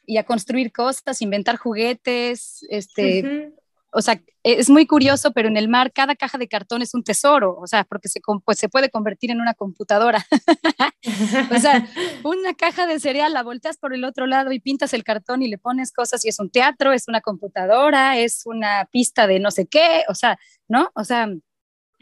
y 0.06 0.18
a 0.18 0.24
construir 0.24 0.72
cosas, 0.72 1.20
inventar 1.20 1.56
juguetes, 1.56 2.64
este, 2.68 3.52
o 3.90 4.02
sea, 4.02 4.20
es 4.42 4.68
muy 4.68 4.86
curioso, 4.86 5.32
pero 5.32 5.48
en 5.48 5.56
el 5.56 5.68
mar 5.68 5.90
cada 5.90 6.14
caja 6.14 6.36
de 6.36 6.48
cartón 6.48 6.82
es 6.82 6.92
un 6.92 7.02
tesoro, 7.02 7.56
o 7.58 7.66
sea, 7.66 7.84
porque 7.84 8.08
se, 8.08 8.20
pues, 8.44 8.58
se 8.58 8.68
puede 8.68 8.90
convertir 8.90 9.30
en 9.30 9.40
una 9.40 9.54
computadora. 9.54 10.24
o 11.50 11.58
sea, 11.58 11.88
una 12.22 12.52
caja 12.52 12.86
de 12.86 13.00
cereal 13.00 13.32
la 13.32 13.42
volteas 13.42 13.78
por 13.78 13.94
el 13.94 14.04
otro 14.04 14.26
lado 14.26 14.52
y 14.52 14.60
pintas 14.60 14.92
el 14.92 15.02
cartón 15.02 15.42
y 15.42 15.48
le 15.48 15.56
pones 15.56 15.92
cosas 15.92 16.24
y 16.24 16.28
es 16.28 16.38
un 16.38 16.50
teatro, 16.50 16.92
es 16.92 17.08
una 17.08 17.22
computadora, 17.22 18.18
es 18.18 18.42
una 18.44 18.86
pista 18.92 19.26
de 19.26 19.40
no 19.40 19.50
sé 19.50 19.66
qué, 19.66 20.04
o 20.08 20.14
sea, 20.14 20.38
¿no? 20.68 20.90
O 20.94 21.04
sea, 21.04 21.28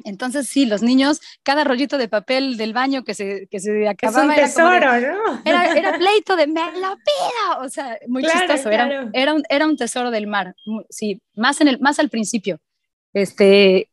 entonces, 0.02 0.48
sí, 0.48 0.66
los 0.66 0.82
niños, 0.82 1.20
cada 1.42 1.62
rollito 1.62 1.98
de 1.98 2.08
papel 2.08 2.56
del 2.56 2.72
baño 2.72 3.04
que 3.04 3.14
se, 3.14 3.46
que 3.48 3.60
se 3.60 3.88
acababa. 3.88 4.34
Es 4.34 4.38
un 4.40 4.44
tesoro, 4.44 5.00
¿no? 5.00 5.42
Era, 5.44 5.96
pleito 5.98 6.36
de 6.36 6.46
me 6.48 6.72
lo 6.80 6.96
pido. 6.96 7.60
O 7.60 7.68
sea, 7.68 7.98
muy 8.08 8.24
chistoso. 8.24 8.70
Era, 8.70 9.08
era, 9.12 9.34
un, 9.34 9.42
era 9.48 9.66
un 9.66 9.76
tesoro 9.76 10.10
del 10.10 10.26
mar. 10.26 10.54
Sí, 10.90 11.20
más, 11.36 11.60
en 11.60 11.68
el, 11.68 11.80
más 11.80 11.98
al 11.98 12.10
principio. 12.10 12.60
Este, 13.12 13.88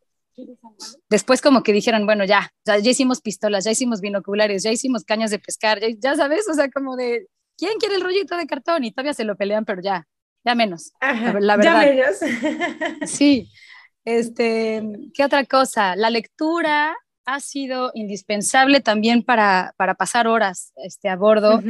después, 1.09 1.41
como 1.41 1.61
que 1.61 1.73
dijeron, 1.73 2.05
bueno, 2.05 2.25
ya, 2.25 2.51
ya, 2.65 2.77
hicimos 2.77 3.21
pistolas, 3.21 3.65
ya 3.65 3.71
hicimos 3.71 4.01
binoculares, 4.01 4.63
ya 4.63 4.71
hicimos 4.71 5.03
cañas 5.03 5.29
de 5.29 5.39
pescar, 5.39 5.79
ya, 5.79 5.89
ya, 5.97 6.15
sabes, 6.15 6.49
o 6.49 6.53
sea, 6.55 6.69
como 6.71 6.95
de, 6.95 7.27
¿quién 7.57 7.77
quiere 7.77 7.95
el 7.95 8.01
rollito 8.01 8.35
de 8.35 8.47
cartón? 8.47 8.83
Y 8.83 8.91
todavía 8.91 9.13
se 9.13 9.23
lo 9.23 9.35
pelean, 9.35 9.65
pero 9.65 9.81
ya, 9.83 10.07
ya 10.43 10.55
menos. 10.55 10.91
la, 11.39 11.57
verdad. 11.57 11.63
Ya 11.63 11.79
menos. 11.79 12.17
sí. 13.05 13.51
Este, 14.05 14.81
¿Qué 15.13 15.23
otra 15.23 15.45
cosa? 15.45 15.95
La 15.95 16.09
lectura 16.09 16.95
ha 17.25 17.39
sido 17.39 17.91
indispensable 17.93 18.81
también 18.81 19.23
para, 19.23 19.73
para 19.77 19.95
pasar 19.95 20.27
horas 20.27 20.73
este, 20.77 21.09
a 21.09 21.15
bordo 21.15 21.61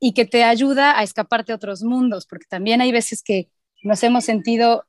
y 0.00 0.12
que 0.12 0.24
te 0.24 0.44
ayuda 0.44 0.98
a 0.98 1.02
escaparte 1.02 1.52
a 1.52 1.56
otros 1.56 1.82
mundos, 1.82 2.26
porque 2.26 2.46
también 2.48 2.80
hay 2.80 2.92
veces 2.92 3.22
que 3.22 3.48
nos 3.82 4.02
hemos 4.02 4.24
sentido 4.24 4.84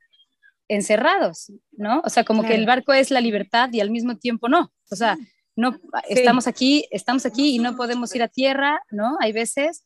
encerrados, 0.67 1.51
¿no? 1.71 2.01
O 2.03 2.09
sea, 2.09 2.25
como 2.25 2.43
que 2.43 2.55
el 2.55 2.65
barco 2.65 2.91
es 2.91 3.11
la 3.11 3.21
libertad 3.21 3.69
y 3.71 3.79
al 3.79 3.89
mismo 3.89 4.17
tiempo 4.17 4.49
no. 4.49 4.73
O 4.91 4.95
sea, 4.95 5.17
no 5.55 5.79
estamos 6.09 6.47
aquí, 6.47 6.85
estamos 6.91 7.25
aquí 7.25 7.55
y 7.55 7.59
no 7.59 7.75
podemos 7.75 8.13
ir 8.15 8.23
a 8.23 8.27
tierra, 8.27 8.81
¿no? 8.91 9.17
Hay 9.19 9.31
veces 9.31 9.83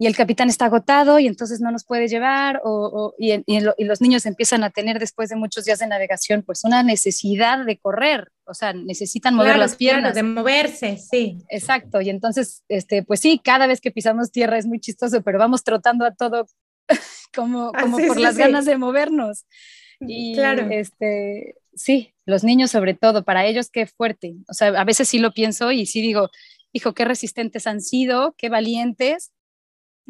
y 0.00 0.06
el 0.06 0.14
capitán 0.14 0.48
está 0.48 0.66
agotado 0.66 1.18
y 1.18 1.26
entonces 1.26 1.60
no 1.60 1.72
nos 1.72 1.84
puede 1.84 2.06
llevar 2.06 2.60
o, 2.64 3.14
y, 3.18 3.42
los 3.84 4.00
niños 4.00 4.26
empiezan 4.26 4.62
a 4.62 4.70
tener 4.70 5.00
después 5.00 5.28
de 5.28 5.34
muchos 5.34 5.64
días 5.64 5.80
de 5.80 5.88
navegación 5.88 6.42
pues 6.42 6.62
una 6.62 6.84
necesidad 6.84 7.64
de 7.64 7.78
correr, 7.78 8.30
o 8.44 8.54
sea, 8.54 8.72
necesitan 8.72 9.34
mover 9.34 9.58
las 9.58 9.74
piernas. 9.74 10.14
de 10.14 10.22
moverse, 10.22 10.98
sí. 10.98 11.38
Exacto, 11.48 12.00
y 12.00 12.10
entonces, 12.10 12.62
este, 12.68 13.02
pues 13.02 13.18
sí, 13.18 13.40
cada 13.42 13.66
vez 13.66 13.80
que 13.80 13.90
pisamos 13.90 14.30
tierra 14.30 14.56
es 14.56 14.66
muy 14.66 14.78
chistoso, 14.78 15.20
pero 15.22 15.38
vamos 15.38 15.64
trotando 15.64 16.04
a 16.04 16.14
todo 16.14 16.46
como, 17.34 17.72
ah, 17.74 17.82
como 17.82 17.98
por 17.98 18.20
las 18.20 18.36
ganas 18.36 18.66
de 18.66 18.78
movernos. 18.78 19.46
Y 20.00 20.34
claro. 20.34 20.68
este, 20.70 21.56
sí, 21.74 22.14
los 22.24 22.44
niños 22.44 22.70
sobre 22.70 22.94
todo, 22.94 23.24
para 23.24 23.46
ellos 23.46 23.68
qué 23.68 23.86
fuerte, 23.86 24.36
o 24.48 24.54
sea, 24.54 24.68
a 24.68 24.84
veces 24.84 25.08
sí 25.08 25.18
lo 25.18 25.32
pienso 25.32 25.72
y 25.72 25.86
sí 25.86 26.00
digo, 26.02 26.30
hijo, 26.72 26.94
qué 26.94 27.04
resistentes 27.04 27.66
han 27.66 27.80
sido, 27.80 28.36
qué 28.38 28.48
valientes 28.48 29.32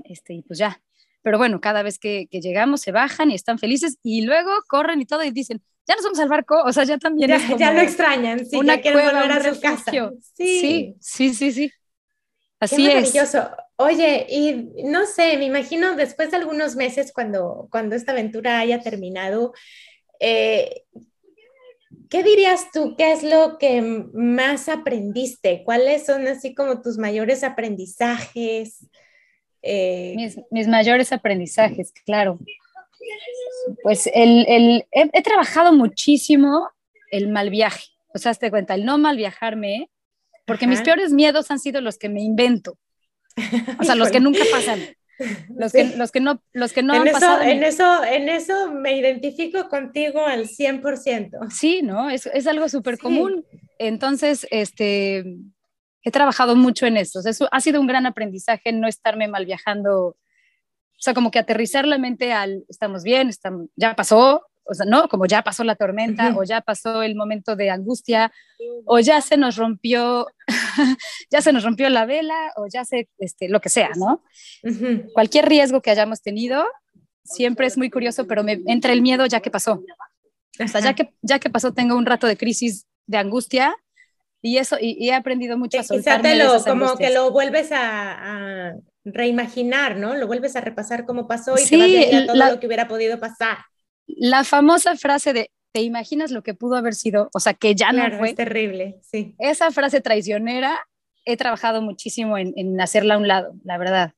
este, 0.04 0.34
y 0.34 0.42
pues 0.42 0.58
ya. 0.58 0.80
Pero 1.22 1.38
bueno, 1.38 1.60
cada 1.60 1.82
vez 1.82 1.98
que, 1.98 2.28
llegamos 2.30 2.80
se 2.80 2.92
bajan 2.92 3.30
y 3.30 3.34
están 3.34 3.58
felices 3.58 3.98
y 4.02 4.22
luego 4.22 4.50
corren 4.68 5.00
y 5.00 5.06
todo 5.06 5.24
y 5.24 5.30
dicen, 5.30 5.62
ya 5.86 5.94
nos 5.94 6.04
vamos 6.04 6.18
al 6.20 6.28
barco, 6.28 6.62
o 6.64 6.72
sea, 6.72 6.84
ya 6.84 6.98
también 6.98 7.30
ya, 7.30 7.36
es 7.36 7.42
como 7.42 7.58
ya 7.58 7.72
lo 7.72 7.80
extrañan, 7.80 8.46
sí, 8.46 8.56
una 8.56 8.76
ya 8.76 8.82
quieren 8.82 9.04
volver 9.04 9.32
a 9.32 9.54
su 9.54 9.60
casa. 9.60 9.92
Sí, 10.34 10.96
sí, 11.00 11.34
sí, 11.34 11.52
sí. 11.52 11.72
Así 12.60 12.76
Qué 12.76 12.94
maravilloso. 12.94 13.50
Oye, 13.76 14.26
y 14.28 14.84
no 14.84 15.06
sé, 15.06 15.36
me 15.36 15.44
imagino 15.44 15.94
después 15.94 16.30
de 16.30 16.38
algunos 16.38 16.74
meses 16.76 17.12
cuando, 17.12 17.68
cuando 17.70 17.94
esta 17.94 18.12
aventura 18.12 18.58
haya 18.58 18.80
terminado, 18.80 19.52
eh, 20.18 20.82
¿qué 22.10 22.22
dirías 22.22 22.70
tú? 22.72 22.96
¿Qué 22.96 23.12
es 23.12 23.22
lo 23.22 23.58
que 23.58 23.80
más 24.12 24.68
aprendiste? 24.68 25.62
¿Cuáles 25.64 26.06
son 26.06 26.26
así 26.26 26.54
como 26.54 26.82
tus 26.82 26.98
mayores 26.98 27.44
aprendizajes? 27.44 28.88
Eh, 29.62 30.14
mis, 30.50 30.68
mayores 30.68 31.12
aprendizajes, 31.12 31.92
claro. 32.04 32.38
Pues 33.82 34.08
el, 34.12 34.86
he, 34.92 35.22
trabajado 35.22 35.72
muchísimo 35.72 36.68
el 37.10 37.28
mal 37.28 37.50
viaje. 37.50 37.86
O 38.14 38.18
sea, 38.18 38.34
te 38.34 38.50
cuenta, 38.50 38.74
el 38.74 38.84
no 38.84 38.98
mal 38.98 39.16
viajarme, 39.16 39.90
porque 40.46 40.66
mis 40.66 40.80
peores 40.80 41.12
miedos 41.12 41.50
han 41.50 41.58
sido 41.58 41.80
los 41.80 41.98
que 41.98 42.08
me 42.08 42.22
invento. 42.22 42.78
O 43.78 43.84
sea, 43.84 43.94
los 43.94 44.10
que 44.10 44.20
nunca 44.20 44.42
pasan. 44.50 44.80
Los, 45.56 45.72
que, 45.72 45.84
los 45.96 46.12
que 46.12 46.20
no, 46.20 46.40
los 46.52 46.72
que 46.72 46.82
no 46.82 46.94
en 46.94 47.02
han 47.02 47.08
eso, 47.08 47.18
pasado. 47.18 47.42
En 47.42 47.64
eso, 47.64 48.04
en 48.04 48.28
eso 48.28 48.72
me 48.72 48.96
identifico 48.96 49.68
contigo 49.68 50.24
al 50.24 50.46
100%. 50.46 51.50
Sí, 51.50 51.82
¿no? 51.82 52.08
Es, 52.08 52.26
es 52.26 52.46
algo 52.46 52.68
súper 52.68 52.98
común. 52.98 53.44
Entonces, 53.78 54.46
este, 54.50 55.24
he 56.02 56.10
trabajado 56.10 56.56
mucho 56.56 56.86
en 56.86 56.96
eso. 56.96 57.20
eso 57.24 57.48
ha 57.50 57.60
sido 57.60 57.80
un 57.80 57.86
gran 57.86 58.06
aprendizaje 58.06 58.72
no 58.72 58.88
estarme 58.88 59.28
mal 59.28 59.46
viajando. 59.46 60.06
O 60.08 61.00
sea, 61.00 61.14
como 61.14 61.30
que 61.30 61.38
aterrizar 61.38 61.86
la 61.86 61.98
mente 61.98 62.32
al 62.32 62.64
estamos 62.68 63.04
bien, 63.04 63.28
estamos, 63.28 63.68
ya 63.76 63.94
pasó, 63.94 64.42
o 64.70 64.74
sea, 64.74 64.84
no, 64.84 65.08
como 65.08 65.26
ya 65.26 65.42
pasó 65.42 65.64
la 65.64 65.76
tormenta, 65.76 66.34
o 66.36 66.44
ya 66.44 66.60
pasó 66.60 67.02
el 67.02 67.14
momento 67.14 67.56
de 67.56 67.70
angustia, 67.70 68.30
o 68.84 68.98
ya 68.98 69.20
se 69.22 69.38
nos 69.38 69.56
rompió, 69.56 70.26
ya 71.30 71.40
se 71.40 71.52
nos 71.52 71.64
rompió 71.64 71.88
la 71.88 72.04
vela, 72.04 72.52
o 72.56 72.66
ya 72.70 72.84
se, 72.84 73.08
este, 73.18 73.48
lo 73.48 73.60
que 73.60 73.70
sea, 73.70 73.90
¿no? 73.96 74.22
Cualquier 75.14 75.48
riesgo 75.48 75.80
que 75.80 75.90
hayamos 75.90 76.20
tenido, 76.20 76.66
siempre 77.24 77.66
es 77.66 77.78
muy 77.78 77.88
curioso, 77.90 78.26
pero 78.26 78.44
me 78.44 78.60
entra 78.66 78.92
el 78.92 79.00
miedo 79.00 79.24
ya 79.24 79.40
que 79.40 79.50
pasó. 79.50 79.82
O 80.62 80.68
sea, 80.68 80.80
ya 80.80 80.94
que, 80.94 81.14
ya 81.22 81.38
que 81.38 81.48
pasó, 81.48 81.72
tengo 81.72 81.96
un 81.96 82.04
rato 82.04 82.26
de 82.26 82.36
crisis 82.36 82.86
de 83.06 83.16
angustia, 83.16 83.74
y 84.42 84.58
eso, 84.58 84.76
y, 84.80 85.08
he 85.08 85.14
aprendido 85.14 85.58
mucho 85.58 85.80
a 85.80 85.82
soltarme 85.82 86.36
lo, 86.36 86.62
como 86.64 86.96
que 86.96 87.10
lo 87.10 87.30
vuelves 87.30 87.70
a, 87.72 88.74
reimaginar, 89.04 89.96
¿no? 89.96 90.14
Lo 90.14 90.26
vuelves 90.26 90.54
a 90.54 90.60
repasar 90.60 91.06
cómo 91.06 91.26
pasó 91.26 91.54
y 91.58 91.64
te 91.66 91.76
vas 91.78 92.22
a 92.22 92.26
todo 92.26 92.50
lo 92.52 92.60
que 92.60 92.66
hubiera 92.66 92.88
podido 92.88 93.18
pasar. 93.18 93.56
La 94.06 94.44
famosa 94.44 94.96
frase 94.96 95.32
de 95.32 95.50
¿te 95.72 95.80
imaginas 95.82 96.30
lo 96.30 96.42
que 96.42 96.54
pudo 96.54 96.76
haber 96.76 96.94
sido? 96.94 97.30
O 97.32 97.40
sea, 97.40 97.54
que 97.54 97.74
ya 97.74 97.92
no 97.92 98.18
fue. 98.18 98.30
Es 98.30 98.34
terrible, 98.34 98.98
sí. 99.02 99.34
Esa 99.38 99.70
frase 99.70 100.00
traicionera 100.00 100.78
he 101.24 101.36
trabajado 101.36 101.80
muchísimo 101.82 102.36
en, 102.36 102.52
en 102.56 102.80
hacerla 102.80 103.14
a 103.14 103.18
un 103.18 103.28
lado, 103.28 103.54
la 103.64 103.78
verdad. 103.78 104.12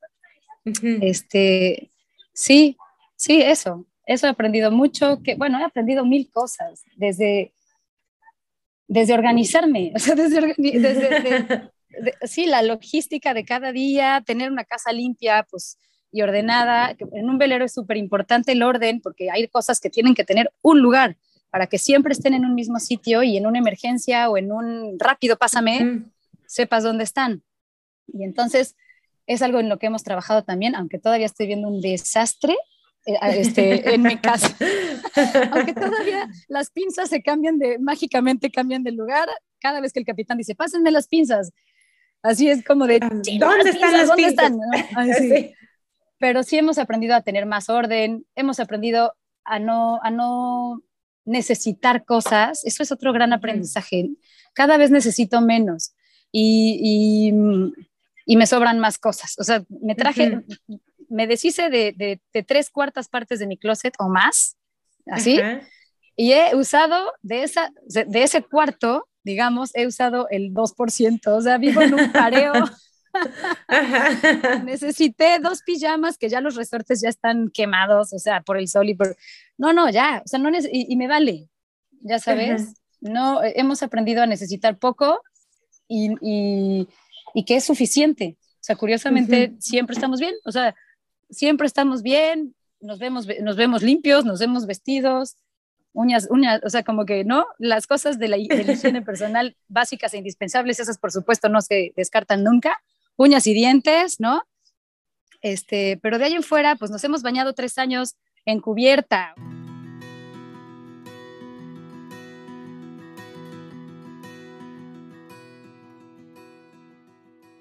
Este, 0.65 1.91
sí, 2.33 2.77
sí, 3.17 3.43
eso. 3.43 3.87
Eso 4.07 4.27
he 4.27 4.31
aprendido 4.31 4.71
mucho, 4.71 5.23
que 5.23 5.35
bueno, 5.37 5.61
he 5.61 5.65
aprendido 5.65 6.05
mil 6.05 6.31
cosas, 6.31 6.83
desde 6.97 7.53
desde 8.91 9.15
organizarme, 9.15 9.93
o 9.95 10.01
sea, 10.01 10.17
desde, 10.17 10.53
sí, 12.25 12.47
la 12.47 12.61
logística 12.63 13.35
de 13.35 13.45
cada 13.45 13.71
día, 13.71 14.21
tener 14.27 14.51
una 14.51 14.65
casa 14.65 14.93
limpia, 14.93 15.47
pues, 15.49 15.79
y 16.11 16.23
ordenada. 16.23 16.97
En 17.13 17.31
un 17.31 17.39
velero 17.39 17.65
es 17.65 17.73
súper 17.73 17.97
importante 17.97 18.51
el 18.51 18.65
orden 18.65 19.01
porque 19.01 19.31
hay 19.31 19.47
cosas 19.47 19.79
que 19.79 19.91
tienen 19.91 20.17
que 20.17 20.25
tener 20.25 20.53
un 20.61 20.81
lugar. 20.81 21.17
para 21.51 21.67
que 21.67 21.79
siempre 21.79 22.13
estén 22.13 22.35
en 22.35 22.45
un 22.45 22.55
mismo 22.55 22.79
sitio 22.79 23.25
y 23.25 23.37
en 23.37 23.45
una 23.45 23.59
emergencia 23.59 24.31
o 24.31 24.37
en 24.37 24.53
un 24.53 24.99
rápido 25.01 25.37
pásame, 25.37 26.05
sepas 26.47 26.85
dónde 26.85 27.03
están. 27.03 27.43
Y 28.07 28.23
entonces 28.23 28.77
es 29.27 29.43
algo 29.43 29.59
en 29.59 29.69
lo 29.69 29.79
que 29.79 29.87
hemos 29.87 30.05
trabajado 30.05 30.45
también, 30.45 30.77
aunque 30.77 30.99
todavía 30.99 31.27
estoy 31.27 31.49
viendo 31.49 31.67
un 31.67 31.81
desastre 31.81 32.57
este, 33.05 33.95
en 33.95 34.03
mi 34.03 34.17
casa. 34.17 34.57
aunque 35.53 35.73
todavía 35.75 36.29
las 36.49 36.71
pinzas 36.71 37.09
se 37.09 37.23
cambian 37.23 37.59
de, 37.59 37.79
mágicamente 37.79 38.51
cambian 38.51 38.83
de 38.83 38.93
lugar 38.93 39.29
cada 39.61 39.81
vez 39.81 39.93
que 39.93 40.01
el 40.01 40.07
capitán 40.07 40.39
dice, 40.39 40.55
pásenme 40.55 40.91
las 40.91 41.09
pinzas. 41.09 41.53
Así 42.23 42.49
es 42.49 42.65
como 42.65 42.87
de, 42.87 42.99
¿dónde 43.01 43.71
están 43.71 43.93
las 43.93 44.09
¿Dónde 44.09 44.27
Están? 44.27 44.59
Pero 46.19 46.43
sí 46.43 46.59
hemos 46.59 46.79
aprendido 46.79 47.15
a 47.15 47.23
tener 47.23 47.47
más 47.47 47.71
orden, 47.71 48.27
hemos 48.35 48.61
aprendido 48.61 49.15
a 49.45 49.59
no, 49.59 49.99
a 50.03 50.11
no 50.11 50.83
necesitar 51.25 52.05
cosas. 52.05 52.65
Eso 52.65 52.83
es 52.83 52.93
otro 52.93 53.13
gran 53.13 53.33
aprendizaje. 53.33 54.11
Cada 54.53 54.77
vez 54.77 54.91
necesito 54.91 55.41
menos 55.41 55.95
y, 56.31 57.33
y, 58.27 58.37
me 58.37 58.47
sobran 58.47 58.79
más 58.79 58.99
cosas. 58.99 59.35
O 59.39 59.45
sea, 59.45 59.65
me 59.69 59.95
traje, 59.95 60.43
me 61.11 61.27
deshice 61.27 61.69
de, 61.69 61.93
de, 62.33 62.43
tres 62.43 62.71
cuartas 62.71 63.09
partes 63.09 63.39
de 63.39 63.47
mi 63.47 63.59
closet 63.59 63.95
o 63.99 64.09
más, 64.09 64.57
así, 65.07 65.39
y 66.17 66.33
he 66.33 66.55
usado 66.55 67.13
de, 67.21 67.43
esa, 67.43 67.71
de 67.85 68.23
ese 68.23 68.43
cuarto 68.43 69.07
digamos, 69.23 69.71
he 69.75 69.87
usado 69.87 70.29
el 70.31 70.53
2%, 70.53 71.27
o 71.27 71.41
sea, 71.41 71.59
vivo 71.59 71.83
en 71.83 71.95
un 71.95 72.13
pareo. 72.13 72.53
Necesité 74.65 75.39
dos 75.41 75.63
pijamas 75.63 76.17
que 76.17 76.29
ya 76.29 76.41
los 76.41 76.55
resortes 76.55 77.01
ya 77.01 77.09
están 77.09 77.51
quemados, 77.51 78.13
o 78.13 78.19
sea, 78.19 78.41
por 78.43 78.57
el 78.57 78.69
sol 78.69 78.89
y 78.89 78.95
por... 78.95 79.17
No, 79.59 79.73
no, 79.73 79.91
ya, 79.91 80.23
o 80.25 80.29
sea, 80.29 80.39
no 80.39 80.51
y, 80.73 80.97
me 80.97 81.09
vale, 81.09 81.49
ya 82.03 82.19
sabes, 82.19 82.75
no, 83.01 83.41
hemos 83.43 83.83
aprendido 83.83 84.23
a 84.23 84.27
necesitar 84.27 84.79
poco 84.79 85.21
y, 85.89 86.15
y, 87.35 87.45
que 87.45 87.57
es 87.57 87.65
suficiente. 87.65 88.37
O 88.41 88.63
sea, 88.63 88.77
curiosamente, 88.77 89.55
siempre 89.59 89.95
estamos 89.95 90.21
bien, 90.21 90.35
o 90.45 90.53
sea, 90.53 90.75
siempre 91.31 91.67
estamos 91.67 92.03
bien, 92.03 92.55
nos 92.81 92.99
vemos, 92.99 93.27
nos 93.43 93.57
vemos 93.57 93.83
limpios, 93.83 94.25
nos 94.25 94.41
vemos 94.41 94.67
vestidos, 94.67 95.37
uñas, 95.93 96.29
uñas, 96.31 96.61
o 96.65 96.71
sea, 96.71 96.83
como 96.83 97.05
que, 97.05 97.25
¿no? 97.25 97.47
Las 97.59 97.87
cosas 97.87 98.19
de 98.19 98.29
la, 98.29 98.37
higiene 98.39 99.03
personal 99.03 99.57
básicas 99.69 100.15
e 100.15 100.19
indispensables, 100.19 100.81
esas 100.81 100.99
por 100.99 101.13
supuesto 101.13 101.49
no 101.49 101.61
se 101.61 101.93
descartan 101.97 102.45
nunca, 102.45 102.83
uñas 103.17 103.47
y 103.47 103.55
dientes, 103.55 104.21
¿no? 104.21 104.43
Este, 105.43 105.99
pero 106.03 106.19
de 106.19 106.27
ahí 106.27 106.35
en 106.35 106.43
fuera, 106.43 106.77
pues 106.77 106.91
nos 106.91 107.03
hemos 107.05 107.23
bañado 107.23 107.55
tres 107.55 107.79
años 107.79 108.17
en 108.45 108.61
cubierta. 108.61 109.35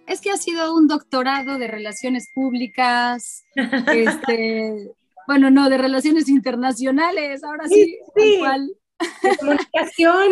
Es 0.09 0.21
que 0.21 0.31
ha 0.31 0.37
sido 0.37 0.75
un 0.75 0.87
doctorado 0.87 1.59
de 1.59 1.67
relaciones 1.67 2.29
públicas, 2.33 3.43
este, 3.93 4.91
bueno, 5.27 5.51
no, 5.51 5.69
de 5.69 5.77
relaciones 5.77 6.27
internacionales, 6.27 7.43
ahora 7.43 7.67
sí, 7.67 7.95
sí, 8.17 8.41
comunicación. 9.39 10.31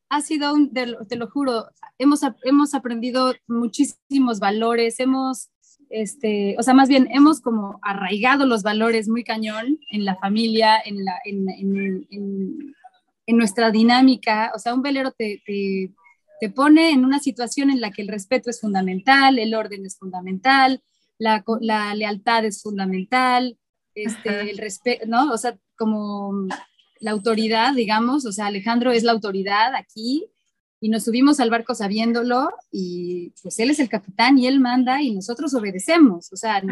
ha 0.08 0.20
sido 0.20 0.54
un, 0.54 0.72
te, 0.72 1.16
lo 1.16 1.28
juro, 1.28 1.66
hemos, 1.98 2.20
hemos 2.44 2.74
aprendido 2.74 3.34
muchísimos 3.48 4.38
valores, 4.38 5.00
hemos, 5.00 5.50
este, 5.90 6.54
o 6.56 6.62
sea, 6.62 6.72
más 6.72 6.88
bien 6.88 7.08
hemos 7.10 7.40
como 7.40 7.80
arraigado 7.82 8.46
los 8.46 8.62
valores 8.62 9.08
muy 9.08 9.24
cañón 9.24 9.80
en 9.90 10.04
la 10.04 10.14
familia, 10.14 10.80
en, 10.84 11.04
la, 11.04 11.18
en, 11.24 11.48
en, 11.50 12.06
en, 13.26 13.36
nuestra 13.36 13.72
dinámica, 13.72 14.52
o 14.54 14.60
sea, 14.60 14.74
un 14.74 14.82
velero 14.82 15.10
te, 15.10 15.42
te, 15.44 15.90
te 16.40 16.50
pone 16.50 16.90
en 16.90 17.04
una 17.04 17.20
situación 17.20 17.70
en 17.70 17.80
la 17.80 17.90
que 17.90 18.02
el 18.02 18.08
respeto 18.08 18.50
es 18.50 18.60
fundamental, 18.60 19.38
el 19.38 19.54
orden 19.54 19.86
es 19.86 19.96
fundamental, 19.98 20.82
la, 21.18 21.44
la 21.60 21.94
lealtad 21.94 22.44
es 22.44 22.62
fundamental, 22.62 23.56
este, 23.94 24.50
el 24.50 24.58
respeto, 24.58 25.06
¿no? 25.06 25.32
O 25.32 25.38
sea, 25.38 25.56
como 25.76 26.46
la 27.00 27.10
autoridad, 27.10 27.74
digamos, 27.74 28.24
o 28.26 28.32
sea, 28.32 28.46
Alejandro 28.46 28.92
es 28.92 29.02
la 29.02 29.12
autoridad 29.12 29.74
aquí 29.74 30.26
y 30.80 30.88
nos 30.88 31.04
subimos 31.04 31.40
al 31.40 31.50
barco 31.50 31.74
sabiéndolo 31.74 32.50
y 32.70 33.32
pues 33.42 33.58
él 33.60 33.70
es 33.70 33.78
el 33.78 33.88
capitán 33.88 34.38
y 34.38 34.46
él 34.46 34.60
manda 34.60 35.02
y 35.02 35.12
nosotros 35.12 35.54
obedecemos, 35.54 36.32
o 36.32 36.36
sea, 36.36 36.62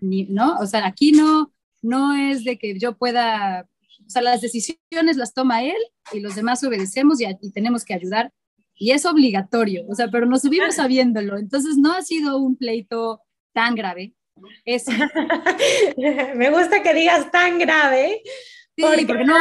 ¿no? 0.00 0.56
O 0.58 0.66
sea, 0.66 0.86
aquí 0.86 1.12
no, 1.12 1.52
no 1.82 2.14
es 2.14 2.44
de 2.44 2.58
que 2.58 2.78
yo 2.78 2.96
pueda, 2.96 3.66
o 4.06 4.10
sea, 4.10 4.22
las 4.22 4.40
decisiones 4.40 5.16
las 5.16 5.34
toma 5.34 5.62
él 5.62 5.76
y 6.12 6.20
los 6.20 6.36
demás 6.36 6.62
obedecemos 6.64 7.20
y, 7.20 7.26
y 7.40 7.50
tenemos 7.52 7.84
que 7.84 7.94
ayudar 7.94 8.32
y 8.80 8.92
es 8.92 9.04
obligatorio, 9.04 9.84
o 9.88 9.94
sea, 9.94 10.08
pero 10.10 10.24
nos 10.24 10.40
subimos 10.40 10.76
sabiéndolo, 10.76 11.36
entonces 11.36 11.76
no 11.76 11.92
ha 11.92 12.00
sido 12.00 12.38
un 12.38 12.56
pleito 12.56 13.20
tan 13.52 13.74
grave, 13.74 14.14
es... 14.64 14.86
Me 16.34 16.50
gusta 16.50 16.82
que 16.82 16.94
digas 16.94 17.30
tan 17.30 17.58
grave. 17.58 18.22
Sí, 18.76 18.82
porque, 18.82 19.24
no, 19.24 19.34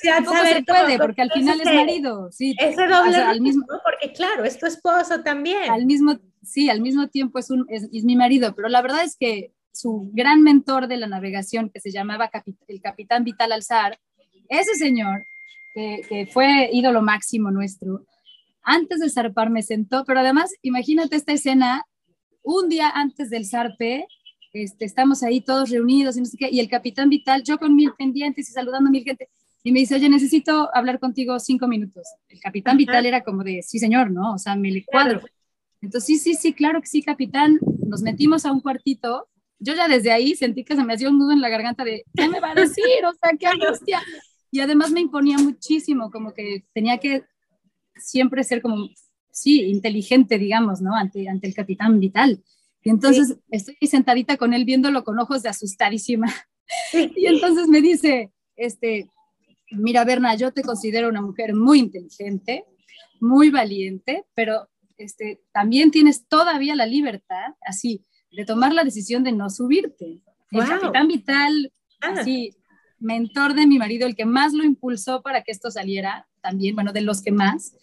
se 0.00 0.62
puede, 0.62 0.98
porque 0.98 1.20
al 1.20 1.30
final 1.30 1.60
es 1.60 1.66
marido. 1.66 2.32
Sí, 2.32 2.56
ese 2.58 2.86
doble 2.86 3.16
al 3.16 3.42
mismo, 3.42 3.66
porque 3.66 4.14
claro, 4.14 4.44
es 4.44 4.58
tu 4.58 4.64
esposo 4.64 5.22
también. 5.22 5.70
Al 5.70 5.84
mismo, 5.84 6.18
sí, 6.42 6.70
al 6.70 6.80
mismo 6.80 7.08
tiempo 7.08 7.38
es, 7.38 7.50
un, 7.50 7.66
es, 7.68 7.90
mi 8.04 8.16
marido, 8.16 8.54
pero 8.54 8.70
la 8.70 8.80
verdad 8.80 9.04
es 9.04 9.16
que 9.18 9.52
su 9.70 10.10
gran 10.14 10.42
mentor 10.42 10.88
de 10.88 10.96
la 10.96 11.08
navegación, 11.08 11.68
que 11.68 11.80
se 11.80 11.90
llamaba 11.90 12.30
el 12.68 12.80
capitán 12.80 13.24
Vital 13.24 13.52
Alzar, 13.52 13.98
ese 14.48 14.74
señor, 14.76 15.26
que, 15.74 16.00
que, 16.08 16.26
fue 16.26 16.70
ídolo 16.72 17.02
máximo 17.02 17.50
nuestro, 17.50 18.06
antes 18.66 19.00
de 19.00 19.08
zarpar 19.08 19.48
me 19.48 19.62
sentó, 19.62 20.04
pero 20.04 20.20
además, 20.20 20.50
imagínate 20.60 21.16
esta 21.16 21.32
escena, 21.32 21.86
un 22.42 22.68
día 22.68 22.90
antes 22.90 23.30
del 23.30 23.46
zarpe, 23.46 24.06
este, 24.52 24.84
estamos 24.84 25.22
ahí 25.22 25.40
todos 25.40 25.70
reunidos 25.70 26.16
y 26.16 26.20
no 26.20 26.26
sé 26.26 26.36
qué, 26.36 26.48
y 26.50 26.60
el 26.60 26.68
capitán 26.68 27.08
Vital, 27.08 27.42
yo 27.44 27.58
con 27.58 27.74
mil 27.74 27.92
pendientes 27.96 28.50
y 28.50 28.52
saludando 28.52 28.88
a 28.88 28.90
mil 28.90 29.04
gente, 29.04 29.28
y 29.62 29.72
me 29.72 29.80
dice, 29.80 29.94
oye, 29.94 30.08
necesito 30.08 30.68
hablar 30.74 30.98
contigo 30.98 31.38
cinco 31.40 31.66
minutos. 31.66 32.06
El 32.28 32.38
capitán 32.40 32.76
Vital 32.76 33.04
era 33.06 33.22
como 33.22 33.42
de, 33.42 33.62
sí, 33.62 33.80
señor, 33.80 34.12
¿no? 34.12 34.34
O 34.34 34.38
sea, 34.38 34.54
me 34.54 34.70
le 34.70 34.84
cuadro. 34.84 35.22
Entonces, 35.80 36.06
sí, 36.06 36.18
sí, 36.18 36.34
sí, 36.34 36.52
claro 36.52 36.80
que 36.80 36.86
sí, 36.86 37.02
capitán. 37.02 37.58
Nos 37.84 38.00
metimos 38.00 38.46
a 38.46 38.52
un 38.52 38.60
cuartito. 38.60 39.28
Yo 39.58 39.74
ya 39.74 39.88
desde 39.88 40.12
ahí 40.12 40.36
sentí 40.36 40.62
que 40.62 40.76
se 40.76 40.84
me 40.84 40.94
hacía 40.94 41.10
un 41.10 41.18
nudo 41.18 41.32
en 41.32 41.40
la 41.40 41.48
garganta 41.48 41.82
de, 41.82 42.04
¿qué 42.14 42.28
me 42.28 42.38
va 42.38 42.52
a 42.52 42.54
decir? 42.54 43.04
O 43.08 43.12
sea, 43.12 43.36
qué 43.36 43.46
angustia. 43.48 44.00
Y 44.52 44.60
además 44.60 44.92
me 44.92 45.00
imponía 45.00 45.36
muchísimo, 45.38 46.12
como 46.12 46.32
que 46.32 46.64
tenía 46.72 46.98
que 46.98 47.24
siempre 47.98 48.44
ser 48.44 48.62
como, 48.62 48.88
sí, 49.30 49.62
inteligente, 49.62 50.38
digamos, 50.38 50.80
¿no? 50.80 50.94
Ante, 50.94 51.28
ante 51.28 51.46
el 51.46 51.54
capitán 51.54 52.00
Vital. 52.00 52.42
Y 52.82 52.90
entonces 52.90 53.36
estoy 53.50 53.76
sentadita 53.88 54.36
con 54.36 54.54
él 54.54 54.64
viéndolo 54.64 55.02
con 55.04 55.18
ojos 55.18 55.42
de 55.42 55.48
asustadísima. 55.48 56.32
Y 57.16 57.26
entonces 57.26 57.68
me 57.68 57.80
dice, 57.80 58.32
este, 58.56 59.08
mira, 59.70 60.04
Berna, 60.04 60.34
yo 60.34 60.52
te 60.52 60.62
considero 60.62 61.08
una 61.08 61.22
mujer 61.22 61.54
muy 61.54 61.78
inteligente, 61.78 62.64
muy 63.20 63.50
valiente, 63.50 64.24
pero 64.34 64.68
este, 64.98 65.42
también 65.52 65.90
tienes 65.90 66.26
todavía 66.26 66.74
la 66.74 66.86
libertad, 66.86 67.54
así, 67.60 68.04
de 68.32 68.44
tomar 68.44 68.72
la 68.72 68.84
decisión 68.84 69.22
de 69.22 69.32
no 69.32 69.50
subirte. 69.50 70.22
El 70.50 70.66
capitán 70.66 71.08
vital, 71.08 71.72
ah. 72.00 72.14
así, 72.18 72.54
mentor 72.98 73.54
de 73.54 73.66
mi 73.66 73.78
marido, 73.78 74.06
el 74.06 74.16
que 74.16 74.26
más 74.26 74.52
lo 74.52 74.64
impulsó 74.64 75.22
para 75.22 75.42
que 75.42 75.52
esto 75.52 75.70
saliera, 75.70 76.28
también, 76.46 76.76
bueno, 76.76 76.92
de 76.92 77.00
los 77.00 77.22
que 77.22 77.32
más. 77.32 77.74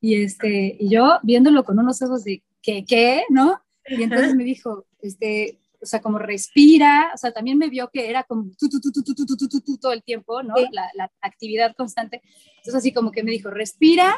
Y, 0.00 0.22
este, 0.22 0.76
y 0.78 0.90
yo 0.90 1.18
viéndolo 1.22 1.64
con 1.64 1.78
unos 1.78 2.02
ojos 2.02 2.24
de, 2.24 2.42
¿qué, 2.62 2.84
qué? 2.84 3.24
¿No? 3.30 3.60
Y 3.86 4.02
entonces 4.02 4.34
me 4.34 4.44
dijo, 4.44 4.86
este, 5.00 5.58
o 5.80 5.86
sea, 5.86 6.00
como 6.00 6.18
respira, 6.18 7.10
o 7.14 7.16
sea, 7.16 7.32
también 7.32 7.56
me 7.56 7.70
vio 7.70 7.88
que 7.90 8.10
era 8.10 8.22
como 8.24 8.50
tu, 8.58 8.68
tu, 8.68 8.80
tu, 8.80 8.92
tu, 8.92 9.02
tu, 9.02 9.14
tu, 9.14 9.48
tu, 9.48 9.60
tu, 9.60 9.78
todo 9.78 9.92
el 9.92 10.02
tiempo, 10.02 10.42
¿no? 10.42 10.54
La, 10.72 10.90
la, 10.94 11.10
actividad 11.22 11.74
constante. 11.76 12.20
Entonces 12.58 12.74
así 12.74 12.92
como 12.92 13.10
que 13.10 13.22
me 13.22 13.30
dijo, 13.30 13.50
respira 13.50 14.16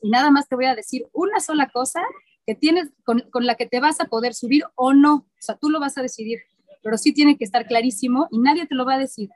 y 0.00 0.08
nada 0.08 0.30
más 0.30 0.48
te 0.48 0.56
voy 0.56 0.66
a 0.66 0.74
decir 0.74 1.06
una 1.12 1.40
sola 1.40 1.68
cosa 1.68 2.02
que 2.46 2.54
tienes, 2.54 2.88
con, 3.04 3.20
con 3.30 3.44
la 3.44 3.56
que 3.56 3.66
te 3.66 3.80
vas 3.80 4.00
a 4.00 4.06
poder 4.06 4.32
subir 4.32 4.64
o 4.74 4.94
no, 4.94 5.14
o 5.14 5.26
sea, 5.40 5.56
tú 5.56 5.68
lo 5.68 5.80
vas 5.80 5.98
a 5.98 6.02
decidir, 6.02 6.38
pero 6.82 6.96
sí 6.96 7.12
tiene 7.12 7.36
que 7.36 7.44
estar 7.44 7.66
clarísimo 7.66 8.28
y 8.30 8.38
nadie 8.38 8.66
te 8.66 8.74
lo 8.74 8.86
va 8.86 8.94
a 8.94 8.98
decir. 8.98 9.28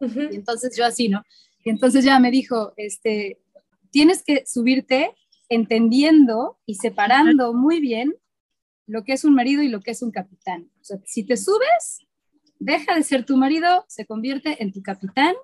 Y 0.00 0.36
entonces 0.36 0.76
yo 0.76 0.84
así, 0.84 1.08
¿no? 1.08 1.22
Y 1.64 1.70
entonces 1.70 2.04
ya 2.04 2.18
me 2.18 2.30
dijo, 2.30 2.72
este, 2.76 3.40
tienes 3.90 4.22
que 4.22 4.44
subirte 4.46 5.14
entendiendo 5.48 6.58
y 6.66 6.76
separando 6.76 7.52
muy 7.52 7.80
bien 7.80 8.14
lo 8.86 9.04
que 9.04 9.12
es 9.12 9.24
un 9.24 9.34
marido 9.34 9.62
y 9.62 9.68
lo 9.68 9.80
que 9.80 9.92
es 9.92 10.02
un 10.02 10.10
capitán. 10.10 10.70
O 10.80 10.84
sea, 10.84 10.98
si 11.04 11.24
te 11.24 11.36
subes, 11.36 12.00
deja 12.58 12.94
de 12.94 13.02
ser 13.02 13.24
tu 13.24 13.36
marido, 13.36 13.84
se 13.88 14.06
convierte 14.06 14.62
en 14.62 14.72
tu 14.72 14.82
capitán 14.82 15.34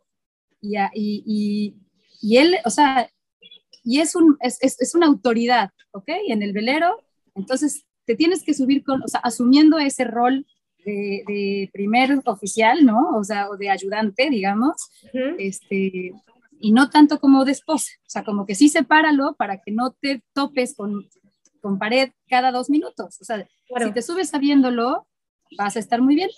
y, 0.60 0.76
y, 0.94 1.76
y, 2.20 2.36
él, 2.36 2.56
o 2.64 2.70
sea, 2.70 3.10
y 3.84 4.00
es, 4.00 4.14
un, 4.14 4.36
es, 4.40 4.58
es, 4.60 4.94
una 4.94 5.06
autoridad, 5.06 5.70
¿ok? 5.92 6.08
En 6.28 6.42
el 6.42 6.52
velero, 6.52 7.04
entonces 7.34 7.84
te 8.04 8.16
tienes 8.16 8.42
que 8.42 8.54
subir 8.54 8.82
con, 8.82 9.02
o 9.02 9.08
sea, 9.08 9.20
asumiendo 9.20 9.78
ese 9.78 10.04
rol 10.04 10.46
de, 10.88 11.24
de 11.26 11.70
primer 11.72 12.20
oficial, 12.24 12.84
¿no? 12.84 13.16
O 13.16 13.24
sea, 13.24 13.50
o 13.50 13.56
de 13.56 13.68
ayudante, 13.68 14.30
digamos, 14.30 14.76
este, 15.38 16.12
y 16.60 16.72
no 16.72 16.88
tanto 16.88 17.20
como 17.20 17.44
de 17.44 17.52
esposa. 17.52 17.90
O 18.00 18.10
sea, 18.10 18.24
como 18.24 18.46
que 18.46 18.54
sí 18.54 18.68
sepáralo 18.68 19.34
para 19.36 19.58
que 19.58 19.70
no 19.70 19.92
te 19.92 20.22
topes 20.32 20.74
con, 20.74 21.06
con 21.60 21.78
pared 21.78 22.10
cada 22.28 22.50
dos 22.52 22.70
minutos. 22.70 23.20
O 23.20 23.24
sea, 23.24 23.46
si 23.84 23.92
te 23.92 24.02
subes 24.02 24.30
sabiéndolo, 24.30 25.06
vas 25.56 25.76
a 25.76 25.80
estar 25.80 26.00
muy 26.00 26.14
bien. 26.14 26.30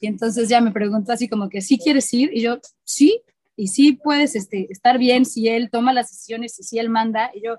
Y 0.00 0.06
entonces 0.06 0.48
ya 0.48 0.60
me 0.60 0.72
preguntó 0.72 1.12
así 1.12 1.28
como 1.28 1.48
que, 1.48 1.60
¿sí 1.60 1.76
quieres 1.76 2.12
ir? 2.14 2.30
Y 2.32 2.42
yo, 2.42 2.58
sí, 2.84 3.22
y 3.56 3.68
sí 3.68 3.92
puedes 3.92 4.34
este, 4.36 4.68
estar 4.70 4.98
bien 4.98 5.24
si 5.26 5.48
él 5.48 5.68
toma 5.70 5.92
las 5.92 6.10
decisiones 6.10 6.58
y 6.60 6.62
si 6.62 6.78
él 6.78 6.88
manda. 6.88 7.30
Y 7.34 7.42
yo, 7.44 7.56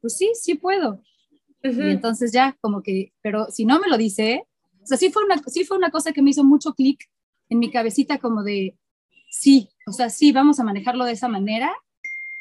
pues 0.00 0.16
sí, 0.16 0.30
sí 0.34 0.54
puedo. 0.54 1.02
Y 1.64 1.90
entonces 1.90 2.32
ya 2.32 2.56
como 2.60 2.82
que, 2.82 3.12
pero 3.22 3.46
si 3.48 3.64
no 3.64 3.78
me 3.78 3.88
lo 3.88 3.96
dice, 3.96 4.48
o 4.82 4.86
sea, 4.86 4.98
sí 4.98 5.10
fue 5.10 5.24
una, 5.24 5.40
sí 5.46 5.64
fue 5.64 5.76
una 5.76 5.90
cosa 5.90 6.12
que 6.12 6.22
me 6.22 6.30
hizo 6.30 6.44
mucho 6.44 6.74
clic 6.74 7.08
en 7.48 7.58
mi 7.58 7.70
cabecita 7.70 8.18
como 8.18 8.42
de, 8.42 8.76
sí, 9.30 9.68
o 9.86 9.92
sea, 9.92 10.10
sí, 10.10 10.32
vamos 10.32 10.58
a 10.58 10.64
manejarlo 10.64 11.04
de 11.04 11.12
esa 11.12 11.28
manera 11.28 11.72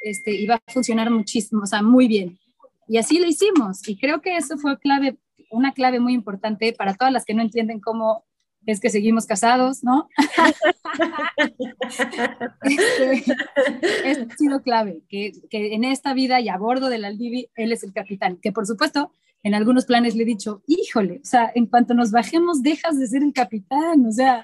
este, 0.02 0.32
y 0.32 0.48
va 0.48 0.56
a 0.56 0.72
funcionar 0.72 1.12
muchísimo, 1.12 1.64
o 1.64 1.68
sea, 1.68 1.82
muy 1.82 2.08
bien. 2.08 2.40
Y 2.88 2.98
así 2.98 3.20
lo 3.20 3.28
hicimos. 3.28 3.88
Y 3.88 3.98
creo 3.98 4.22
que 4.22 4.36
eso 4.36 4.58
fue 4.58 4.80
clave, 4.80 5.18
una 5.50 5.74
clave 5.74 6.00
muy 6.00 6.14
importante 6.14 6.74
para 6.74 6.96
todas 6.96 7.14
las 7.14 7.26
que 7.26 7.34
no 7.34 7.42
entienden 7.42 7.80
cómo 7.80 8.26
es 8.66 8.80
que 8.80 8.90
seguimos 8.90 9.26
casados, 9.26 9.84
¿no? 9.84 10.08
este, 12.64 14.22
ha 14.22 14.38
sido 14.38 14.62
clave, 14.62 15.02
que, 15.10 15.32
que, 15.50 15.74
en 15.74 15.84
esta 15.84 16.14
vida 16.14 16.40
y 16.40 16.50
a 16.50 16.58
bordo 16.58 16.90
del 16.90 17.06
Aldivi, 17.06 17.50
él 17.56 17.72
es 17.72 17.84
el 17.84 17.92
capitán, 17.92 18.38
que 18.38 18.52
por 18.52 18.68
supuesto 18.68 19.12
en 19.44 19.56
algunos 19.56 19.86
planes 19.86 20.16
le 20.16 20.24
he 20.24 20.26
dicho, 20.26 20.62
híjole, 20.68 21.20
o 21.24 21.26
sea, 21.26 21.52
en 21.56 21.66
cuanto 21.66 21.94
nos 21.94 22.12
bajemos, 22.12 22.62
dejas 22.62 23.00
de 23.00 23.08
ser 23.08 23.24
el 23.24 23.34
capitán, 23.34 24.06
o 24.06 24.12
sea, 24.12 24.42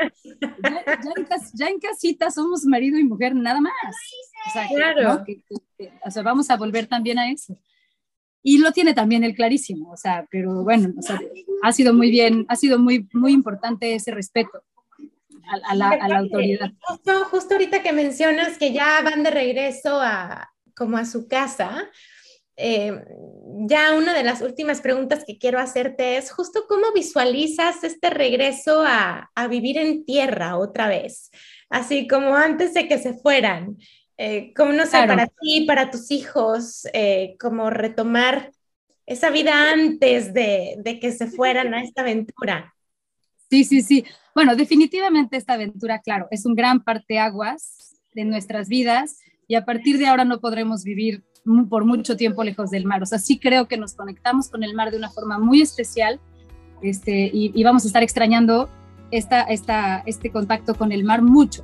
ya, 1.54 1.68
en, 1.68 1.80
casita 1.80 2.32
somos 2.32 2.66
marido 2.66 2.98
y 2.98 3.04
mujer 3.04 3.36
nada 3.36 3.62
más. 3.62 3.74
O 4.48 4.52
sea, 4.52 4.68
claro. 4.68 5.24
o 6.04 6.12
sea, 6.12 6.24
vamos 6.24 6.50
a 6.50 6.58
volver 6.58 6.88
también 6.88 7.20
a 7.20 7.30
eso. 7.30 7.58
Y 8.42 8.60
lo 8.60 8.72
tiene 8.72 8.94
también 8.94 9.24
él 9.24 9.36
clarísimo, 9.36 9.92
o 9.92 9.98
sea, 9.98 10.26
pero 10.32 10.64
bueno, 10.64 10.94
o 10.98 11.02
sea, 11.02 11.20
ha 11.64 11.74
sido 11.74 11.94
muy 11.94 12.10
bien, 12.10 12.46
ha 12.50 12.56
sido 12.56 12.80
muy, 12.80 13.08
muy 13.14 13.34
importante 13.34 13.94
ese 13.94 14.12
respeto. 14.12 14.64
A, 15.50 15.76
la, 15.76 15.90
a 15.92 16.08
la, 16.10 16.18
autoridad. 16.18 16.74
Justo, 16.82 17.24
justo 17.32 17.54
ahorita 17.54 17.82
que 17.82 17.94
mencionas 17.94 18.58
que 18.58 18.74
ya 18.74 19.02
van 19.02 19.24
de 19.24 19.32
regreso 19.32 20.02
a 20.02 20.52
como 20.76 20.98
a 20.98 21.06
su 21.06 21.30
casa, 21.30 21.90
eh, 22.58 23.06
ya 23.68 23.94
una 23.94 24.16
de 24.16 24.24
las 24.24 24.42
últimas 24.42 24.82
preguntas 24.82 25.24
que 25.26 25.38
quiero 25.38 25.60
hacerte 25.60 26.18
es 26.18 26.32
justo 26.32 26.66
cómo 26.68 26.92
visualizas 26.94 27.84
este 27.84 28.10
regreso 28.10 28.84
a, 28.86 29.30
vivir 29.50 29.78
en 29.78 30.04
tierra 30.06 30.58
otra 30.58 30.88
vez, 30.88 31.30
así 31.70 32.08
como 32.08 32.36
antes 32.36 32.74
de 32.74 32.88
que 32.88 32.98
se 32.98 33.14
fueran. 33.14 33.78
Eh, 34.18 34.52
¿Cómo 34.56 34.72
no 34.74 34.86
sé, 34.88 34.98
para 35.06 35.28
ti, 35.28 35.66
para 35.68 35.92
tus 35.92 36.10
hijos, 36.10 36.88
eh, 36.94 37.36
cómo 37.40 37.70
retomar 37.70 38.52
esa 39.06 39.30
vida 39.30 39.72
antes 39.72 40.34
de, 40.34 40.76
de 40.80 41.00
que 41.00 41.12
se 41.12 41.28
fueran 41.28 41.76
a 41.76 41.84
esta 41.84 42.02
aventura? 42.02 42.74
Sí, 43.50 43.64
sí, 43.64 43.82
sí. 43.82 44.04
Bueno, 44.34 44.56
definitivamente 44.56 45.38
esta 45.38 45.54
aventura, 45.54 46.00
claro, 46.00 46.28
es 46.32 46.46
un 46.48 46.56
gran 46.56 46.84
parteaguas 46.84 47.96
de 48.14 48.26
nuestras 48.26 48.68
vidas 48.68 49.20
y 49.48 49.56
a 49.56 49.66
partir 49.66 50.00
de 50.00 50.08
ahora 50.08 50.26
no 50.26 50.40
podremos 50.42 50.84
vivir 50.84 51.24
por 51.70 51.86
mucho 51.86 52.16
tiempo 52.18 52.44
lejos 52.44 52.70
del 52.72 52.86
mar. 52.86 53.02
O 53.04 53.06
sea, 53.06 53.20
sí 53.20 53.40
creo 53.40 53.68
que 53.68 53.78
nos 53.78 53.94
conectamos 53.94 54.50
con 54.50 54.64
el 54.64 54.74
mar 54.74 54.92
de 54.92 54.98
una 54.98 55.10
forma 55.10 55.40
muy 55.40 55.62
especial 55.62 56.20
este, 56.82 57.30
y, 57.34 57.64
vamos 57.64 57.84
a 57.86 57.88
estar 57.88 58.04
extrañando 58.04 58.70
esta, 59.12 59.42
esta, 59.42 60.04
este 60.06 60.30
contacto 60.30 60.76
con 60.76 60.92
el 60.92 61.04
mar 61.04 61.22
mucho. 61.22 61.64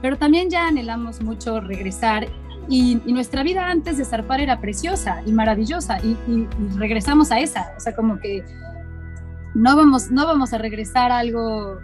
Pero 0.00 0.16
también 0.16 0.50
ya 0.50 0.68
anhelamos 0.68 1.20
mucho 1.20 1.60
regresar 1.60 2.28
y, 2.68 2.96
nuestra 3.06 3.42
vida 3.42 3.70
antes 3.70 3.98
de 3.98 4.04
zarpar 4.04 4.40
era 4.40 4.60
preciosa 4.60 5.22
y 5.26 5.32
maravillosa 5.32 5.98
y, 6.00 6.16
regresamos 6.76 7.30
a 7.30 7.40
esa. 7.40 7.72
O 7.76 7.80
sea, 7.80 7.94
como 7.94 8.18
que 8.18 8.44
no 9.54 9.76
vamos, 9.76 10.10
no 10.10 10.26
vamos 10.26 10.52
a 10.52 10.58
regresar 10.58 11.12
a 11.12 11.18
algo 11.18 11.78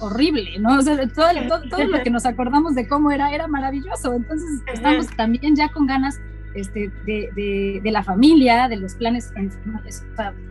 horrible, 0.00 0.58
¿no? 0.58 0.78
O 0.78 0.82
sea, 0.82 0.96
todo, 1.08 1.28
todo, 1.70 1.84
lo 1.84 2.02
que 2.02 2.10
nos 2.10 2.26
acordamos 2.26 2.74
de 2.74 2.88
cómo 2.88 3.10
era 3.12 3.32
era 3.32 3.46
maravilloso. 3.46 4.12
Entonces 4.12 4.62
estamos 4.72 5.06
también 5.16 5.54
ya 5.54 5.68
con 5.68 5.86
ganas 5.86 6.20
este, 6.54 6.90
de, 7.04 7.80
de, 7.82 7.90
la 7.90 8.02
familia, 8.02 8.68
de 8.68 8.76
los 8.76 8.94
planes, 8.94 9.32
en, 9.36 9.50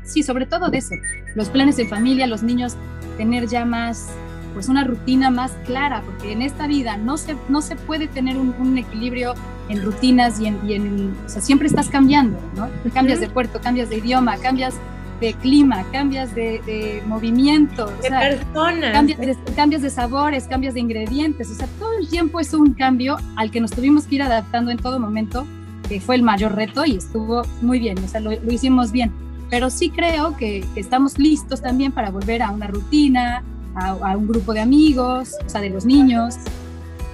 sí, 0.03 0.21
sobre 0.23 0.45
todo 0.45 0.69
de 0.69 0.79
eso, 0.79 0.95
los 1.35 1.49
planes 1.49 1.77
de 1.77 1.87
familia, 1.87 2.27
los 2.27 2.43
niños 2.43 2.75
tener 3.17 3.47
ya 3.47 3.65
más, 3.65 4.09
pues 4.53 4.67
una 4.67 4.83
rutina 4.83 5.29
más 5.29 5.51
clara, 5.65 6.01
porque 6.01 6.33
en 6.33 6.41
esta 6.41 6.67
vida 6.67 6.97
no 6.97 7.17
se, 7.17 7.35
no 7.49 7.61
se 7.61 7.75
puede 7.75 8.07
tener 8.07 8.37
un, 8.37 8.77
equilibrio 8.77 9.33
en 9.69 9.81
rutinas 9.81 10.39
y 10.39 10.47
en, 10.47 10.59
y 10.67 10.73
en, 10.73 11.15
o 11.25 11.29
sea, 11.29 11.41
siempre 11.41 11.67
estás 11.67 11.89
cambiando, 11.89 12.37
¿no? 12.55 12.69
Cambias 12.93 13.19
de 13.19 13.29
puerto, 13.29 13.61
cambias 13.61 13.89
de 13.89 13.97
idioma, 13.97 14.37
cambias 14.37 14.75
de 15.21 15.33
clima, 15.35 15.85
cambias 15.93 16.35
de, 16.35 16.61
de 16.65 17.01
movimiento, 17.07 17.85
de 18.01 18.09
personas. 18.09 18.91
Cambias 18.91 19.19
de, 19.19 19.37
cambias 19.55 19.81
de 19.81 19.89
sabores, 19.89 20.47
cambias 20.47 20.73
de 20.73 20.81
ingredientes, 20.81 21.49
o 21.49 21.53
sea, 21.53 21.67
todo 21.79 21.97
el 21.97 22.09
tiempo 22.09 22.41
es 22.41 22.53
un 22.53 22.73
cambio 22.73 23.17
al 23.37 23.49
que 23.49 23.61
nos 23.61 23.71
tuvimos 23.71 24.05
que 24.05 24.15
ir 24.15 24.23
adaptando 24.23 24.69
en 24.69 24.77
todo 24.77 24.99
momento 24.99 25.47
que 25.87 25.99
fue 25.99 26.15
el 26.15 26.23
mayor 26.23 26.55
reto 26.55 26.85
y 26.85 26.95
estuvo 26.95 27.43
muy 27.61 27.79
bien, 27.79 27.97
o 27.99 28.07
sea, 28.07 28.19
lo, 28.19 28.31
hicimos 28.51 28.91
bien. 28.91 29.11
Pero 29.49 29.69
sí 29.69 29.89
creo 29.89 30.35
que, 30.35 30.65
estamos 30.75 31.17
listos 31.19 31.61
también 31.61 31.91
para 31.91 32.09
volver 32.09 32.41
a 32.41 32.51
una 32.51 32.67
rutina, 32.67 33.43
a, 33.75 34.17
un 34.17 34.27
grupo 34.27 34.53
de 34.53 34.61
amigos, 34.61 35.35
o 35.45 35.49
sea, 35.49 35.61
de 35.61 35.69
los 35.69 35.85
niños, 35.85 36.35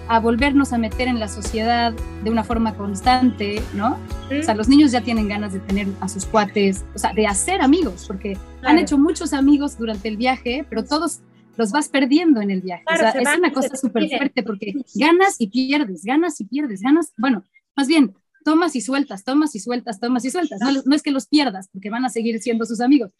a 0.07 0.19
volvernos 0.19 0.73
a 0.73 0.77
meter 0.77 1.07
en 1.07 1.19
la 1.19 1.27
sociedad 1.27 1.93
de 2.23 2.29
una 2.29 2.43
forma 2.43 2.75
constante, 2.75 3.61
¿no? 3.73 3.97
O 4.39 4.43
sea, 4.43 4.55
los 4.55 4.67
niños 4.67 4.91
ya 4.91 5.01
tienen 5.01 5.27
ganas 5.27 5.53
de 5.53 5.59
tener 5.59 5.87
a 5.99 6.09
sus 6.09 6.25
cuates, 6.25 6.85
o 6.95 6.99
sea, 6.99 7.13
de 7.13 7.27
hacer 7.27 7.61
amigos, 7.61 8.05
porque 8.07 8.37
han 8.63 8.77
hecho 8.77 8.97
muchos 8.97 9.33
amigos 9.33 9.77
durante 9.77 10.07
el 10.07 10.17
viaje, 10.17 10.65
pero 10.69 10.83
todos 10.83 11.19
los 11.57 11.71
vas 11.71 11.89
perdiendo 11.89 12.41
en 12.41 12.51
el 12.51 12.61
viaje. 12.61 12.85
o 12.91 12.97
sea, 12.97 13.09
es 13.09 13.37
una 13.37 13.51
cosa 13.51 13.75
súper 13.75 14.07
fuerte 14.09 14.43
porque 14.43 14.73
ganas 14.95 15.35
y 15.39 15.47
pierdes, 15.47 16.03
ganas 16.03 16.39
y 16.39 16.45
pierdes, 16.45 16.81
ganas, 16.81 17.13
bueno, 17.17 17.43
más 17.75 17.87
bien, 17.87 18.15
tomas 18.43 18.75
y 18.75 18.81
sueltas, 18.81 19.23
tomas 19.23 19.55
y 19.55 19.59
sueltas, 19.59 19.99
tomas 19.99 20.25
y 20.25 20.31
sueltas. 20.31 20.59
No, 20.85 20.95
es 20.95 21.03
que 21.03 21.11
los 21.11 21.27
pierdas, 21.27 21.69
porque 21.71 21.89
van 21.89 22.05
a 22.05 22.09
seguir 22.09 22.41
siendo 22.41 22.65
sus 22.65 22.81
amigos, 22.81 23.11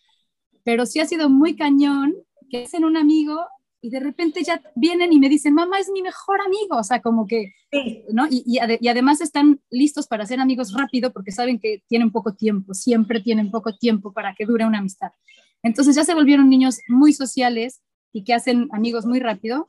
pero 0.64 0.86
sí 0.86 1.00
ha 1.00 1.06
sido 1.06 1.30
muy 1.30 1.56
cañón 1.56 2.16
que 2.50 2.64
hacen 2.64 2.86
un 2.86 2.98
amigo 2.98 3.46
y 3.82 3.90
de 3.90 4.00
repente 4.00 4.44
ya 4.44 4.62
vienen 4.76 5.14
y 5.14 5.20
me 5.20 5.30
dicen, 5.30 5.54
mamá 5.54 5.80
es 5.80 5.90
mi 5.90 6.02
mejor 6.02 6.42
amigo, 6.42 6.78
o 6.78 6.84
sea, 6.84 7.02
como 7.02 7.26
que, 7.26 7.54
¿no? 8.12 8.28
Y, 8.30 8.44
y, 8.46 8.88
además 8.88 9.22
están 9.22 9.62
listos 9.70 10.08
para 10.08 10.26
ser 10.26 10.40
amigos 10.42 10.74
rápido 10.74 11.14
porque 11.14 11.32
saben 11.32 11.60
que 11.60 11.82
tienen 11.88 12.12
poco 12.12 12.34
tiempo, 12.34 12.74
siempre 12.74 13.22
tienen 13.22 13.52
poco 13.52 13.78
tiempo 13.78 14.12
para 14.12 14.36
que 14.36 14.46
dure 14.46 14.66
una 14.66 14.80
amistad. 14.80 15.12
Entonces 15.64 15.96
ya 15.96 16.04
se 16.04 16.14
volvieron 16.14 16.50
niños 16.50 16.80
muy 16.88 17.14
sociales 17.14 17.82
y 18.12 18.24
que 18.24 18.34
hacen 18.34 18.68
amigos 18.72 19.06
muy 19.06 19.20
rápido. 19.20 19.68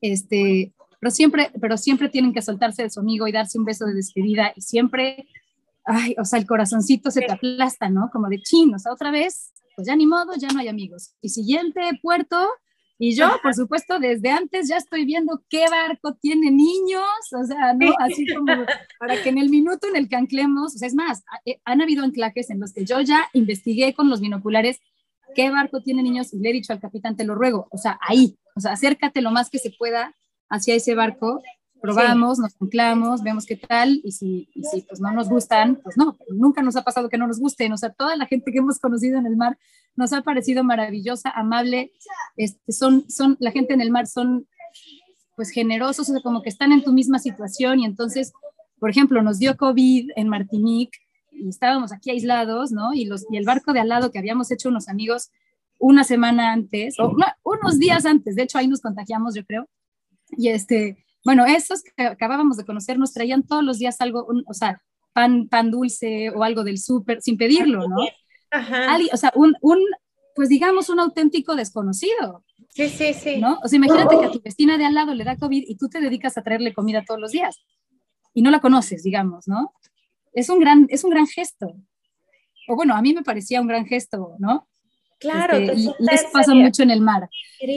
Este, 0.00 0.72
pero 1.00 1.10
siempre, 1.10 1.50
pero 1.60 1.76
siempre 1.76 2.08
tienen 2.08 2.32
que 2.32 2.42
soltarse 2.42 2.82
de 2.82 2.90
su 2.90 3.00
amigo 3.00 3.26
y 3.26 3.32
darse 3.32 3.58
un 3.58 3.64
beso 3.64 3.86
de 3.86 3.94
despedida 3.94 4.52
y 4.54 4.60
siempre, 4.60 5.26
ay, 5.84 6.14
o 6.18 6.24
sea, 6.24 6.38
el 6.38 6.46
corazoncito 6.46 7.10
se 7.10 7.22
te 7.22 7.32
aplasta, 7.32 7.88
¿no? 7.88 8.10
Como 8.12 8.28
de 8.28 8.40
chin, 8.42 8.74
o 8.74 8.78
sea, 8.78 8.92
otra 8.92 9.10
vez, 9.10 9.52
pues 9.74 9.88
ya 9.88 9.96
ni 9.96 10.06
modo, 10.06 10.34
ya 10.36 10.48
no 10.48 10.60
hay 10.60 10.68
amigos. 10.68 11.14
Y 11.22 11.30
siguiente 11.30 11.80
puerto, 12.02 12.36
y 12.98 13.16
yo, 13.16 13.30
por 13.42 13.54
supuesto, 13.54 13.98
desde 13.98 14.28
antes 14.28 14.68
ya 14.68 14.76
estoy 14.76 15.06
viendo 15.06 15.42
qué 15.48 15.64
barco 15.70 16.16
tiene 16.20 16.50
niños, 16.50 17.02
o 17.32 17.44
sea, 17.44 17.72
¿no? 17.72 17.94
Así 17.98 18.26
como 18.26 18.52
para 18.98 19.22
que 19.22 19.30
en 19.30 19.38
el 19.38 19.48
minuto 19.48 19.88
en 19.88 19.96
el 19.96 20.06
que 20.06 20.16
anclemos, 20.16 20.74
o 20.74 20.78
sea, 20.78 20.86
es 20.86 20.94
más, 20.94 21.24
eh, 21.46 21.62
han 21.64 21.80
habido 21.80 22.04
anclajes 22.04 22.50
en 22.50 22.60
los 22.60 22.74
que 22.74 22.84
yo 22.84 23.00
ya 23.00 23.26
investigué 23.32 23.94
con 23.94 24.10
los 24.10 24.20
binoculares 24.20 24.80
qué 25.34 25.50
barco 25.50 25.82
tiene 25.82 26.02
niños 26.02 26.34
y 26.34 26.40
le 26.40 26.50
he 26.50 26.52
dicho 26.52 26.74
al 26.74 26.80
capitán, 26.80 27.16
te 27.16 27.24
lo 27.24 27.34
ruego, 27.34 27.68
o 27.70 27.78
sea, 27.78 27.98
ahí, 28.06 28.36
o 28.54 28.60
sea, 28.60 28.72
acércate 28.72 29.22
lo 29.22 29.30
más 29.30 29.48
que 29.48 29.58
se 29.58 29.70
pueda 29.70 30.14
hacia 30.50 30.74
ese 30.74 30.94
barco, 30.94 31.42
probamos, 31.80 32.38
nos 32.38 32.54
anclamos, 32.60 33.22
vemos 33.22 33.46
qué 33.46 33.56
tal, 33.56 34.00
y 34.04 34.12
si, 34.12 34.48
si 34.70 34.82
pues 34.82 35.00
no 35.00 35.10
nos 35.12 35.28
gustan, 35.28 35.76
pues 35.82 35.96
no, 35.96 36.16
nunca 36.28 36.62
nos 36.62 36.76
ha 36.76 36.82
pasado 36.82 37.08
que 37.08 37.16
no 37.16 37.26
nos 37.26 37.40
gusten, 37.40 37.72
o 37.72 37.76
sea, 37.76 37.90
toda 37.90 38.16
la 38.16 38.26
gente 38.26 38.52
que 38.52 38.58
hemos 38.58 38.78
conocido 38.78 39.18
en 39.18 39.26
el 39.26 39.36
mar 39.36 39.58
nos 39.96 40.12
ha 40.12 40.22
parecido 40.22 40.62
maravillosa, 40.62 41.30
amable, 41.30 41.92
este, 42.36 42.72
son, 42.72 43.08
son, 43.08 43.36
la 43.40 43.50
gente 43.50 43.72
en 43.74 43.80
el 43.80 43.90
mar 43.90 44.06
son 44.06 44.46
pues 45.36 45.50
generosos, 45.50 46.12
como 46.22 46.42
que 46.42 46.50
están 46.50 46.70
en 46.72 46.84
tu 46.84 46.92
misma 46.92 47.18
situación 47.18 47.80
y 47.80 47.86
entonces, 47.86 48.32
por 48.78 48.90
ejemplo, 48.90 49.22
nos 49.22 49.38
dio 49.38 49.56
COVID 49.56 50.10
en 50.16 50.28
Martinique 50.28 50.98
y 51.32 51.48
estábamos 51.48 51.92
aquí 51.92 52.10
aislados, 52.10 52.72
¿no? 52.72 52.92
Y, 52.92 53.06
los, 53.06 53.24
y 53.30 53.38
el 53.38 53.46
barco 53.46 53.72
de 53.72 53.80
al 53.80 53.88
lado 53.88 54.10
que 54.10 54.18
habíamos 54.18 54.50
hecho 54.50 54.68
unos 54.68 54.88
amigos 54.88 55.30
una 55.78 56.04
semana 56.04 56.52
antes, 56.52 56.96
o 57.00 57.16
unos 57.42 57.78
días 57.78 58.04
antes, 58.04 58.36
de 58.36 58.42
hecho 58.42 58.58
ahí 58.58 58.68
nos 58.68 58.82
contagiamos, 58.82 59.34
yo 59.34 59.46
creo, 59.46 59.66
y 60.36 60.48
este, 60.48 61.04
bueno, 61.24 61.46
esos 61.46 61.82
que 61.82 62.02
acabábamos 62.02 62.56
de 62.56 62.64
conocer 62.64 62.98
nos 62.98 63.12
traían 63.12 63.42
todos 63.42 63.62
los 63.62 63.78
días 63.78 64.00
algo, 64.00 64.26
o 64.46 64.54
sea, 64.54 64.82
pan, 65.12 65.48
pan 65.48 65.70
dulce 65.70 66.30
o 66.30 66.42
algo 66.44 66.64
del 66.64 66.78
súper, 66.78 67.20
sin 67.22 67.36
pedirlo, 67.36 67.88
¿no? 67.88 67.96
Ajá. 68.50 68.98
o 69.12 69.16
sea, 69.16 69.32
un, 69.36 69.54
un, 69.60 69.78
pues 70.34 70.48
digamos, 70.48 70.88
un 70.88 71.00
auténtico 71.00 71.54
desconocido. 71.54 72.44
Sí, 72.68 72.88
sí, 72.88 73.14
sí. 73.14 73.38
¿no? 73.38 73.58
O 73.62 73.68
sea, 73.68 73.76
imagínate 73.76 74.18
que 74.18 74.26
a 74.26 74.30
tu 74.30 74.40
vecina 74.40 74.78
de 74.78 74.84
al 74.84 74.94
lado 74.94 75.14
le 75.14 75.24
da 75.24 75.36
COVID 75.36 75.64
y 75.66 75.76
tú 75.76 75.88
te 75.88 76.00
dedicas 76.00 76.38
a 76.38 76.42
traerle 76.42 76.72
comida 76.72 77.04
todos 77.06 77.20
los 77.20 77.32
días. 77.32 77.56
y 78.32 78.42
no 78.42 78.50
la 78.50 78.60
conoces, 78.60 79.02
digamos, 79.02 79.48
¿no? 79.48 79.72
Es 80.32 80.48
un 80.48 80.60
gran, 80.60 80.86
es 80.88 81.02
un 81.02 81.10
gran 81.10 81.26
gesto. 81.26 81.74
O 82.68 82.76
bueno, 82.76 82.94
a 82.94 83.02
mí 83.02 83.12
me 83.12 83.22
parecía 83.22 83.60
un 83.60 83.66
gran 83.66 83.86
gesto, 83.86 84.36
¿no? 84.38 84.68
Claro, 85.20 85.56
este, 85.58 85.78
y, 85.78 85.88
eso 86.10 86.28
pasa 86.32 86.54
mucho 86.54 86.82
en 86.82 86.90
el 86.90 87.02
mar. 87.02 87.28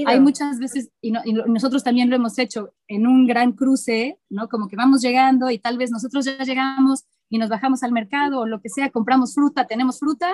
Hay 0.08 0.20
muchas 0.20 0.60
veces, 0.60 0.89
y, 1.02 1.12
nosotros 1.12 1.84
también 1.84 2.10
lo 2.10 2.16
hemos 2.16 2.39
hecho, 2.39 2.74
en 2.88 3.06
un 3.06 3.28
gran 3.28 3.52
cruce, 3.52 4.18
¿no? 4.30 4.48
Como 4.48 4.70
que 4.70 4.78
vamos 4.78 5.02
llegando 5.02 5.52
y 5.52 5.60
tal 5.60 5.78
vez 5.78 5.91
nosotros 5.91 6.26
ya 6.26 6.38
llegamos 6.38 7.04
y 7.30 7.38
nos 7.38 7.50
bajamos 7.50 7.84
al 7.84 7.91
mercado 7.91 8.39
o 8.39 8.46
lo 8.46 8.62
que 8.62 8.70
sea, 8.70 8.89
compramos 8.91 9.36
fruta, 9.36 9.68
tenemos 9.68 10.00
fruta, 10.00 10.34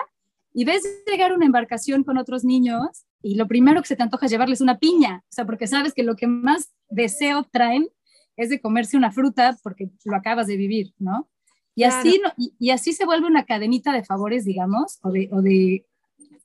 y 0.53 0.66
ves 0.66 0.84
llegar 1.07 1.34
una 1.34 1.45
embarcación 1.45 2.03
con 2.03 2.18
otros 2.18 2.43
niños 2.43 3.05
y 3.22 3.36
lo 3.36 3.47
primero 3.47 3.82
que 3.82 3.88
se 3.88 3.95
te 3.95 4.03
antoja 4.03 4.26
es 4.26 4.32
llevarles 4.32 4.62
una 4.62 4.78
piña, 4.78 5.24
o 5.24 5.32
sea, 5.32 5.45
porque 5.45 5.68
sabes 5.68 5.93
que 5.93 6.03
lo 6.03 6.16
que 6.16 6.28
más 6.28 6.74
deseo 6.89 7.43
traen 7.51 7.88
es 8.36 8.49
de 8.49 8.62
comerse 8.62 8.97
una 8.97 9.12
fruta 9.12 9.57
porque 9.64 9.89
lo 10.05 10.16
acabas 10.16 10.47
de 10.47 10.57
vivir, 10.57 10.93
¿no? 10.97 11.30
Y, 11.76 11.84
así, 11.84 12.22
y, 12.36 12.72
así 12.72 12.91
se 12.91 13.05
vuelve 13.05 13.28
una 13.28 13.45
cadenita 13.45 13.93
de 13.93 14.03
favores, 14.03 14.43
digamos, 14.43 14.99
o 15.01 15.12
de, 15.12 15.30
o 15.32 15.41
de 15.41 15.86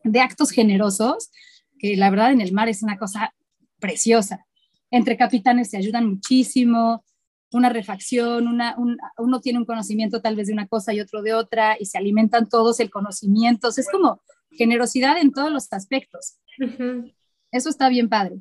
de 0.05 0.21
actos 0.21 0.51
generosos, 0.51 1.31
que 1.79 1.97
la 1.97 2.11
verdad 2.11 2.33
en 2.33 2.41
el 2.41 2.53
mar 2.53 2.69
es 2.69 2.83
una 2.83 2.99
cosa 2.99 3.35
preciosa. 3.81 4.47
Entre 4.91 5.17
capitanes 5.17 5.71
se 5.71 5.77
ayudan 5.77 6.09
muchísimo, 6.09 7.05
una 7.53 7.69
refacción, 7.69 8.47
una, 8.49 8.77
uno 9.19 9.41
tiene 9.41 9.59
un 9.59 9.65
conocimiento 9.65 10.21
tal 10.21 10.37
vez 10.37 10.49
de 10.49 10.53
una 10.53 10.67
cosa 10.67 10.93
y 10.93 11.01
otro 11.01 11.23
de 11.23 11.35
otra, 11.35 11.77
y 11.79 11.87
se 11.87 11.99
alimentan 11.99 12.49
todos 12.49 12.81
el 12.81 12.91
conocimiento. 12.91 13.69
es 13.69 13.89
como 13.91 14.23
generosidad 14.51 15.19
en 15.19 15.33
todos 15.33 15.51
los 15.51 15.73
aspectos. 15.73 16.39
Eso 17.51 17.69
está 17.69 17.89
bien 17.89 18.09
padre. 18.09 18.37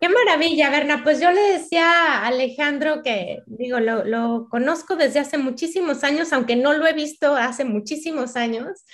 Qué 0.00 0.08
maravilla, 0.08 0.70
Berna. 0.70 1.02
Pues 1.04 1.20
yo 1.20 1.30
le 1.30 1.40
decía 1.40 1.86
a 1.86 2.26
Alejandro 2.26 3.02
que, 3.02 3.42
digo, 3.46 3.80
lo, 3.80 4.04
lo 4.04 4.48
conozco 4.50 4.96
desde 4.96 5.20
hace 5.20 5.38
muchísimos 5.38 6.04
años, 6.04 6.32
aunque 6.32 6.56
no 6.56 6.72
lo 6.72 6.86
he 6.86 6.94
visto 6.94 7.36
hace 7.36 7.64
muchísimos 7.64 8.36
años 8.36 8.84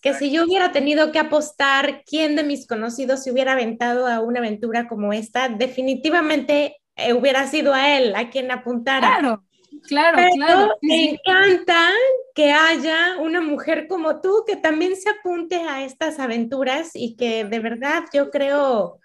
que 0.00 0.14
si 0.14 0.30
yo 0.30 0.44
hubiera 0.44 0.72
tenido 0.72 1.10
que 1.12 1.18
apostar 1.18 2.02
quién 2.04 2.36
de 2.36 2.44
mis 2.44 2.66
conocidos 2.66 3.24
se 3.24 3.32
hubiera 3.32 3.52
aventado 3.52 4.06
a 4.06 4.20
una 4.20 4.38
aventura 4.38 4.88
como 4.88 5.12
esta, 5.12 5.48
definitivamente 5.48 6.76
eh, 6.96 7.12
hubiera 7.12 7.46
sido 7.46 7.74
a 7.74 7.96
él 7.96 8.14
a 8.14 8.30
quien 8.30 8.50
apuntara. 8.50 9.18
Claro, 9.18 9.44
claro, 9.88 10.18
claro. 10.34 10.74
Me 10.82 11.10
encanta 11.10 11.90
que 12.34 12.52
haya 12.52 13.16
una 13.18 13.40
mujer 13.40 13.88
como 13.88 14.20
tú 14.20 14.44
que 14.46 14.56
también 14.56 14.94
se 14.96 15.10
apunte 15.10 15.56
a 15.56 15.84
estas 15.84 16.20
aventuras 16.20 16.90
y 16.94 17.16
que 17.16 17.44
de 17.44 17.58
verdad 17.58 18.04
yo 18.12 18.30
creo 18.30 19.00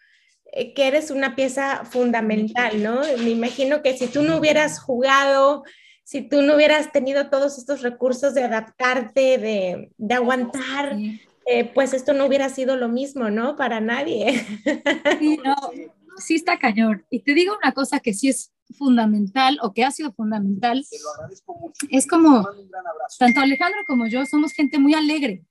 eh, 0.51 0.73
que 0.75 0.87
eres 0.87 1.09
una 1.09 1.35
pieza 1.35 1.83
fundamental, 1.85 2.83
¿no? 2.83 3.01
Me 3.17 3.31
imagino 3.31 3.81
que 3.81 3.97
si 3.97 4.07
tú 4.07 4.21
no 4.21 4.37
hubieras 4.37 4.79
jugado 4.79 5.63
si 6.03 6.21
tú 6.21 6.41
no 6.41 6.55
hubieras 6.55 6.91
tenido 6.91 7.29
todos 7.29 7.57
estos 7.57 7.81
recursos 7.81 8.33
de 8.33 8.43
adaptarte, 8.43 9.37
de, 9.37 9.91
de 9.97 10.13
aguantar, 10.13 10.97
eh, 11.45 11.71
pues 11.73 11.93
esto 11.93 12.13
no 12.13 12.25
hubiera 12.25 12.49
sido 12.49 12.75
lo 12.75 12.89
mismo, 12.89 13.29
¿no? 13.29 13.55
Para 13.55 13.79
nadie. 13.79 14.45
Sí, 15.19 15.39
no, 15.43 15.55
sí 16.17 16.35
está 16.35 16.57
cañón. 16.57 17.05
Y 17.09 17.19
te 17.19 17.33
digo 17.33 17.55
una 17.57 17.73
cosa 17.73 17.99
que 17.99 18.13
sí 18.13 18.29
es 18.29 18.51
fundamental 18.77 19.59
o 19.61 19.73
que 19.73 19.83
ha 19.83 19.91
sido 19.91 20.13
fundamental. 20.13 20.85
Es 21.89 22.07
como, 22.07 22.47
tanto 23.19 23.39
Alejandro 23.41 23.81
como 23.87 24.07
yo 24.07 24.25
somos 24.25 24.53
gente 24.53 24.79
muy 24.79 24.93
alegre. 24.93 25.43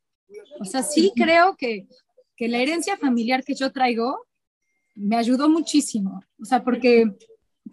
O 0.60 0.64
sea, 0.64 0.82
sí 0.82 1.12
creo 1.14 1.56
que, 1.56 1.86
que 2.36 2.48
la 2.48 2.58
herencia 2.58 2.96
familiar 2.96 3.44
que 3.44 3.54
yo 3.54 3.72
traigo 3.72 4.26
me 4.94 5.16
ayudó 5.16 5.48
muchísimo. 5.48 6.22
O 6.40 6.44
sea, 6.44 6.62
porque, 6.62 7.10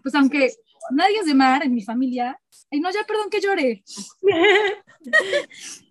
pues 0.01 0.15
aunque 0.15 0.53
nadie 0.92 1.20
es 1.20 1.26
de 1.26 1.34
mar 1.34 1.64
en 1.64 1.74
mi 1.74 1.84
familia, 1.84 2.40
Ay, 2.72 2.80
no, 2.80 2.92
ya 2.92 3.04
perdón 3.08 3.30
que 3.32 3.42
llore. 3.42 3.84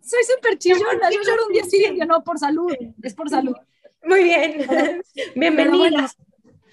Soy 0.00 0.22
súper 0.34 0.58
chillona. 0.58 1.10
Yo 1.10 1.20
lloro 1.26 1.46
un 1.46 1.52
día 1.52 1.64
sí, 1.64 1.82
yo 1.98 2.06
no, 2.06 2.22
por 2.22 2.38
salud. 2.38 2.72
Es 3.02 3.14
por 3.14 3.28
salud. 3.28 3.54
Muy 4.04 4.22
bien. 4.22 4.64
Bienvenida. 5.34 6.08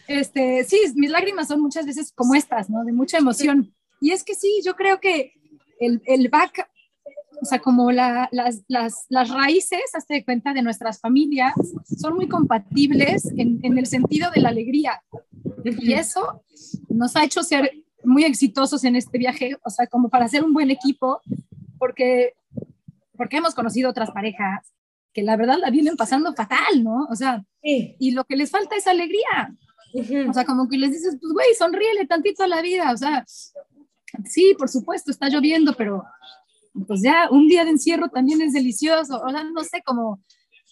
este, 0.08 0.64
sí, 0.64 0.80
mis 0.96 1.10
lágrimas 1.10 1.48
son 1.48 1.60
muchas 1.60 1.88
veces 1.88 2.12
como 2.14 2.36
estas, 2.36 2.70
¿no? 2.70 2.84
De 2.84 2.92
mucha 2.92 3.18
emoción. 3.18 3.74
Y 4.00 4.12
es 4.12 4.24
que 4.24 4.36
sí, 4.36 4.62
yo 4.64 4.76
creo 4.76 5.00
que 5.00 5.34
el, 5.80 6.04
el 6.06 6.30
back, 6.30 6.70
o 7.42 7.46
sea, 7.46 7.58
como 7.60 7.92
la, 7.92 8.30
las, 8.32 8.62
las, 8.68 9.08
las, 9.10 9.30
raíces, 9.30 9.96
hazte 9.96 10.24
cuenta, 10.24 10.54
de 10.54 10.62
nuestras 10.62 11.00
familias, 11.00 11.56
son 11.98 12.14
muy 12.14 12.28
compatibles 12.28 13.26
en, 13.38 13.60
en 13.64 13.80
el 13.80 13.88
sentido 13.88 14.30
de 14.30 14.42
la 14.42 14.50
alegría. 14.50 15.02
Y 15.64 15.94
eso 15.94 16.44
nos 16.90 17.16
ha 17.16 17.24
hecho 17.24 17.42
ser 17.42 17.85
muy 18.06 18.24
exitosos 18.24 18.84
en 18.84 18.96
este 18.96 19.18
viaje, 19.18 19.58
o 19.64 19.70
sea, 19.70 19.88
como 19.88 20.10
para 20.10 20.26
hacer 20.26 20.44
un 20.44 20.54
buen 20.54 20.72
equipo, 20.72 21.22
porque, 21.78 22.34
porque 23.18 23.38
hemos 23.38 23.56
conocido 23.56 23.90
otras 23.90 24.12
parejas 24.12 24.72
que 25.14 25.24
la 25.24 25.38
verdad 25.38 25.58
la 25.60 25.70
vienen 25.70 25.96
pasando 25.96 26.34
fatal, 26.34 26.84
¿no? 26.84 27.08
O 27.10 27.16
sea, 27.16 27.44
y 27.62 28.12
lo 28.12 28.26
que 28.26 28.36
les 28.36 28.52
falta 28.52 28.76
es 28.76 28.86
alegría. 28.86 29.56
O 30.30 30.34
sea, 30.34 30.44
como 30.44 30.68
que 30.68 30.78
les 30.78 30.92
dices, 30.92 31.18
pues, 31.22 31.32
güey, 31.32 31.48
sonríele 31.58 32.06
tantito 32.06 32.44
a 32.44 32.48
la 32.48 32.62
vida, 32.62 32.92
o 32.92 32.98
sea, 32.98 33.24
sí, 34.26 34.54
por 34.58 34.68
supuesto, 34.68 35.10
está 35.10 35.30
lloviendo, 35.30 35.74
pero 35.74 36.04
pues 36.86 37.02
ya 37.02 37.30
un 37.32 37.48
día 37.48 37.64
de 37.64 37.72
encierro 37.72 38.10
también 38.10 38.42
es 38.42 38.52
delicioso, 38.52 39.22
o 39.22 39.30
sea, 39.30 39.44
no 39.46 39.64
sé, 39.64 39.82
como 39.86 40.22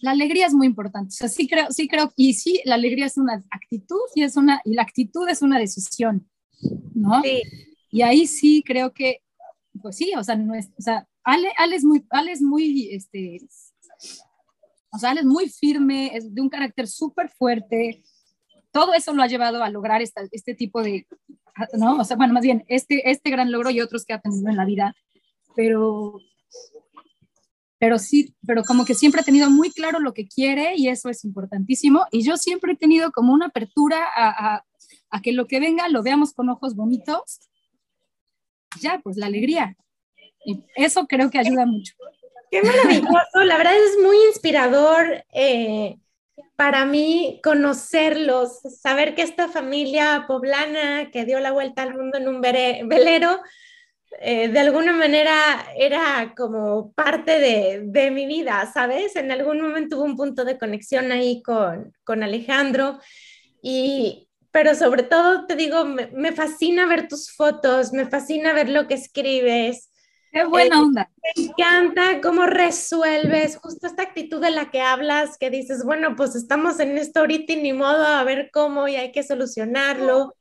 la 0.01 0.11
alegría 0.11 0.47
es 0.47 0.53
muy 0.53 0.67
importante, 0.67 1.07
o 1.07 1.11
sea, 1.11 1.29
sí 1.29 1.47
creo, 1.47 1.71
sí 1.71 1.87
creo, 1.87 2.11
y 2.17 2.33
sí, 2.33 2.59
la 2.65 2.75
alegría 2.75 3.05
es 3.05 3.17
una 3.17 3.41
actitud 3.49 4.01
y 4.13 4.23
es 4.23 4.35
una, 4.35 4.61
y 4.65 4.73
la 4.73 4.81
actitud 4.81 5.27
es 5.29 5.41
una 5.41 5.57
decisión. 5.57 6.27
¿No? 6.93 7.21
Y 7.89 8.01
ahí 8.01 8.27
sí 8.27 8.63
creo 8.65 8.93
que, 8.93 9.21
pues 9.81 9.97
sí, 9.97 10.13
o 10.17 10.23
sea, 10.23 10.35
no 10.35 10.55
es, 10.55 10.69
o 10.77 10.81
sea 10.81 11.07
Ale, 11.23 11.51
Ale, 11.57 11.75
es 11.75 11.83
muy, 11.83 12.05
Ale 12.09 12.31
es 12.31 12.41
muy, 12.41 12.89
este, 12.91 13.39
o 14.91 14.97
sea, 14.97 15.11
Ale 15.11 15.21
es 15.21 15.25
muy 15.25 15.49
firme, 15.49 16.15
es 16.15 16.33
de 16.33 16.41
un 16.41 16.49
carácter 16.49 16.87
súper 16.87 17.29
fuerte. 17.29 18.03
Todo 18.71 18.93
eso 18.93 19.13
lo 19.13 19.23
ha 19.23 19.27
llevado 19.27 19.63
a 19.63 19.69
lograr 19.69 20.01
esta, 20.01 20.23
este 20.31 20.53
tipo 20.53 20.83
de, 20.83 21.07
¿no? 21.77 21.97
O 21.97 22.03
sea, 22.03 22.17
bueno, 22.17 22.33
más 22.33 22.43
bien, 22.43 22.65
este, 22.67 23.09
este 23.09 23.29
gran 23.29 23.51
logro 23.51 23.69
y 23.69 23.79
otros 23.79 24.05
que 24.05 24.13
ha 24.13 24.19
tenido 24.19 24.49
en 24.49 24.57
la 24.57 24.65
vida, 24.65 24.95
pero, 25.55 26.19
pero 27.79 27.99
sí, 27.99 28.35
pero 28.45 28.63
como 28.63 28.83
que 28.83 28.95
siempre 28.95 29.21
ha 29.21 29.25
tenido 29.25 29.49
muy 29.49 29.71
claro 29.71 29.99
lo 29.99 30.13
que 30.13 30.27
quiere 30.27 30.75
y 30.75 30.89
eso 30.89 31.09
es 31.09 31.23
importantísimo. 31.23 32.05
Y 32.11 32.23
yo 32.23 32.35
siempre 32.35 32.73
he 32.73 32.77
tenido 32.77 33.11
como 33.11 33.33
una 33.33 33.45
apertura 33.45 34.03
a, 34.13 34.55
a 34.55 34.65
a 35.13 35.21
que 35.21 35.31
lo 35.31 35.45
que 35.45 35.59
venga 35.59 35.87
lo 35.89 36.01
veamos 36.01 36.33
con 36.33 36.49
ojos 36.49 36.75
bonitos, 36.75 37.39
ya, 38.81 38.99
pues 39.03 39.15
la 39.15 39.27
alegría. 39.27 39.77
Eso 40.75 41.05
creo 41.05 41.29
que 41.29 41.37
ayuda 41.37 41.67
mucho. 41.67 41.93
Qué 42.49 42.63
maravilloso, 42.63 43.43
la 43.45 43.57
verdad 43.57 43.75
es 43.75 44.03
muy 44.03 44.17
inspirador 44.29 45.23
eh, 45.31 45.97
para 46.55 46.85
mí 46.85 47.39
conocerlos, 47.43 48.59
saber 48.81 49.13
que 49.13 49.21
esta 49.21 49.47
familia 49.47 50.25
poblana 50.27 51.11
que 51.11 51.25
dio 51.25 51.39
la 51.39 51.51
vuelta 51.51 51.83
al 51.83 51.93
mundo 51.93 52.17
en 52.17 52.27
un 52.27 52.41
velero, 52.41 53.39
eh, 54.19 54.47
de 54.47 54.59
alguna 54.59 54.93
manera 54.93 55.35
era 55.77 56.33
como 56.35 56.91
parte 56.93 57.39
de, 57.39 57.81
de, 57.85 58.09
mi 58.09 58.25
vida, 58.25 58.67
¿sabes? 58.73 59.15
En 59.15 59.31
algún 59.31 59.61
momento 59.61 59.97
hubo 59.97 60.05
un 60.05 60.17
punto 60.17 60.43
de 60.43 60.57
conexión 60.57 61.11
ahí 61.11 61.43
con, 61.43 61.93
con 62.03 62.23
Alejandro 62.23 62.99
y, 63.61 64.27
pero 64.53 64.75
sobre 64.75 65.01
todo 65.01 65.47
te 65.47 65.55
digo, 65.55 65.83
me, 65.83 66.31
fascina 66.31 66.85
ver 66.85 67.07
tus 67.07 67.31
fotos, 67.31 67.91
me 67.91 68.05
fascina 68.05 68.53
ver 68.53 68.69
lo 68.69 68.87
que 68.87 68.93
escribes. 68.93 69.89
Qué 70.31 70.45
buena 70.45 70.75
eh, 70.75 70.79
onda. 70.79 71.11
Me 71.23 71.45
encanta 71.45 72.21
cómo 72.21 72.45
resuelves 72.45 73.57
justo 73.57 73.87
esta 73.87 74.03
actitud 74.03 74.39
de 74.39 74.51
la 74.51 74.69
que 74.69 74.79
hablas, 74.79 75.39
que 75.39 75.49
dices, 75.49 75.83
bueno, 75.83 76.15
pues 76.15 76.35
estamos 76.35 76.79
en 76.79 76.99
esto 76.99 77.21
ahorita 77.21 77.53
y 77.53 77.63
ni 77.63 77.73
modo 77.73 78.05
a 78.05 78.23
ver 78.23 78.51
cómo 78.53 78.87
y 78.87 78.95
hay 78.95 79.11
que 79.11 79.23
solucionarlo. 79.23 80.35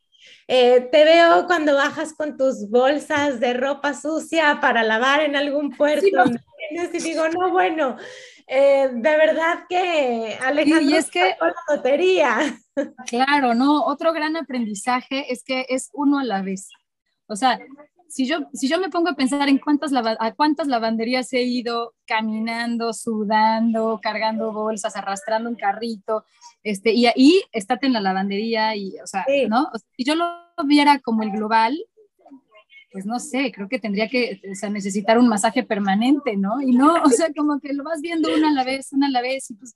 Eh, 0.46 0.90
te 0.92 1.04
veo 1.04 1.46
cuando 1.46 1.74
bajas 1.74 2.12
con 2.12 2.36
tus 2.36 2.68
bolsas 2.68 3.40
de 3.40 3.54
ropa 3.54 3.94
sucia 3.94 4.58
para 4.60 4.82
lavar 4.82 5.22
en 5.22 5.36
algún 5.36 5.70
puerto. 5.70 6.24
Y 6.70 6.98
digo, 6.98 7.28
no, 7.28 7.50
bueno, 7.50 7.96
eh, 8.54 8.90
de 8.92 9.16
verdad 9.16 9.64
que 9.66 10.36
Alejandro 10.42 10.90
y 10.90 10.94
es 10.94 11.10
que 11.10 11.36
la 11.40 11.54
lotería. 11.74 12.58
Claro, 13.06 13.54
no, 13.54 13.84
otro 13.84 14.14
gran 14.14 14.34
aprendizaje 14.36 15.30
es 15.30 15.44
que 15.44 15.66
es 15.68 15.90
uno 15.92 16.18
a 16.18 16.24
la 16.24 16.40
vez. 16.40 16.70
O 17.26 17.36
sea, 17.36 17.58
si 18.08 18.26
yo, 18.26 18.40
si 18.52 18.68
yo 18.68 18.78
me 18.78 18.90
pongo 18.90 19.10
a 19.10 19.14
pensar 19.14 19.48
en 19.48 19.58
cuántas, 19.58 19.92
a 19.94 20.32
cuántas 20.34 20.68
lavanderías 20.68 21.32
he 21.32 21.42
ido 21.42 21.94
caminando, 22.06 22.92
sudando, 22.92 24.00
cargando 24.02 24.52
bolsas, 24.52 24.96
arrastrando 24.96 25.48
un 25.48 25.56
carrito, 25.56 26.24
este, 26.62 26.92
y 26.92 27.06
ahí 27.06 27.42
estate 27.52 27.86
en 27.86 27.94
la 27.94 28.00
lavandería 28.00 28.76
y, 28.76 28.98
o 29.00 29.06
sea, 29.06 29.24
¿no? 29.48 29.70
si 29.96 30.04
yo 30.04 30.14
lo 30.14 30.26
viera 30.66 30.98
como 31.00 31.22
el 31.22 31.30
global, 31.30 31.78
pues 32.92 33.06
no 33.06 33.18
sé, 33.18 33.50
creo 33.52 33.68
que 33.68 33.78
tendría 33.78 34.08
que 34.08 34.40
necesitar 34.70 35.18
un 35.18 35.26
masaje 35.26 35.62
permanente, 35.62 36.36
¿no? 36.36 36.60
Y 36.60 36.72
no, 36.72 36.94
o 37.02 37.08
sea, 37.08 37.32
como 37.34 37.58
que 37.58 37.72
lo 37.72 37.84
vas 37.84 38.00
viendo 38.02 38.32
una 38.34 38.48
a 38.48 38.52
la 38.52 38.64
vez, 38.64 38.92
una 38.92 39.06
a 39.06 39.10
la 39.10 39.22
vez, 39.22 39.50
y 39.50 39.54
pues 39.54 39.74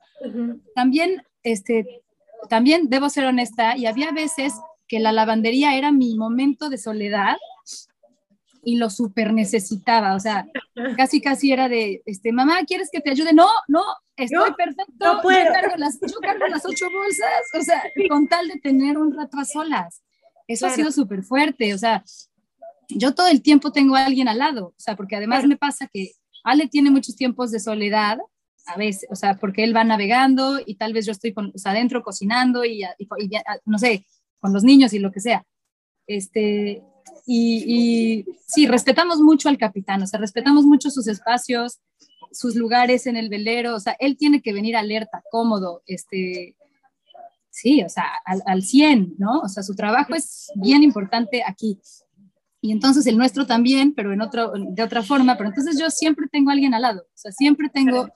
también, 0.74 1.22
este, 1.42 2.02
también 2.48 2.88
debo 2.90 3.08
ser 3.08 3.24
honesta, 3.24 3.76
y 3.76 3.86
había 3.86 4.12
veces 4.12 4.52
que 4.86 5.00
la 5.00 5.12
lavandería 5.12 5.76
era 5.76 5.92
mi 5.92 6.16
momento 6.16 6.68
de 6.68 6.78
soledad, 6.78 7.36
y 8.62 8.76
lo 8.78 8.90
súper 8.90 9.32
necesitaba, 9.32 10.14
o 10.16 10.20
sea, 10.20 10.46
casi 10.96 11.20
casi 11.20 11.52
era 11.52 11.68
de, 11.68 12.02
este, 12.04 12.32
mamá, 12.32 12.64
¿quieres 12.66 12.90
que 12.90 13.00
te 13.00 13.10
ayude? 13.10 13.32
No, 13.32 13.46
no, 13.68 13.82
estoy 14.16 14.52
perfecto, 14.54 14.92
no 14.98 15.22
puedo. 15.22 15.38
Yo, 15.38 15.52
cargo 15.52 15.76
las, 15.76 16.00
yo 16.00 16.18
cargo 16.20 16.46
las 16.48 16.66
ocho 16.66 16.86
bolsas, 16.92 17.42
o 17.54 17.62
sea, 17.62 17.82
con 18.08 18.26
tal 18.26 18.48
de 18.48 18.58
tener 18.58 18.98
un 18.98 19.16
rato 19.16 19.38
a 19.38 19.44
solas. 19.44 20.02
Eso 20.48 20.66
ha 20.66 20.70
sido 20.70 20.90
súper 20.90 21.22
fuerte, 21.22 21.74
o 21.74 21.78
sea, 21.78 22.02
yo 22.89 23.14
todo 23.14 23.28
el 23.28 23.43
tiempo 23.43 23.72
tengo 23.72 23.97
a 23.97 24.07
alguien 24.07 24.28
al 24.28 24.39
lado, 24.39 24.66
o 24.68 24.74
sea, 24.78 24.97
porque 24.97 25.16
además 25.16 25.47
me 25.47 25.57
pasa 25.57 25.89
que 25.93 26.12
Ale 26.45 26.68
tiene 26.68 26.91
muchos 26.91 27.16
tiempos 27.16 27.51
de 27.51 27.61
soledad, 27.61 28.18
a 28.66 28.76
veces, 28.76 29.09
o 29.11 29.16
sea, 29.16 29.37
porque 29.37 29.64
él 29.64 29.74
va 29.74 29.84
navegando 29.84 30.59
y 30.64 30.74
tal 30.76 30.93
vez 30.93 31.07
yo 31.07 31.12
estoy 31.12 31.32
con, 31.32 31.53
o 31.55 31.59
sea, 31.59 31.72
adentro 31.72 32.03
cocinando 32.03 32.64
y, 32.64 32.82
y, 32.82 33.09
y, 33.18 33.30
no 33.64 33.78
sé, 33.78 34.07
con 34.41 34.53
los 34.53 34.64
niños 34.64 34.93
y 34.93 34.99
lo 34.99 35.12
que 35.12 35.20
sea. 35.20 35.45
Este, 36.07 36.82
y, 37.26 37.64
y, 37.66 38.26
sí, 38.47 38.66
respetamos 38.66 39.20
mucho 39.20 39.49
al 39.49 39.59
capitán, 39.59 40.03
o 40.03 40.07
sea, 40.07 40.20
respetamos 40.20 40.64
mucho 40.64 40.91
sus 40.91 41.07
espacios, 41.09 41.80
sus 42.32 42.55
lugares 42.55 43.07
en 43.07 43.16
el 43.16 43.28
velero, 43.28 43.74
o 43.74 43.80
sea, 43.80 43.97
él 43.99 44.16
tiene 44.16 44.43
que 44.43 44.53
venir 44.53 44.76
alerta, 44.76 45.22
cómodo, 45.30 45.82
este, 45.87 46.57
sí, 47.51 47.82
o 47.82 47.89
sea, 47.89 48.05
al, 48.24 48.43
al 48.47 48.62
100, 48.62 49.14
¿no? 49.18 49.41
O 49.41 49.49
sea, 49.49 49.62
su 49.62 49.74
trabajo 49.74 50.14
es 50.14 50.53
bien 50.57 50.82
importante 50.82 51.43
aquí. 51.47 51.80
Y 52.66 52.72
entonces 52.72 53.06
el 53.06 53.16
nuestro 53.16 53.46
también, 53.46 53.94
pero 53.94 54.12
en 54.12 54.20
otro, 54.20 54.52
de 54.54 54.82
otra 54.82 55.02
forma, 55.02 55.36
pero 55.36 55.50
entonces 55.50 55.78
yo 55.78 55.88
siempre 55.88 56.26
tengo 56.30 56.50
a 56.50 56.54
alguien 56.54 56.74
al 56.74 56.82
lado, 56.82 57.02
o 57.02 57.16
sea, 57.16 57.30
siempre 57.30 57.68
tengo 57.68 58.08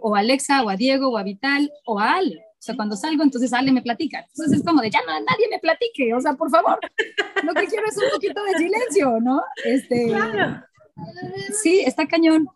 o 0.00 0.16
a 0.16 0.18
Alexa, 0.18 0.62
o 0.62 0.70
a 0.70 0.76
Diego, 0.76 1.08
o 1.08 1.18
a 1.18 1.22
Vital, 1.22 1.70
o 1.84 1.98
a 1.98 2.14
Ale. 2.14 2.36
O 2.36 2.62
sea, 2.62 2.76
cuando 2.76 2.96
salgo, 2.96 3.22
entonces 3.22 3.52
Ale 3.52 3.72
me 3.72 3.80
platica. 3.80 4.26
Entonces 4.28 4.58
es 4.58 4.64
como 4.64 4.82
de, 4.82 4.90
ya 4.90 5.00
no, 5.06 5.12
nadie 5.12 5.48
me 5.50 5.58
platique, 5.58 6.12
o 6.12 6.20
sea, 6.20 6.34
por 6.34 6.50
favor, 6.50 6.78
lo 7.42 7.54
que 7.54 7.66
quiero 7.66 7.86
es 7.88 7.96
un 7.96 8.10
poquito 8.12 8.42
de 8.44 8.58
silencio, 8.58 9.20
¿no? 9.20 9.42
Este, 9.64 10.08
Claro. 10.08 10.62
Sí, 11.62 11.80
está 11.80 12.06
cañón, 12.06 12.48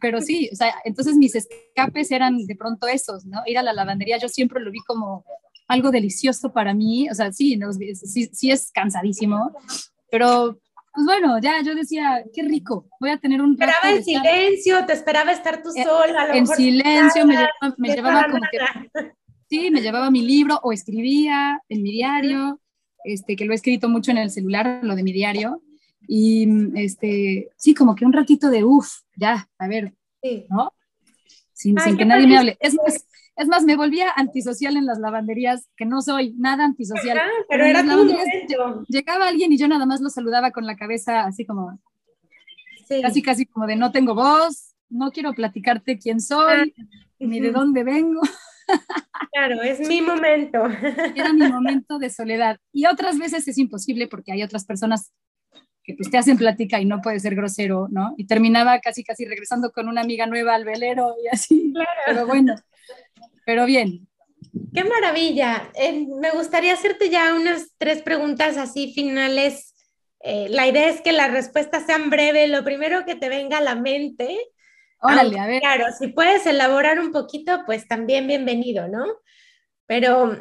pero 0.00 0.20
sí, 0.20 0.48
o 0.52 0.56
sea, 0.56 0.74
entonces 0.84 1.14
mis 1.14 1.34
escapes 1.36 2.10
eran 2.10 2.38
de 2.38 2.56
pronto 2.56 2.88
esos, 2.88 3.24
¿no? 3.26 3.42
Ir 3.46 3.58
a 3.58 3.62
la 3.62 3.72
lavandería, 3.72 4.18
yo 4.18 4.28
siempre 4.28 4.60
lo 4.60 4.72
vi 4.72 4.80
como 4.80 5.24
algo 5.68 5.92
delicioso 5.92 6.52
para 6.52 6.74
mí, 6.74 7.08
o 7.08 7.14
sea, 7.14 7.32
sí, 7.32 7.56
no, 7.56 7.72
sí, 7.72 8.26
sí 8.32 8.50
es 8.50 8.72
cansadísimo, 8.72 9.52
pero 10.14 10.60
pues 10.94 11.06
bueno, 11.06 11.40
ya 11.40 11.60
yo 11.62 11.74
decía, 11.74 12.22
qué 12.32 12.42
rico, 12.44 12.88
voy 13.00 13.10
a 13.10 13.18
tener 13.18 13.42
un 13.42 13.56
Te 13.56 13.64
esperaba 13.64 13.96
en 13.96 14.04
silencio, 14.04 14.86
te 14.86 14.92
esperaba 14.92 15.32
estar 15.32 15.60
tú 15.60 15.70
Eh, 15.74 15.82
sola. 15.82 16.22
a 16.22 16.28
lo 16.28 16.34
en 16.34 16.42
mejor 16.42 16.56
silencio, 16.56 17.26
me 17.26 17.32
llevaba, 17.34 17.74
me 17.78 17.88
no 17.88 17.94
llevaba 17.94 18.20
estaba 18.20 18.32
como 18.32 18.44
que, 18.50 18.58
nada. 18.58 19.14
sí, 19.50 19.70
me 19.72 19.80
llevaba 19.82 20.10
mi 20.12 20.22
libro 20.22 20.60
o 20.62 20.72
escribía 20.72 21.60
en 21.68 21.82
mi 21.82 21.90
diario, 21.90 22.60
este, 23.04 23.34
que 23.34 23.44
lo 23.44 23.52
he 23.52 23.56
escrito 23.56 23.88
mucho 23.88 24.12
en 24.12 24.18
el 24.18 24.30
celular, 24.30 24.78
lo 24.82 24.94
de 24.94 25.02
mi 25.02 25.12
diario, 25.12 25.62
y 26.06 26.46
este, 26.76 27.48
sí, 27.56 27.74
como 27.74 27.96
que 27.96 28.04
un 28.04 28.12
ratito 28.12 28.48
de, 28.50 28.62
uff, 28.62 29.00
ya, 29.16 29.48
a 29.58 29.66
ver, 29.68 29.94
Sí. 30.22 30.46
¿no? 30.48 30.72
Sin, 31.52 31.76
Ay, 31.78 31.86
sin 31.86 31.92
qué 31.94 31.98
que 31.98 32.04
nadie 32.06 32.26
me 32.28 32.38
hable. 32.38 32.56
Es 32.60 32.74
más, 32.74 33.04
es 33.36 33.48
más, 33.48 33.64
me 33.64 33.76
volvía 33.76 34.10
antisocial 34.14 34.76
en 34.76 34.86
las 34.86 34.98
lavanderías, 34.98 35.68
que 35.76 35.86
no 35.86 36.02
soy 36.02 36.34
nada 36.36 36.64
antisocial. 36.64 37.18
Ah, 37.18 37.28
pero 37.48 37.64
era 37.64 37.82
lavanderías 37.82 38.26
momento. 38.56 38.84
Llegaba 38.88 39.28
alguien 39.28 39.52
y 39.52 39.58
yo 39.58 39.66
nada 39.68 39.86
más 39.86 40.00
lo 40.00 40.08
saludaba 40.08 40.50
con 40.52 40.66
la 40.66 40.76
cabeza 40.76 41.24
así 41.24 41.44
como, 41.44 41.80
Sí. 42.88 43.00
casi 43.00 43.22
casi 43.22 43.46
como 43.46 43.66
de 43.66 43.76
no 43.76 43.92
tengo 43.92 44.14
voz, 44.14 44.74
no 44.90 45.10
quiero 45.10 45.32
platicarte 45.32 45.98
quién 45.98 46.20
soy, 46.20 46.74
ni 47.18 47.40
de 47.40 47.50
dónde 47.50 47.82
vengo. 47.82 48.20
Claro, 49.32 49.62
es 49.62 49.80
mi 49.88 50.00
momento. 50.00 50.62
Era 51.16 51.32
mi 51.32 51.48
momento 51.48 51.98
de 51.98 52.10
soledad. 52.10 52.58
Y 52.72 52.86
otras 52.86 53.18
veces 53.18 53.46
es 53.48 53.58
imposible 53.58 54.06
porque 54.06 54.32
hay 54.32 54.42
otras 54.42 54.64
personas 54.64 55.12
que 55.82 55.94
pues 55.94 56.10
te 56.10 56.16
hacen 56.16 56.38
plática 56.38 56.80
y 56.80 56.86
no 56.86 57.02
puede 57.02 57.20
ser 57.20 57.34
grosero, 57.34 57.88
¿no? 57.90 58.14
Y 58.16 58.26
terminaba 58.26 58.78
casi 58.80 59.04
casi 59.04 59.26
regresando 59.26 59.70
con 59.70 59.88
una 59.88 60.00
amiga 60.00 60.26
nueva 60.26 60.54
al 60.54 60.64
velero 60.64 61.14
y 61.22 61.28
así. 61.28 61.74
Pero 62.06 62.26
bueno, 62.26 62.54
pero 63.44 63.66
bien. 63.66 64.08
Qué 64.72 64.84
maravilla. 64.84 65.70
Eh, 65.74 66.06
me 66.20 66.30
gustaría 66.30 66.74
hacerte 66.74 67.10
ya 67.10 67.34
unas 67.34 67.72
tres 67.78 68.02
preguntas 68.02 68.56
así 68.56 68.92
finales. 68.92 69.74
Eh, 70.20 70.48
la 70.48 70.66
idea 70.66 70.88
es 70.88 71.00
que 71.00 71.12
las 71.12 71.30
respuestas 71.30 71.86
sean 71.86 72.10
breves, 72.10 72.50
lo 72.50 72.64
primero 72.64 73.04
que 73.04 73.14
te 73.14 73.28
venga 73.28 73.58
a 73.58 73.62
la 73.62 73.74
mente. 73.74 74.38
Órale, 75.00 75.22
Aunque, 75.22 75.40
a 75.40 75.46
ver. 75.46 75.60
Claro, 75.60 75.84
si 75.98 76.08
puedes 76.08 76.46
elaborar 76.46 76.98
un 76.98 77.12
poquito, 77.12 77.62
pues 77.66 77.86
también 77.86 78.26
bienvenido, 78.26 78.88
¿no? 78.88 79.04
Pero 79.86 80.34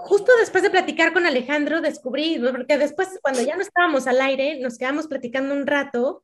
justo 0.00 0.32
después 0.38 0.62
de 0.62 0.70
platicar 0.70 1.12
con 1.12 1.26
Alejandro, 1.26 1.80
descubrí, 1.80 2.38
porque 2.38 2.78
después 2.78 3.18
cuando 3.22 3.42
ya 3.42 3.56
no 3.56 3.62
estábamos 3.62 4.06
al 4.06 4.20
aire, 4.20 4.58
nos 4.60 4.78
quedamos 4.78 5.06
platicando 5.06 5.54
un 5.54 5.66
rato 5.66 6.22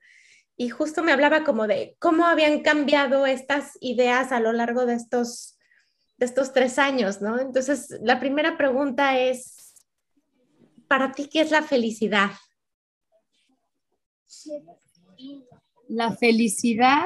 y 0.56 0.68
justo 0.68 1.02
me 1.02 1.12
hablaba 1.12 1.44
como 1.44 1.66
de 1.66 1.96
cómo 1.98 2.26
habían 2.26 2.60
cambiado 2.60 3.26
estas 3.26 3.76
ideas 3.80 4.30
a 4.32 4.40
lo 4.40 4.52
largo 4.52 4.86
de 4.86 4.94
estos, 4.94 5.58
de 6.16 6.26
estos 6.26 6.52
tres 6.52 6.78
años, 6.78 7.20
¿no? 7.20 7.40
Entonces, 7.40 7.98
la 8.02 8.20
primera 8.20 8.56
pregunta 8.56 9.18
es, 9.18 9.74
¿para 10.86 11.12
ti 11.12 11.28
qué 11.28 11.40
es 11.40 11.50
la 11.50 11.62
felicidad? 11.62 12.30
La 15.88 16.14
felicidad. 16.16 17.04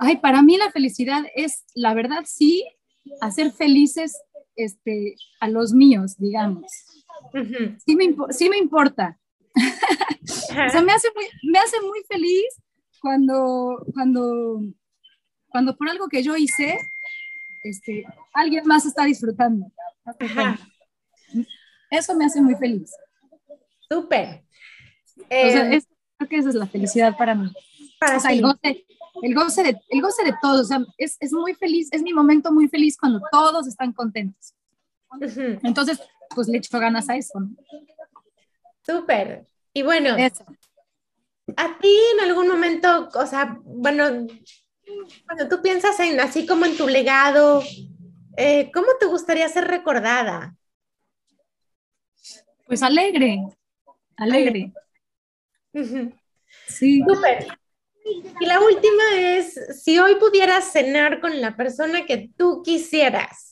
Ay, 0.00 0.16
para 0.18 0.42
mí 0.42 0.56
la 0.56 0.70
felicidad 0.70 1.24
es, 1.34 1.64
la 1.74 1.94
verdad, 1.94 2.24
sí, 2.26 2.64
hacer 3.20 3.52
felices 3.52 4.20
este, 4.56 5.16
a 5.40 5.48
los 5.48 5.72
míos, 5.72 6.16
digamos. 6.18 6.66
Sí 7.84 7.96
me, 7.96 8.14
sí 8.30 8.50
me 8.50 8.58
importa. 8.58 9.18
O 10.66 10.70
sea, 10.70 10.82
me 10.82 10.92
hace 10.92 11.08
muy, 11.14 11.24
me 11.50 11.58
hace 11.58 11.80
muy 11.80 12.02
feliz 12.08 12.44
cuando, 13.00 13.84
cuando, 13.94 14.60
cuando 15.48 15.76
por 15.76 15.88
algo 15.88 16.08
que 16.08 16.22
yo 16.22 16.36
hice, 16.36 16.78
este, 17.64 18.04
alguien 18.34 18.66
más 18.66 18.84
está 18.86 19.04
disfrutando. 19.04 19.66
Eso 21.90 22.14
me 22.14 22.24
hace 22.26 22.40
muy 22.40 22.54
feliz. 22.56 22.90
Súper. 23.88 24.44
O 25.16 25.26
sea, 25.28 25.70
Eh, 25.70 25.76
es- 25.76 25.88
creo 26.18 26.28
que 26.28 26.36
esa 26.36 26.48
es 26.50 26.54
la 26.54 26.66
felicidad 26.66 27.16
para 27.16 27.34
mí. 27.34 27.50
para 28.00 28.16
O 28.18 28.20
sea, 28.20 28.32
el 28.32 28.42
goce, 28.42 28.86
el 29.22 29.34
goce 29.34 29.62
de, 29.62 29.78
el 29.90 30.02
goce 30.02 30.24
de 30.24 30.34
todos. 30.42 30.60
O 30.62 30.64
sea, 30.64 30.80
es, 30.98 31.16
es 31.20 31.32
muy 31.32 31.54
feliz, 31.54 31.88
es 31.92 32.02
mi 32.02 32.12
momento 32.12 32.52
muy 32.52 32.68
feliz 32.68 32.96
cuando 32.98 33.20
todos 33.32 33.66
están 33.66 33.92
contentos. 33.92 34.54
Entonces, 35.62 36.00
pues 36.34 36.48
le 36.48 36.58
echo 36.58 36.78
ganas 36.78 37.08
a 37.08 37.16
eso. 37.16 37.40
¿no? 37.40 37.48
Súper. 38.88 39.46
Y 39.74 39.82
bueno, 39.82 40.16
Eso. 40.16 40.44
a 41.56 41.78
ti 41.78 41.94
en 42.14 42.28
algún 42.28 42.48
momento, 42.48 43.10
o 43.14 43.26
sea, 43.26 43.58
bueno, 43.62 44.26
cuando 45.26 45.48
tú 45.48 45.62
piensas 45.62 46.00
en 46.00 46.18
así 46.20 46.46
como 46.46 46.64
en 46.64 46.76
tu 46.76 46.88
legado, 46.88 47.62
eh, 48.36 48.70
¿cómo 48.72 48.88
te 48.98 49.06
gustaría 49.06 49.48
ser 49.48 49.66
recordada? 49.66 50.56
Pues 52.66 52.82
alegre, 52.82 53.40
alegre. 54.16 54.72
Sí. 56.66 57.02
Súper. 57.06 57.46
Y 58.40 58.46
la 58.46 58.60
última 58.60 59.02
es, 59.16 59.82
si 59.82 59.98
hoy 59.98 60.14
pudieras 60.14 60.72
cenar 60.72 61.20
con 61.20 61.40
la 61.40 61.56
persona 61.56 62.06
que 62.06 62.30
tú 62.36 62.62
quisieras, 62.64 63.47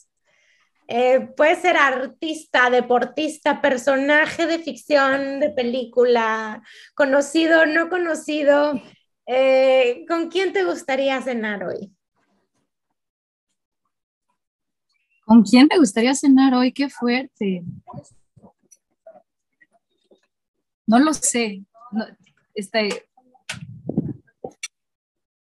eh, 0.89 1.21
puede 1.37 1.57
ser 1.57 1.77
artista, 1.77 2.71
deportista, 2.71 3.61
personaje 3.61 4.47
de 4.47 4.59
ficción, 4.61 5.41
de 5.41 5.51
película, 5.51 6.63
conocido, 6.95 7.67
no 7.67 7.89
conocido, 7.89 8.81
eh, 9.27 10.05
¿con 10.09 10.29
quién 10.29 10.53
te 10.53 10.65
gustaría 10.65 11.21
cenar 11.21 11.65
hoy? 11.65 11.93
¿Con 15.25 15.43
quién 15.43 15.67
te 15.69 15.77
gustaría 15.77 16.15
cenar 16.15 16.55
hoy? 16.55 16.73
Qué 16.73 16.89
fuerte. 16.89 17.65
No 20.87 21.01
lo 21.01 21.13
sé. 21.13 21.65
No, 21.91 22.07
este, 22.55 23.09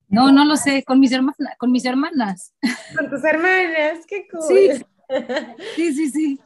no, 0.07 0.32
no 0.32 0.43
lo 0.43 0.55
sé. 0.55 0.84
Con 0.84 0.99
mis 0.99 1.11
hermanas. 1.11 1.55
Con 1.59 1.71
mis 1.71 1.86
hermanas. 1.86 2.55
Con 2.97 3.11
tus 3.11 3.23
hermanas, 3.23 3.99
qué 4.07 4.27
cool. 4.27 4.41
Sí. 4.47 4.86
Sí, 5.76 5.93
sí, 5.93 6.10
sí. 6.12 6.39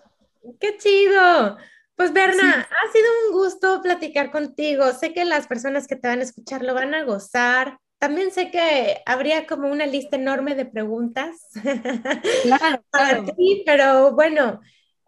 Qué 0.60 0.78
chido. 0.78 1.58
Pues 1.96 2.12
Berna, 2.12 2.62
ha 2.62 2.92
sido 2.92 3.06
un 3.28 3.34
gusto 3.34 3.82
platicar 3.82 4.32
contigo. 4.32 4.92
Sé 4.94 5.14
que 5.14 5.26
las 5.26 5.48
personas 5.48 5.88
que 5.88 5.96
te 5.96 6.08
van 6.08 6.20
a 6.20 6.24
escuchar 6.24 6.64
lo 6.64 6.74
van 6.74 6.94
a 6.94 7.04
gozar. 7.04 7.78
También 8.00 8.32
sé 8.32 8.52
que 8.52 9.02
habría 9.06 9.48
como 9.48 9.70
una 9.72 9.86
lista 9.86 10.18
enorme 10.18 10.56
de 10.56 10.66
preguntas 10.66 11.38
Claro, 12.42 12.84
para 12.92 13.20
claro. 13.20 13.26
ti, 13.38 13.64
pero 13.66 14.14
bueno, 14.14 14.60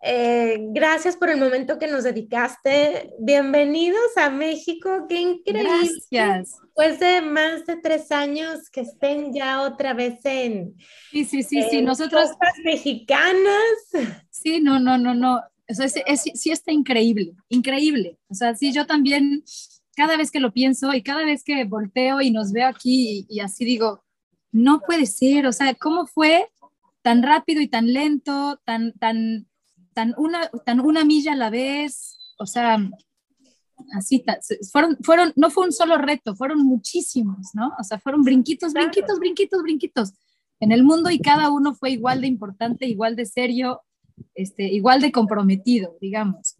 eh, 0.08 0.60
gracias 0.70 1.18
por 1.18 1.32
el 1.32 1.40
momento 1.40 1.80
que 1.80 1.88
nos 1.88 2.04
dedicaste. 2.04 3.10
Bienvenidos 3.20 4.16
a 4.18 4.30
México. 4.30 5.08
Qué 5.10 5.20
increíble. 5.20 5.90
Gracias. 6.12 6.62
Después 6.62 7.00
de 7.00 7.22
más 7.22 7.66
de 7.66 7.78
tres 7.78 8.12
años 8.12 8.70
que 8.70 8.82
estén 8.82 9.34
ya 9.34 9.62
otra 9.62 9.96
vez 9.96 10.24
en, 10.24 10.76
Sí, 11.12 11.26
sí, 11.26 11.42
sí, 11.42 11.64
sí. 11.64 11.78
en 11.78 11.86
Nosotros, 11.86 12.30
costas 12.30 12.54
mexicanas. 12.64 13.64
sí, 14.30 14.62
no, 14.62 14.80
no, 14.80 15.00
no, 15.00 15.16
no. 15.16 15.42
O 15.68 15.74
sea, 15.74 15.88
sí 15.88 16.52
está 16.52 16.72
increíble, 16.72 17.34
increíble. 17.50 18.20
O 18.30 18.36
sea, 18.36 18.54
sí, 18.54 18.72
yo 18.72 18.86
también, 18.86 19.44
cada 19.96 20.18
vez 20.18 20.30
que 20.30 20.40
lo 20.40 20.54
pienso 20.54 20.94
y 20.94 21.02
cada 21.02 21.26
vez 21.26 21.44
que 21.44 21.64
volteo 21.64 22.22
y 22.22 22.30
nos 22.30 22.52
veo 22.52 22.68
aquí 22.68 23.26
y, 23.28 23.40
así 23.40 23.66
digo, 23.66 24.04
no 24.52 24.82
puede 24.82 25.08
ser, 25.08 25.48
o 25.48 25.52
sea, 25.52 25.74
¿cómo 25.74 26.06
fue 26.06 26.48
tan 27.02 27.24
rápido 27.24 27.62
y 27.62 27.68
tan 27.68 27.92
lento, 27.92 28.62
tan, 28.64 28.94
tan, 28.94 29.48
tan, 29.96 30.14
una, 30.18 30.50
tan 30.66 30.80
una 30.80 31.04
milla 31.04 31.34
a 31.34 31.36
la 31.36 31.50
vez? 31.50 32.18
O 32.38 32.46
sea, 32.46 32.78
así, 33.98 34.24
fueron, 34.72 34.98
fueron, 35.02 35.34
no 35.36 35.50
fue 35.50 35.66
un 35.66 35.72
solo 35.72 35.98
reto, 35.98 36.36
fueron 36.36 36.60
muchísimos, 36.60 37.52
¿no? 37.54 37.74
O 37.80 37.84
sea, 37.84 37.98
fueron 38.00 38.24
brinquitos, 38.24 38.74
brinquitos, 38.74 39.18
brinquitos, 39.18 39.64
brinquitos 39.64 40.14
en 40.60 40.72
el 40.72 40.84
mundo 40.84 41.10
y 41.10 41.20
cada 41.20 41.50
uno 41.50 41.74
fue 41.74 41.92
igual 41.92 42.22
de 42.22 42.28
importante, 42.28 42.86
igual 42.86 43.16
de 43.16 43.26
serio, 43.26 43.82
este, 44.34 44.64
igual 44.64 45.02
de 45.02 45.12
comprometido, 45.12 45.98
digamos. 46.00 46.58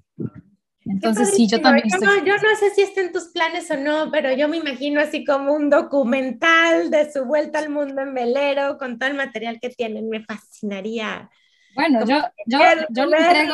Entonces, 0.86 1.34
sí, 1.36 1.48
yo 1.48 1.60
también. 1.62 1.88
Yo, 1.90 1.98
no, 1.98 2.26
yo 2.26 2.36
no 2.36 2.56
sé 2.60 2.70
si 2.76 2.82
está 2.82 3.02
en 3.02 3.12
tus 3.12 3.26
planes 3.26 3.70
o 3.72 3.78
no, 3.78 4.12
pero 4.12 4.32
yo 4.34 4.48
me 4.48 4.58
imagino 4.58 5.02
así 5.02 5.26
como 5.26 5.54
un 5.54 5.70
documental 5.70 6.92
de 6.92 7.12
su 7.12 7.26
vuelta 7.26 7.60
al 7.60 7.70
mundo 7.70 8.02
en 8.02 8.14
velero 8.14 8.78
con 8.78 9.00
todo 9.00 9.10
el 9.10 9.16
material 9.16 9.60
que 9.60 9.70
tienen. 9.70 10.10
Me 10.10 10.24
fascinaría. 10.24 11.30
Bueno, 11.76 12.06
yo, 12.06 12.22
yo, 12.46 12.60
yo, 12.90 13.06
le 13.06 13.18
entrego, 13.18 13.54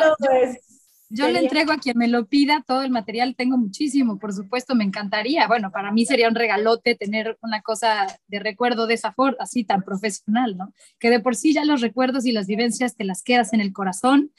yo 1.10 1.28
le 1.28 1.40
entrego 1.40 1.72
a 1.72 1.78
quien 1.78 1.98
me 1.98 2.08
lo 2.08 2.26
pida 2.26 2.64
todo 2.66 2.82
el 2.82 2.90
material, 2.90 3.34
tengo 3.36 3.58
muchísimo, 3.58 4.18
por 4.18 4.32
supuesto, 4.32 4.74
me 4.74 4.84
encantaría. 4.84 5.46
Bueno, 5.48 5.70
para 5.70 5.92
mí 5.92 6.06
sería 6.06 6.28
un 6.28 6.34
regalote 6.34 6.94
tener 6.94 7.36
una 7.42 7.60
cosa 7.60 8.06
de 8.28 8.38
recuerdo 8.38 8.86
de 8.86 8.94
esa 8.94 9.12
forma, 9.12 9.36
así 9.40 9.64
tan 9.64 9.82
profesional, 9.82 10.56
¿no? 10.56 10.72
Que 10.98 11.10
de 11.10 11.20
por 11.20 11.36
sí 11.36 11.52
ya 11.52 11.64
los 11.64 11.80
recuerdos 11.80 12.24
y 12.24 12.32
las 12.32 12.46
vivencias 12.46 12.96
te 12.96 13.04
las 13.04 13.22
quedas 13.22 13.52
en 13.52 13.60
el 13.60 13.72
corazón. 13.72 14.32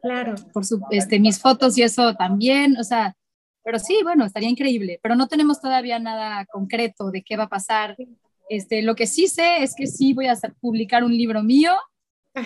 Claro. 0.00 0.34
Por 0.52 0.64
su, 0.64 0.80
este, 0.90 1.18
mis 1.18 1.40
fotos 1.40 1.76
y 1.76 1.82
eso 1.82 2.14
también, 2.14 2.76
o 2.78 2.84
sea, 2.84 3.16
pero 3.62 3.78
sí, 3.78 4.00
bueno, 4.02 4.24
estaría 4.24 4.48
increíble, 4.48 5.00
pero 5.02 5.16
no 5.16 5.26
tenemos 5.26 5.60
todavía 5.60 5.98
nada 5.98 6.46
concreto 6.46 7.10
de 7.10 7.22
qué 7.22 7.36
va 7.36 7.44
a 7.44 7.48
pasar. 7.48 7.96
Este, 8.48 8.82
lo 8.82 8.94
que 8.94 9.06
sí 9.06 9.26
sé 9.26 9.62
es 9.62 9.74
que 9.74 9.86
sí 9.86 10.12
voy 10.12 10.28
a 10.28 10.36
publicar 10.60 11.02
un 11.02 11.16
libro 11.16 11.42
mío 11.42 11.72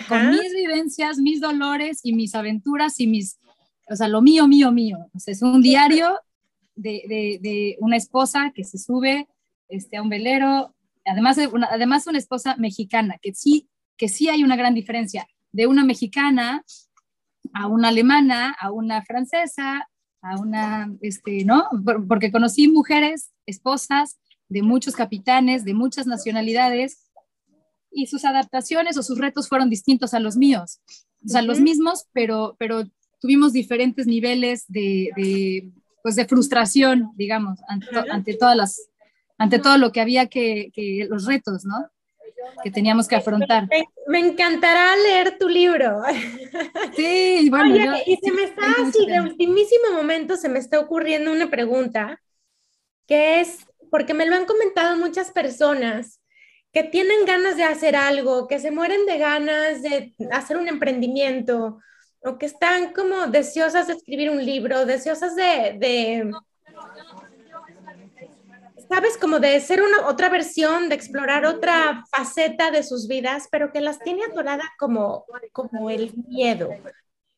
con 0.07 0.29
mis 0.29 0.53
vivencias, 0.53 1.17
mis 1.17 1.41
dolores 1.41 1.99
y 2.03 2.13
mis 2.13 2.35
aventuras 2.35 2.99
y 2.99 3.07
mis 3.07 3.39
o 3.89 3.95
sea, 3.95 4.07
lo 4.07 4.21
mío, 4.21 4.47
mío, 4.47 4.71
mío. 4.71 5.09
es 5.25 5.41
un 5.41 5.61
diario 5.61 6.19
de, 6.75 7.39
de, 7.41 7.75
una 7.79 7.97
esposa 7.97 8.51
que 8.53 8.63
se 8.63 8.77
sube 8.77 9.27
este, 9.67 9.97
a 9.97 10.01
un 10.01 10.09
velero, 10.09 10.75
además, 11.05 11.37
una, 11.51 11.67
además 11.71 12.07
una 12.07 12.19
esposa 12.19 12.55
mexicana, 12.57 13.17
que 13.21 13.33
sí, 13.33 13.67
que 13.97 14.07
sí 14.07 14.29
hay 14.29 14.43
una 14.43 14.55
gran 14.55 14.75
diferencia 14.75 15.27
de 15.51 15.67
una 15.67 15.83
mexicana 15.83 16.63
a 17.53 17.67
una 17.67 17.87
alemana, 17.87 18.55
a 18.59 18.71
una 18.71 19.01
francesa, 19.01 19.89
a 20.21 20.39
una, 20.39 20.93
este, 21.01 21.43
¿no? 21.43 21.67
Porque 22.07 22.31
conocí 22.31 22.67
mujeres, 22.67 23.31
esposas 23.47 24.19
de 24.49 24.61
muchos 24.61 24.95
capitanes, 24.95 25.65
de 25.65 25.73
muchas 25.73 26.05
nacionalidades, 26.05 27.08
y 27.91 28.07
sus 28.07 28.25
adaptaciones 28.25 28.97
o 28.97 29.03
sus 29.03 29.17
retos 29.17 29.47
fueron 29.47 29.69
distintos 29.69 30.13
a 30.13 30.19
los 30.19 30.37
míos. 30.37 30.79
O 31.25 31.27
sea, 31.27 31.41
los 31.41 31.59
mismos, 31.59 32.07
pero, 32.13 32.55
pero 32.57 32.85
tuvimos 33.19 33.53
diferentes 33.53 34.07
niveles 34.07 34.65
de, 34.67 35.09
de, 35.15 35.69
pues 36.01 36.15
de 36.15 36.25
frustración, 36.25 37.11
digamos, 37.15 37.59
ante, 37.67 38.33
todas 38.35 38.55
las, 38.55 38.89
ante 39.37 39.59
todo 39.59 39.77
lo 39.77 39.91
que 39.91 40.01
había 40.01 40.27
que, 40.27 40.71
que, 40.73 41.07
los 41.09 41.25
retos, 41.25 41.65
¿no? 41.65 41.89
Que 42.63 42.71
teníamos 42.71 43.07
que 43.07 43.15
afrontar. 43.15 43.67
Me, 44.07 44.19
encantará 44.19 44.95
leer 44.95 45.37
tu 45.37 45.49
libro. 45.49 46.01
Sí, 46.95 47.47
bueno. 47.49 47.73
Oye, 47.73 48.03
y 48.07 48.15
se 48.17 48.31
me 48.31 48.43
está 48.43 48.61
así, 48.81 49.05
de 49.05 49.19
ultimísimo 49.19 49.93
momento, 49.93 50.35
se 50.37 50.49
me 50.49 50.59
está 50.59 50.79
ocurriendo 50.79 51.31
una 51.31 51.49
pregunta, 51.49 52.21
que 53.07 53.41
es, 53.41 53.65
porque 53.91 54.13
me 54.13 54.25
lo 54.25 54.35
han 54.35 54.45
comentado 54.45 54.97
muchas 54.97 55.31
personas, 55.31 56.18
que 56.71 56.83
tienen 56.83 57.25
ganas 57.25 57.57
de 57.57 57.63
hacer 57.63 57.95
algo, 57.95 58.47
que 58.47 58.59
se 58.59 58.71
mueren 58.71 59.05
de 59.05 59.17
ganas 59.17 59.81
de 59.81 60.13
hacer 60.31 60.57
un 60.57 60.67
emprendimiento 60.67 61.79
o 62.21 62.37
que 62.37 62.45
están 62.45 62.93
como 62.93 63.27
deseosas 63.27 63.87
de 63.87 63.93
escribir 63.93 64.29
un 64.29 64.45
libro, 64.45 64.85
deseosas 64.85 65.35
de, 65.35 66.31
sabes, 68.89 69.17
como 69.17 69.39
de 69.39 69.59
ser 69.61 69.81
una 69.81 70.07
otra 70.07 70.29
versión, 70.29 70.89
de 70.89 70.95
explorar 70.95 71.45
otra 71.45 72.03
faceta 72.11 72.71
de 72.71 72.83
sus 72.83 73.07
vidas, 73.07 73.47
pero 73.51 73.71
que 73.71 73.81
las 73.81 73.99
tiene 73.99 74.25
atorada 74.25 74.63
como, 74.77 75.25
como 75.53 75.89
el 75.89 76.13
miedo. 76.27 76.69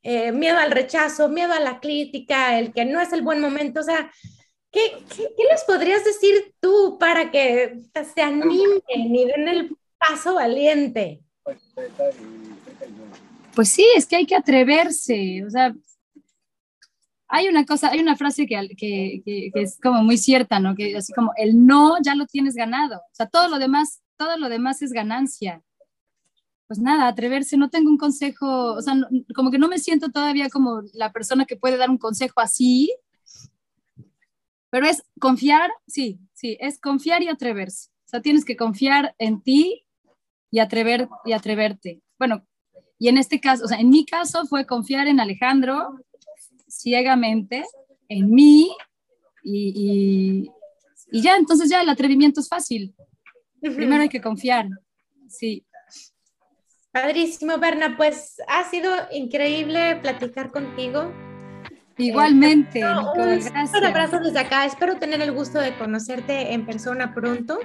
Eh, 0.03 0.31
miedo 0.31 0.57
al 0.57 0.71
rechazo, 0.71 1.29
miedo 1.29 1.53
a 1.53 1.59
la 1.59 1.79
crítica, 1.79 2.57
el 2.57 2.73
que 2.73 2.85
no 2.85 2.99
es 2.99 3.13
el 3.13 3.21
buen 3.21 3.39
momento, 3.39 3.81
o 3.81 3.83
sea, 3.83 4.11
¿qué, 4.71 5.03
qué, 5.15 5.33
qué 5.35 5.43
les 5.49 5.63
podrías 5.65 6.03
decir 6.03 6.53
tú 6.59 6.97
para 6.99 7.31
que 7.31 7.79
se 8.13 8.21
animen 8.21 8.81
y 8.87 9.25
den 9.25 9.47
el 9.47 9.77
paso 9.97 10.35
valiente? 10.35 11.21
Pues 13.55 13.69
sí, 13.69 13.85
es 13.95 14.05
que 14.05 14.15
hay 14.15 14.25
que 14.25 14.35
atreverse, 14.35 15.43
o 15.45 15.49
sea, 15.49 15.73
hay 17.27 17.47
una 17.47 17.65
cosa, 17.65 17.89
hay 17.89 17.99
una 17.99 18.17
frase 18.17 18.45
que, 18.45 18.69
que, 18.77 19.51
es 19.55 19.79
como 19.81 20.03
muy 20.03 20.17
cierta, 20.17 20.59
¿no? 20.59 20.75
Que 20.75 20.97
así 20.97 21.13
como 21.13 21.31
el 21.37 21.65
no 21.65 21.95
ya 22.03 22.13
lo 22.13 22.25
tienes 22.25 22.55
ganado, 22.55 22.97
o 22.97 23.13
sea, 23.13 23.27
todo 23.27 23.47
lo 23.47 23.57
demás, 23.57 24.01
todo 24.17 24.37
lo 24.37 24.49
demás 24.49 24.81
es 24.81 24.91
ganancia. 24.91 25.61
Pues 26.67 26.79
nada, 26.79 27.07
atreverse, 27.07 27.57
no 27.57 27.69
tengo 27.69 27.89
un 27.89 27.97
consejo, 27.97 28.73
o 28.73 28.81
sea, 28.81 28.95
como 29.35 29.51
que 29.51 29.59
no 29.59 29.67
me 29.67 29.79
siento 29.79 30.09
todavía 30.09 30.49
como 30.49 30.81
la 30.93 31.11
persona 31.11 31.45
que 31.45 31.57
puede 31.57 31.77
dar 31.77 31.89
un 31.89 31.97
consejo 31.97 32.39
así, 32.39 32.93
pero 34.71 34.87
es 34.87 35.03
confiar, 35.19 35.69
sí, 35.85 36.19
sí, 36.33 36.57
es 36.59 36.79
confiar 36.79 37.21
y 37.21 37.27
atreverse. 37.27 37.89
O 38.05 38.09
sea, 38.09 38.21
tienes 38.21 38.45
que 38.45 38.55
confiar 38.55 39.13
en 39.19 39.41
ti 39.41 39.85
y 40.49 40.59
atrever 40.59 41.07
y 41.25 41.33
atreverte. 41.33 42.01
Bueno, 42.17 42.47
y 42.97 43.09
en 43.09 43.17
este 43.17 43.39
caso, 43.39 43.65
o 43.65 43.67
sea, 43.67 43.79
en 43.79 43.89
mi 43.89 44.05
caso 44.05 44.45
fue 44.47 44.65
confiar 44.65 45.07
en 45.07 45.19
Alejandro 45.19 45.99
ciegamente, 46.67 47.65
en 48.07 48.31
mí, 48.31 48.71
y, 49.43 50.47
y, 51.11 51.21
ya, 51.21 51.35
entonces 51.35 51.69
ya 51.69 51.81
el 51.81 51.89
atrevimiento 51.89 52.39
es 52.39 52.47
fácil. 52.47 52.95
Primero 53.59 54.03
hay 54.03 54.09
que 54.09 54.21
confiar, 54.21 54.69
sí. 55.27 55.65
Padrísimo, 56.91 57.57
Berna, 57.57 57.97
pues 57.97 58.37
ha 58.47 58.69
sido 58.69 58.93
increíble 59.11 59.97
platicar 59.97 60.51
contigo. 60.51 61.11
Igualmente, 61.97 62.79
eh, 62.79 62.83
gracias. 63.15 63.73
Un 63.73 63.85
abrazo 63.85 64.19
desde 64.19 64.39
acá. 64.39 64.65
Espero 64.65 64.95
tener 64.95 65.21
el 65.21 65.31
gusto 65.31 65.59
de 65.59 65.73
conocerte 65.75 66.53
en 66.53 66.65
persona 66.65 67.13
pronto. 67.13 67.59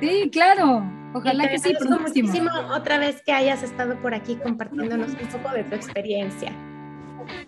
Sí, 0.00 0.30
claro. 0.32 0.82
Ojalá 1.12 1.48
que 1.48 1.58
sí, 1.58 1.74
muchísimo 1.88 2.50
otra 2.72 2.98
vez 2.98 3.20
que 3.22 3.32
hayas 3.32 3.62
estado 3.62 4.00
por 4.00 4.14
aquí 4.14 4.36
compartiéndonos 4.36 5.08
un 5.10 5.28
poco 5.28 5.54
de 5.54 5.64
tu 5.64 5.74
experiencia. 5.74 6.52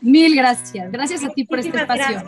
Mil 0.01 0.35
gracias. 0.35 0.91
Gracias 0.91 1.25
a 1.25 1.29
ti 1.31 1.45
por 1.45 1.61
este 1.61 1.77
espacio. 1.77 2.23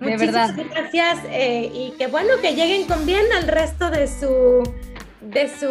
De 0.00 0.16
verdad. 0.16 0.54
Gracias 0.70 1.20
eh, 1.30 1.70
y 1.72 1.92
que 1.96 2.08
bueno 2.08 2.34
que 2.42 2.54
lleguen 2.54 2.86
con 2.86 3.06
bien 3.06 3.24
al 3.36 3.46
resto 3.46 3.90
de 3.90 4.08
su 4.08 4.62
de 5.20 5.48
su 5.48 5.68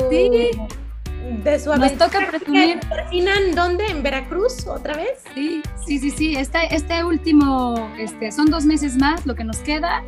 de 1.43 1.59
su 1.59 1.73
Nos 1.75 1.97
toca 1.97 2.27
presumir. 2.27 2.79
¿Terminan 2.79 3.55
dónde? 3.55 3.85
¿En 3.87 4.03
Veracruz 4.03 4.67
otra 4.67 4.95
vez? 4.95 5.23
Sí, 5.33 5.61
sí, 5.85 5.99
sí, 5.99 6.11
sí. 6.11 6.35
Este, 6.35 6.73
este 6.73 7.03
último, 7.03 7.89
este, 7.97 8.31
son 8.31 8.47
dos 8.47 8.65
meses 8.65 8.97
más 8.97 9.25
lo 9.25 9.35
que 9.35 9.43
nos 9.43 9.57
queda 9.57 10.03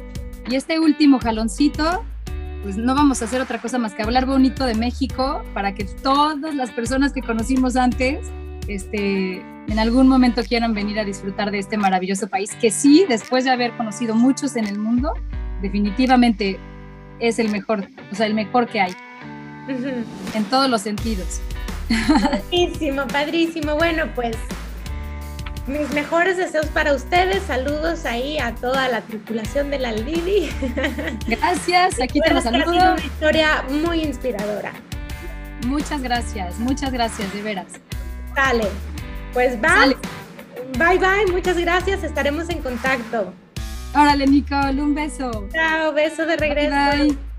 y 0.50 0.56
este 0.56 0.80
último 0.80 1.20
jaloncito 1.20 2.04
pues 2.66 2.78
no 2.78 2.96
vamos 2.96 3.22
a 3.22 3.26
hacer 3.26 3.42
otra 3.42 3.62
cosa 3.62 3.78
más 3.78 3.94
que 3.94 4.02
hablar 4.02 4.26
bonito 4.26 4.66
de 4.66 4.74
México 4.74 5.44
para 5.54 5.76
que 5.76 5.84
todas 5.84 6.56
las 6.56 6.72
personas 6.72 7.14
que 7.14 7.22
conocimos 7.22 7.76
antes, 7.76 8.32
este, 8.68 9.36
en 9.68 9.78
algún 9.78 10.08
momento 10.08 10.42
quieran 10.44 10.74
venir 10.74 10.98
a 10.98 11.04
disfrutar 11.04 11.52
de 11.52 11.60
este 11.60 11.78
maravilloso 11.78 12.28
país, 12.28 12.56
que 12.60 12.72
sí, 12.72 13.06
después 13.08 13.44
de 13.44 13.52
haber 13.52 13.78
conocido 13.78 14.16
muchos 14.16 14.56
en 14.56 14.66
el 14.66 14.80
mundo, 14.80 15.14
definitivamente 15.62 16.58
es 17.20 17.38
el 17.38 17.50
mejor, 17.50 17.88
o 18.12 18.16
sea, 18.16 18.26
el 18.26 18.34
mejor 18.34 18.68
que 18.68 18.82
hay, 18.82 18.96
en 19.68 20.46
todos 20.50 20.70
los 20.70 20.82
sentidos. 20.82 21.42
Padrísimo, 22.22 23.08
padrísimo. 23.08 23.76
Bueno, 23.76 24.06
pues 24.16 24.36
mis 25.68 25.90
mejores 25.92 26.38
deseos 26.38 26.68
para 26.68 26.94
ustedes. 26.94 27.44
Saludos 27.44 28.06
ahí 28.06 28.38
a 28.38 28.54
toda 28.56 28.88
la 28.88 29.02
tripulación 29.02 29.72
de 29.72 29.80
la 29.80 29.92
Lili. 29.92 30.50
Gracias, 31.28 32.00
aquí 32.02 32.20
te 32.22 32.34
los 32.34 32.44
saludo. 32.44 32.94
una 32.94 32.96
historia 32.98 33.64
muy 33.70 34.02
inspiradora. 34.02 34.74
Muchas 35.66 36.02
gracias, 36.02 36.60
muchas 36.60 36.92
gracias, 36.92 37.34
de 37.34 37.42
veras. 37.42 37.68
Sale. 38.36 38.68
Pues 39.34 39.58
va. 39.62 39.88
Bye 40.78 40.98
bye, 41.00 41.32
muchas 41.32 41.58
gracias, 41.58 42.04
estaremos 42.04 42.50
en 42.50 42.62
contacto. 42.62 43.34
Órale, 43.94 44.28
Nicole, 44.28 44.82
un 44.82 44.94
beso. 44.94 45.48
Chao, 45.54 45.94
beso 45.94 46.26
de 46.26 46.36
regreso. 46.36 46.76
bye. 46.98 47.35